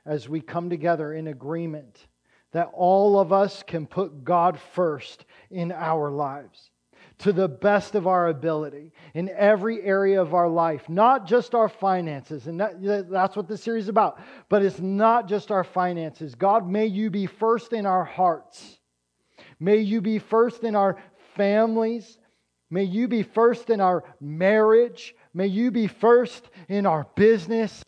as 0.05 0.29
we 0.29 0.41
come 0.41 0.71
together 0.71 1.13
in 1.13 1.29
agreement, 1.29 2.07
that 2.53 2.71
all 2.75 3.19
of 3.19 3.33
us 3.33 3.63
can 3.63 3.87
put 3.87 4.25
God 4.25 4.59
first 4.59 5.25
in 5.51 5.73
our 5.73 6.11
lives 6.11 6.71
to 7.19 7.33
the 7.33 7.49
best 7.49 7.95
of 7.95 8.07
our 8.07 8.29
ability 8.29 8.93
in 9.15 9.29
every 9.29 9.81
area 9.83 10.21
of 10.21 10.35
our 10.35 10.49
life, 10.49 10.89
not 10.89 11.27
just 11.27 11.55
our 11.55 11.69
finances. 11.69 12.49
And 12.49 12.59
that, 12.59 13.09
that's 13.09 13.37
what 13.37 13.49
this 13.49 13.63
series 13.63 13.85
is 13.85 13.89
about. 13.89 14.21
But 14.49 14.63
it's 14.63 14.81
not 14.81 15.29
just 15.29 15.51
our 15.51 15.65
finances. 15.65 16.35
God, 16.35 16.69
may 16.69 16.87
you 16.87 17.11
be 17.11 17.27
first 17.27 17.73
in 17.73 17.87
our 17.87 18.05
hearts. 18.05 18.81
May 19.61 19.79
you 19.79 20.01
be 20.01 20.19
first 20.19 20.65
in 20.65 20.75
our 20.75 20.97
families. 21.37 22.19
May 22.71 22.85
you 22.85 23.07
be 23.07 23.23
first 23.23 23.71
in 23.71 23.81
our 23.81 24.03
marriage. 24.21 25.15
May 25.35 25.47
you 25.47 25.71
be 25.71 25.87
first 25.87 26.49
in 26.69 26.87
our 26.87 27.07
business. 27.15 27.83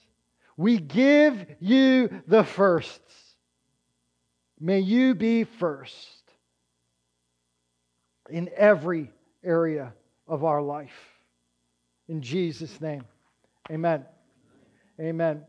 We 0.57 0.78
give 0.78 1.47
you 1.61 2.22
the 2.26 2.45
firsts. 2.45 3.01
May 4.61 4.80
you 4.80 5.14
be 5.14 5.45
first 5.45 6.22
in 8.30 8.49
every 8.57 9.11
area 9.42 9.92
of 10.26 10.45
our 10.45 10.62
life. 10.62 11.14
In 12.09 12.22
Jesus' 12.22 12.80
name. 12.80 13.05
Amen. 13.70 14.05
Amen. 15.01 15.42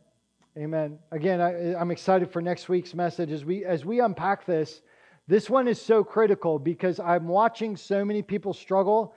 Amen. 0.58 1.00
Again, 1.12 1.42
I, 1.42 1.80
am 1.80 1.92
excited 1.92 2.32
for 2.32 2.42
next 2.42 2.70
week's 2.70 2.94
message 2.94 3.32
as 3.32 3.44
we 3.44 3.66
as 3.66 3.84
we 3.84 4.00
unpack 4.00 4.46
this. 4.46 4.82
This 5.28 5.50
one 5.50 5.68
is 5.68 5.82
so 5.82 6.04
critical 6.04 6.60
because 6.60 7.00
I'm 7.00 7.28
watching 7.28 7.76
so 7.76 8.06
many 8.06 8.22
people 8.22 8.54
struggle, 8.54 9.14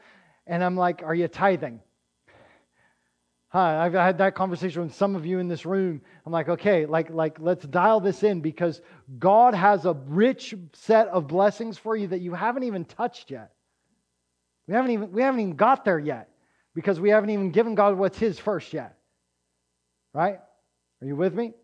and 0.46 0.64
I'm 0.64 0.76
like, 0.76 1.02
"Are 1.04 1.14
you 1.14 1.28
tithing?" 1.28 1.80
Hi, 3.50 3.82
I've 3.82 3.94
had 3.94 4.18
that 4.18 4.34
conversation 4.34 4.82
with 4.82 4.94
some 4.94 5.16
of 5.16 5.24
you 5.24 5.38
in 5.38 5.48
this 5.48 5.64
room. 5.64 6.02
I'm 6.26 6.32
like, 6.32 6.50
okay, 6.50 6.84
like, 6.84 7.08
like 7.08 7.40
let's 7.40 7.64
dial 7.66 7.98
this 7.98 8.22
in 8.22 8.42
because 8.42 8.82
God 9.18 9.54
has 9.54 9.86
a 9.86 9.94
rich 10.06 10.54
set 10.74 11.08
of 11.08 11.26
blessings 11.26 11.78
for 11.78 11.96
you 11.96 12.08
that 12.08 12.20
you 12.20 12.34
haven't 12.34 12.64
even 12.64 12.84
touched 12.84 13.30
yet. 13.30 13.52
We 14.66 14.74
haven't 14.74 14.90
even 14.90 15.12
we 15.12 15.22
haven't 15.22 15.40
even 15.40 15.56
got 15.56 15.86
there 15.86 15.98
yet 15.98 16.28
because 16.74 17.00
we 17.00 17.08
haven't 17.08 17.30
even 17.30 17.50
given 17.50 17.74
God 17.74 17.96
what's 17.96 18.18
his 18.18 18.38
first 18.38 18.74
yet. 18.74 18.98
Right? 20.12 20.38
Are 21.00 21.06
you 21.06 21.16
with 21.16 21.34
me? 21.34 21.54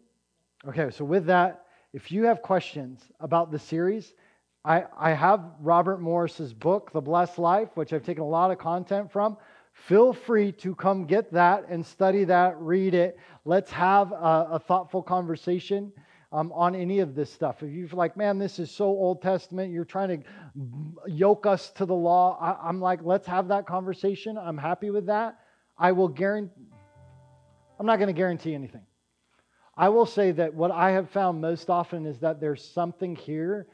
Okay, 0.67 0.91
so 0.91 1.05
with 1.05 1.27
that, 1.27 1.67
if 1.93 2.11
you 2.11 2.25
have 2.25 2.41
questions 2.41 3.03
about 3.21 3.53
the 3.53 3.59
series, 3.59 4.15
I, 4.65 4.85
I 4.99 5.11
have 5.11 5.45
Robert 5.61 6.01
Morris's 6.01 6.55
book, 6.55 6.91
The 6.93 7.01
Blessed 7.03 7.39
Life, 7.39 7.69
which 7.75 7.93
I've 7.93 8.05
taken 8.05 8.23
a 8.23 8.29
lot 8.29 8.51
of 8.51 8.57
content 8.57 9.13
from. 9.13 9.37
Feel 9.75 10.13
free 10.13 10.53
to 10.53 10.75
come 10.75 11.05
get 11.05 11.33
that 11.33 11.67
and 11.69 11.85
study 11.85 12.25
that, 12.25 12.59
read 12.59 12.95
it. 12.95 13.19
Let's 13.45 13.71
have 13.73 14.13
a, 14.13 14.49
a 14.53 14.59
thoughtful 14.59 15.03
conversation 15.03 15.93
um, 16.33 16.53
on 16.53 16.75
any 16.75 17.01
of 17.01 17.15
this 17.15 17.31
stuff. 17.31 17.63
If 17.63 17.71
you're 17.71 17.89
like, 17.89 18.17
man, 18.17 18.39
this 18.39 18.59
is 18.59 18.71
so 18.71 18.87
Old 18.87 19.21
Testament, 19.21 19.73
you're 19.73 19.85
trying 19.85 20.23
to 20.23 21.11
yoke 21.11 21.45
us 21.45 21.71
to 21.73 21.87
the 21.87 21.95
law, 21.95 22.39
I, 22.41 22.69
I'm 22.69 22.81
like, 22.81 23.01
let's 23.03 23.27
have 23.27 23.49
that 23.49 23.67
conversation. 23.67 24.39
I'm 24.39 24.59
happy 24.59 24.91
with 24.91 25.07
that. 25.07 25.39
I 25.77 25.93
will 25.93 26.09
guarantee, 26.09 26.53
I'm 27.79 27.87
not 27.87 27.97
going 27.97 28.09
to 28.09 28.19
guarantee 28.19 28.55
anything. 28.55 28.87
I 29.77 29.89
will 29.89 30.07
say 30.07 30.31
that 30.33 30.55
what 30.55 30.71
I 30.71 30.93
have 30.93 31.11
found 31.11 31.41
most 31.41 31.69
often 31.69 32.07
is 32.07 32.21
that 32.21 32.41
there's 32.41 32.65
something 32.65 33.17
here 33.17 33.67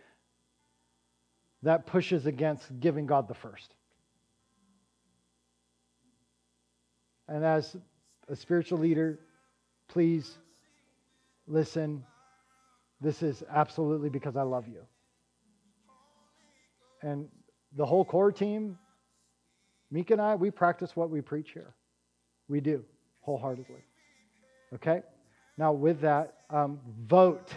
that 1.63 1.87
pushes 1.87 2.27
against 2.27 2.81
giving 2.81 3.07
God 3.07 3.29
the 3.29 3.35
first. 3.35 3.75
And 7.31 7.43
as 7.45 7.75
a 8.29 8.37
spiritual 8.37 8.79
leader, 8.79 9.19
please 9.89 10.37
listen 11.47 12.05
this 13.01 13.23
is 13.23 13.43
absolutely 13.51 14.11
because 14.11 14.37
I 14.37 14.43
love 14.43 14.69
you. 14.69 14.83
And 17.03 17.29
the 17.77 17.87
whole 17.87 18.05
core 18.05 18.31
team, 18.31 18.79
Meek 19.91 20.11
and 20.11 20.21
I, 20.21 20.35
we 20.35 20.51
practice 20.51 20.95
what 20.95 21.09
we 21.09 21.23
preach 21.23 21.53
here. 21.53 21.75
We 22.49 22.61
do, 22.61 22.85
wholeheartedly. 23.23 23.83
Okay? 24.75 25.03
Now, 25.57 25.73
with 25.73 26.03
that, 26.03 26.35
um, 26.51 26.79
vote. 27.07 27.57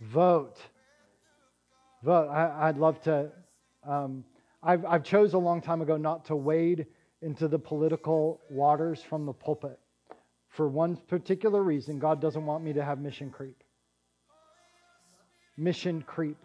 Vote. 0.00 0.56
Vote. 2.02 2.28
I, 2.28 2.66
would 2.66 2.78
love 2.78 3.00
to. 3.02 3.30
Um, 3.86 4.24
I've, 4.62 4.84
I've 4.84 5.04
chose 5.04 5.34
a 5.34 5.38
long 5.38 5.60
time 5.60 5.82
ago 5.82 5.96
not 5.96 6.26
to 6.26 6.36
wade 6.36 6.86
into 7.22 7.48
the 7.48 7.58
political 7.58 8.40
waters 8.50 9.02
from 9.02 9.26
the 9.26 9.32
pulpit 9.32 9.78
for 10.56 10.66
one 10.66 10.96
particular 10.96 11.62
reason, 11.62 11.98
God 11.98 12.20
doesn't 12.20 12.44
want 12.44 12.64
me 12.64 12.72
to 12.72 12.82
have 12.82 12.98
mission 12.98 13.30
creep. 13.30 13.62
Mission 15.58 16.02
creep. 16.02 16.38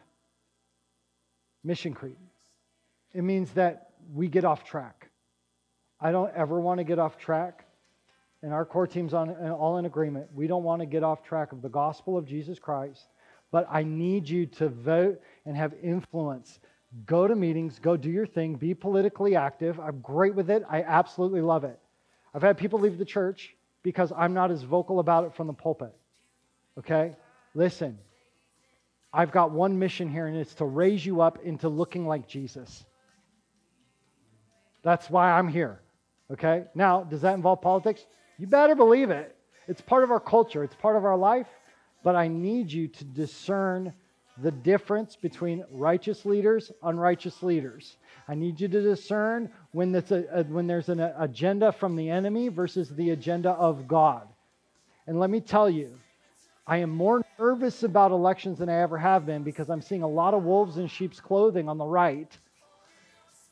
Mission 1.63 1.93
creep. 1.93 2.17
It 3.13 3.23
means 3.23 3.51
that 3.51 3.91
we 4.13 4.27
get 4.27 4.43
off 4.43 4.65
track. 4.65 5.09
I 5.99 6.11
don't 6.11 6.33
ever 6.35 6.59
want 6.59 6.79
to 6.79 6.83
get 6.83 6.99
off 6.99 7.17
track. 7.17 7.65
And 8.43 8.53
our 8.53 8.65
core 8.65 8.87
team's 8.87 9.13
on, 9.13 9.33
all 9.51 9.77
in 9.77 9.85
agreement. 9.85 10.27
We 10.33 10.47
don't 10.47 10.63
want 10.63 10.81
to 10.81 10.85
get 10.85 11.03
off 11.03 11.23
track 11.23 11.53
of 11.53 11.61
the 11.61 11.69
gospel 11.69 12.17
of 12.17 12.25
Jesus 12.25 12.59
Christ. 12.59 13.07
But 13.51 13.67
I 13.71 13.83
need 13.83 14.27
you 14.27 14.45
to 14.47 14.67
vote 14.67 15.21
and 15.45 15.55
have 15.55 15.73
influence. 15.81 16.59
Go 17.05 17.27
to 17.27 17.35
meetings, 17.35 17.79
go 17.79 17.95
do 17.95 18.09
your 18.09 18.25
thing, 18.25 18.55
be 18.55 18.73
politically 18.73 19.35
active. 19.35 19.79
I'm 19.79 20.01
great 20.01 20.35
with 20.35 20.49
it. 20.49 20.63
I 20.69 20.83
absolutely 20.83 21.41
love 21.41 21.63
it. 21.63 21.79
I've 22.33 22.41
had 22.41 22.57
people 22.57 22.79
leave 22.79 22.97
the 22.97 23.05
church 23.05 23.55
because 23.81 24.11
I'm 24.15 24.33
not 24.33 24.51
as 24.51 24.63
vocal 24.63 24.99
about 24.99 25.25
it 25.25 25.33
from 25.33 25.47
the 25.47 25.53
pulpit. 25.53 25.93
Okay? 26.77 27.15
Listen, 27.53 27.97
I've 29.13 29.31
got 29.31 29.51
one 29.51 29.79
mission 29.79 30.09
here, 30.09 30.27
and 30.27 30.37
it's 30.37 30.53
to 30.55 30.65
raise 30.65 31.05
you 31.05 31.21
up 31.21 31.39
into 31.43 31.69
looking 31.69 32.07
like 32.07 32.27
Jesus. 32.27 32.85
That's 34.83 35.09
why 35.09 35.31
I'm 35.31 35.47
here. 35.47 35.79
Okay? 36.31 36.65
Now, 36.75 37.03
does 37.03 37.21
that 37.21 37.35
involve 37.35 37.61
politics? 37.61 38.05
You 38.37 38.47
better 38.47 38.75
believe 38.75 39.11
it. 39.11 39.35
It's 39.67 39.81
part 39.81 40.03
of 40.03 40.11
our 40.11 40.19
culture, 40.19 40.63
it's 40.63 40.75
part 40.75 40.95
of 40.95 41.05
our 41.05 41.17
life, 41.17 41.47
but 42.03 42.15
I 42.15 42.27
need 42.27 42.71
you 42.71 42.87
to 42.87 43.03
discern 43.05 43.93
the 44.37 44.51
difference 44.51 45.15
between 45.15 45.65
righteous 45.71 46.25
leaders, 46.25 46.71
unrighteous 46.83 47.43
leaders. 47.43 47.97
I 48.27 48.35
need 48.35 48.59
you 48.59 48.67
to 48.67 48.81
discern 48.81 49.49
when, 49.71 49.93
a, 49.93 50.03
a, 50.09 50.15
uh, 50.15 50.39
uh, 50.39 50.43
when 50.43 50.67
there's 50.67 50.89
an 50.89 50.99
uh, 50.99 51.13
agenda 51.19 51.71
from 51.71 51.95
the 51.95 52.09
enemy 52.09 52.47
versus 52.47 52.89
the 52.89 53.11
agenda 53.11 53.51
of 53.51 53.87
God. 53.87 54.27
And 55.07 55.19
let 55.19 55.29
me 55.29 55.41
tell 55.41 55.69
you, 55.69 55.99
I 56.65 56.77
am 56.77 56.89
more 56.89 57.21
nervous 57.37 57.83
about 57.83 58.11
elections 58.11 58.59
than 58.59 58.69
I 58.69 58.81
ever 58.81 58.97
have 58.97 59.25
been 59.25 59.43
because 59.43 59.69
I'm 59.69 59.81
seeing 59.81 60.03
a 60.03 60.07
lot 60.07 60.33
of 60.33 60.43
wolves 60.43 60.77
in 60.77 60.87
sheep's 60.87 61.19
clothing 61.19 61.67
on 61.67 61.77
the 61.77 61.85
right, 61.85 62.31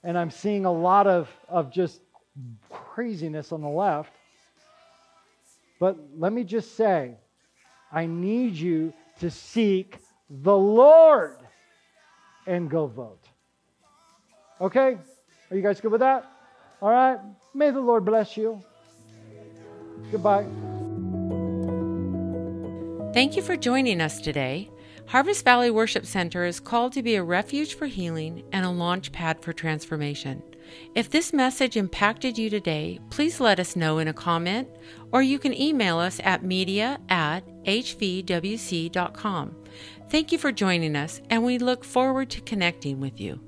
and 0.04 0.18
I'm 0.18 0.32
seeing 0.32 0.66
a 0.66 0.72
lot 0.72 1.08
of, 1.08 1.30
of 1.50 1.72
just 1.72 2.00
craziness 2.70 3.52
on 3.52 3.62
the 3.62 3.68
left. 3.68 4.14
But 5.80 5.98
let 6.18 6.32
me 6.32 6.44
just 6.44 6.76
say, 6.76 7.16
I 7.92 8.06
need 8.06 8.54
you 8.54 8.94
to 9.20 9.32
seek 9.32 9.98
the 10.30 10.56
Lord 10.56 11.38
and 12.46 12.70
go 12.70 12.88
vote. 12.88 13.28
Okay? 14.62 14.98
Are 15.50 15.56
you 15.56 15.62
guys 15.62 15.82
good 15.82 15.92
with 15.92 16.02
that? 16.02 16.32
All 16.82 16.92
right. 16.92 17.20
May 17.54 17.72
the 17.72 17.82
Lord 17.82 18.06
bless 18.06 18.38
you. 18.38 18.62
Goodbye. 20.12 20.46
Thank 23.14 23.36
you 23.36 23.42
for 23.42 23.58
joining 23.58 24.02
us 24.02 24.22
today. 24.22 24.70
Harvest 25.08 25.44
Valley 25.44 25.72
Worship 25.72 26.06
Center 26.06 26.46
is 26.46 26.60
called 26.60 26.94
to 26.94 27.02
be 27.02 27.16
a 27.16 27.24
refuge 27.24 27.74
for 27.74 27.88
healing 27.88 28.44
and 28.52 28.64
a 28.64 28.70
launch 28.70 29.12
pad 29.12 29.42
for 29.42 29.52
transformation. 29.52 30.44
If 30.96 31.10
this 31.10 31.34
message 31.34 31.78
impacted 31.78 32.38
you 32.38 32.50
today, 32.50 33.00
please 33.10 33.40
let 33.40 33.60
us 33.60 33.76
know 33.76 34.00
in 34.00 34.08
a 34.08 34.14
comment, 34.14 34.68
or 35.12 35.22
you 35.22 35.40
can 35.40 35.60
email 35.60 35.98
us 35.98 36.20
at 36.24 36.44
media 36.44 37.00
at 37.10 37.42
hvwc.com. 37.64 39.56
Thank 40.10 40.32
you 40.32 40.38
for 40.38 40.52
joining 40.52 40.96
us, 40.96 41.22
and 41.30 41.44
we 41.44 41.58
look 41.58 41.84
forward 41.84 42.30
to 42.32 42.42
connecting 42.42 43.00
with 43.00 43.20
you. 43.20 43.40